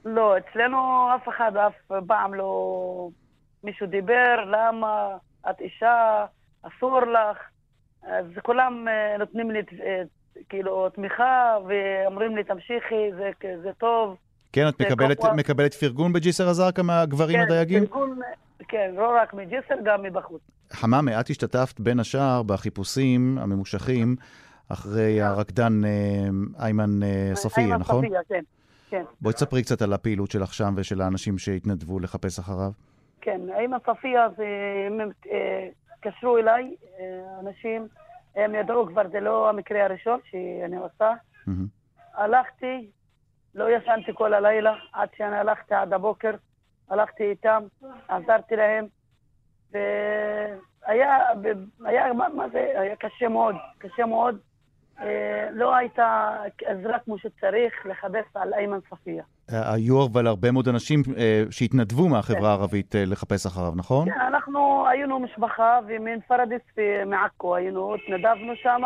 לא, 0.06 0.36
אצלנו 0.38 1.08
אף 1.16 1.30
אחד 1.30 1.52
אף 1.58 1.74
פעם 2.08 2.34
לא... 2.34 3.10
מישהו 3.64 3.88
דיבר, 3.88 4.36
למה 4.46 5.18
את 5.50 5.60
אישה, 5.60 6.26
אסור 6.62 7.02
לך. 7.02 7.38
אז 8.06 8.26
כולם 8.44 8.88
אה, 8.88 9.18
נותנים 9.18 9.52
לי 9.52 9.60
אה, 9.60 10.02
כאילו 10.50 10.90
תמיכה 10.90 11.58
ואומרים 11.68 12.36
לי 12.36 12.44
תמשיכי, 12.44 13.12
זה, 13.18 13.32
זה 13.64 13.70
טוב. 13.78 14.16
כן, 14.54 14.68
את 14.68 14.82
מקבלת, 14.82 15.20
כל... 15.20 15.32
מקבלת 15.32 15.74
פרגון 15.74 16.14
בג'יסר 16.14 16.50
א-זרקא 16.50 16.82
מהגברים 16.82 17.38
כן, 17.38 17.44
הדייגים? 17.44 17.86
פרגון, 17.86 18.20
כן, 18.68 18.92
לא 18.96 19.16
רק 19.22 19.34
מג'יסר, 19.34 19.76
גם 19.84 20.04
מבחוץ. 20.04 20.42
חמאמה, 20.72 21.20
את 21.20 21.30
השתתפת 21.30 21.80
בין 21.80 22.00
השאר 22.00 22.44
בחיפושים 22.44 23.38
הממושכים 23.42 24.16
אחרי 24.70 25.16
כן. 25.20 25.26
הרקדן 25.26 25.86
אה, 25.86 26.66
איימן 26.66 27.00
סופיה, 27.34 27.78
נכון? 27.78 28.04
איימן 28.04 28.20
סופיה, 28.22 28.40
כן. 28.40 28.44
כן. 28.90 29.04
בואי 29.22 29.34
תספרי 29.34 29.64
קצת 29.64 29.82
על 29.82 29.94
הפעילות 29.94 30.32
שלך 30.32 30.54
שם 30.54 30.74
ושל 30.78 31.02
האנשים 31.02 31.38
שהתנדבו 31.38 32.00
לחפש 32.00 32.40
אחריו. 32.40 32.72
כן, 33.22 33.42
איימן 33.58 33.78
סופיה 33.86 34.28
זה 34.38 34.46
התקשרו 36.08 36.38
אליי 36.38 36.76
אה, 37.00 37.40
אנשים, 37.40 37.88
הם 38.36 38.56
ידעו 38.56 38.88
כבר, 38.88 39.08
זה 39.12 39.20
לא 39.20 39.50
המקרה 39.50 39.84
הראשון 39.84 40.20
שאני 40.30 40.78
עושה. 40.78 41.14
הלכתי, 42.14 42.90
לא 43.56 43.70
ישנתי 43.70 44.12
כל 44.14 44.34
הלילה, 44.34 44.76
עד 44.94 45.10
שאני 45.18 45.38
הלכתי 45.38 45.74
עד 45.74 45.94
הבוקר, 45.94 46.32
הלכתי 46.90 47.24
איתם, 47.24 47.64
עזרתי 48.08 48.56
להם, 48.56 48.86
והיה, 49.72 51.18
היה, 51.86 52.14
מה, 52.14 52.30
מה 52.30 52.50
זה, 52.50 52.72
היה 52.76 52.96
קשה 52.96 53.28
מאוד, 53.28 53.56
קשה 53.78 54.06
מאוד, 54.06 54.40
לא 55.52 55.76
הייתה 55.76 56.38
עזרה 56.66 57.00
כמו 57.06 57.18
שצריך 57.18 57.74
לחפש 57.86 58.36
על 58.36 58.54
איימן 58.54 58.80
ספיה. 58.90 59.24
היו 59.50 60.06
אבל 60.06 60.28
הרבה 60.28 60.52
מאוד 60.52 60.68
אנשים 60.68 61.02
שהתנדבו 61.50 62.10
מהחברה 62.10 62.40
כן. 62.40 62.46
הערבית 62.46 62.96
לחפש 62.98 63.46
אחריו, 63.46 63.74
נכון? 63.76 64.10
כן, 64.10 64.20
אנחנו 64.28 64.88
היינו 64.88 65.20
משפחה 65.20 65.80
ומן 65.88 66.20
פרדיס 66.28 66.62
ומעכו 66.78 67.56
היינו, 67.56 67.96
התנדבנו 67.96 68.54
שם. 68.56 68.82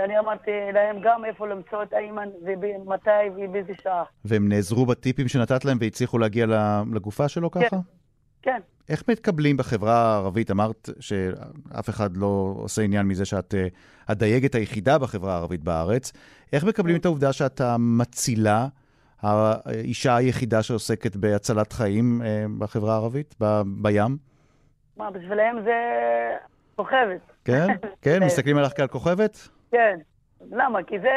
אני 0.00 0.18
אמרתי 0.18 0.50
להם 0.72 0.96
גם 1.02 1.24
איפה 1.24 1.48
למצוא 1.48 1.82
את 1.82 1.92
איימן 1.94 2.28
ומתי 2.42 3.10
ובאיזה 3.36 3.72
שעה. 3.82 4.04
והם 4.24 4.48
נעזרו 4.48 4.86
בטיפים 4.86 5.28
שנתת 5.28 5.64
להם 5.64 5.76
והצליחו 5.80 6.18
להגיע 6.18 6.46
לגופה 6.94 7.28
שלו 7.28 7.50
ככה? 7.50 7.68
כן, 7.68 7.76
כן. 8.42 8.60
איך 8.88 9.08
מתקבלים 9.08 9.56
בחברה 9.56 9.94
הערבית? 9.94 10.50
אמרת 10.50 10.88
שאף 11.00 11.88
אחד 11.88 12.16
לא 12.16 12.54
עושה 12.56 12.82
עניין 12.82 13.06
מזה 13.06 13.24
שאת 13.24 13.54
אה, 13.54 13.66
הדייגת 14.08 14.54
היחידה 14.54 14.98
בחברה 14.98 15.32
הערבית 15.34 15.64
בארץ. 15.64 16.12
איך 16.52 16.64
מקבלים 16.64 16.96
את 16.96 17.04
העובדה 17.04 17.32
שאתה 17.32 17.76
מצילה, 17.78 18.66
האישה 19.22 20.16
היחידה 20.16 20.62
שעוסקת 20.62 21.16
בהצלת 21.16 21.72
חיים 21.72 22.22
אה, 22.24 22.44
בחברה 22.58 22.92
הערבית, 22.92 23.34
ב- 23.40 23.62
בים? 23.82 24.16
מה, 24.96 25.10
בשבילם 25.10 25.62
זה 25.64 25.72
כוכבת. 26.76 27.20
כן? 27.44 27.66
כן? 28.02 28.22
מסתכלים 28.24 28.56
עליך 28.58 28.72
כעל 28.76 28.86
כוכבת? 28.86 29.48
כן. 29.70 29.98
למה? 30.50 30.82
כי 30.82 30.98
זה 30.98 31.08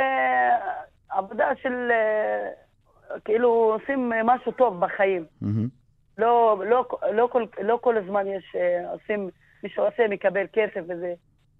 עבודה 1.09 1.47
של... 1.61 1.73
אה, 1.91 2.49
כאילו 3.25 3.49
עושים 3.49 4.11
משהו 4.23 4.51
טוב 4.51 4.79
בחיים. 4.79 5.25
Mm-hmm. 5.43 5.84
לא, 6.17 6.63
לא, 6.69 6.85
לא, 7.13 7.29
כל, 7.31 7.45
לא 7.61 7.79
כל 7.81 7.97
הזמן 7.97 8.27
יש, 8.27 8.55
אה, 8.55 8.91
עושים, 8.91 9.29
מי 9.63 9.69
שעושה 9.69 10.03
מקבל 10.09 10.45
כסף 10.53 10.81
וזה. 10.83 11.13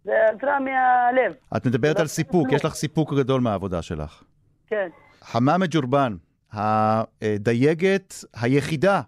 זה 0.03 0.12
עזרה 0.36 0.60
מהלב. 0.60 1.34
את 1.58 1.66
מדברת 1.66 1.99
על 1.99 2.08
סיפוק, 2.08 2.51
יש 2.51 2.66
לך 2.66 2.74
סיפוק 2.74 3.14
גדול 3.14 3.41
מהעבודה 3.41 3.82
שלך. 3.82 4.24
כן. 4.68 4.89
חמאמה 5.22 5.66
ג'ורבן, 5.70 6.16
הדייגת 6.53 8.14
היחידה 8.41 9.01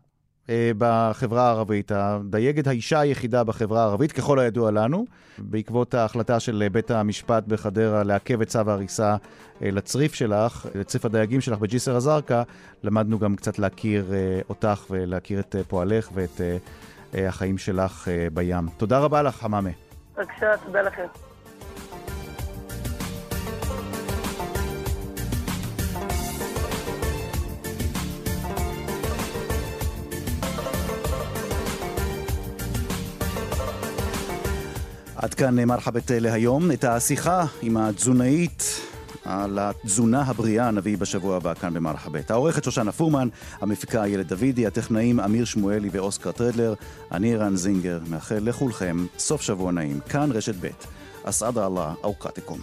בחברה 0.77 1.47
הערבית, 1.47 1.91
הדייגת 1.95 2.67
האישה 2.67 2.99
היחידה 2.99 3.43
בחברה 3.43 3.81
הערבית, 3.81 4.11
ככל 4.11 4.39
הידוע 4.39 4.71
לנו, 4.71 5.05
בעקבות 5.37 5.93
ההחלטה 5.93 6.39
של 6.39 6.67
בית 6.71 6.91
המשפט 6.91 7.43
בחדרה 7.47 8.03
לעכב 8.03 8.41
את 8.41 8.47
צו 8.47 8.59
ההריסה 8.67 9.15
אה, 9.61 9.71
לצריף 9.71 10.13
שלך, 10.13 10.65
לצריף 10.75 11.05
הדייגים 11.05 11.41
שלך 11.41 11.59
בג'יסר 11.59 11.97
א-זרקא, 11.97 12.43
למדנו 12.83 13.19
גם 13.19 13.35
קצת 13.35 13.59
להכיר 13.59 14.13
אה, 14.13 14.39
אותך 14.49 14.85
ולהכיר 14.89 15.39
את 15.39 15.55
פועלך 15.67 16.09
ואת 16.13 16.41
החיים 17.13 17.57
שלך 17.57 18.07
בים. 18.33 18.67
תודה 18.77 18.99
רבה 18.99 19.21
לך, 19.21 19.35
חמאמה. 19.35 19.69
בבקשה, 20.17 20.57
תודה 20.65 20.81
לכם. 20.81 21.26
עד 35.17 35.33
כאן 35.33 35.63
מרחבת 35.63 36.11
להיום. 36.11 36.71
את 36.71 36.83
השיחה 36.83 37.45
עם 37.61 37.77
התזונאית 37.77 38.81
על 39.25 39.59
התזונה 39.59 40.21
הבריאה 40.21 40.71
נביא 40.71 40.97
בשבוע 40.97 41.37
הבא 41.37 41.53
כאן 41.53 41.73
במרחבת. 41.73 42.31
העורכת 42.31 42.63
שושנה 42.63 42.91
פורמן, 42.91 43.27
המפיקה 43.61 44.03
איילת 44.03 44.27
דוידי, 44.27 44.67
הטכנאים 44.67 45.19
אמיר 45.19 45.45
שמואלי 45.45 45.89
ואוסקר 45.91 46.31
טרדלר, 46.31 46.73
אני 47.11 47.35
רן 47.35 47.55
זינגר, 47.55 47.99
מאחל 48.09 48.39
לכולכם 48.41 49.05
סוף 49.17 49.41
שבוע 49.41 49.71
נעים. 49.71 49.99
כאן 50.09 50.31
רשת 50.31 50.55
ב', 50.61 50.67
אסעד 51.23 51.57
אללה 51.57 51.93
אוקתקום. 52.03 52.59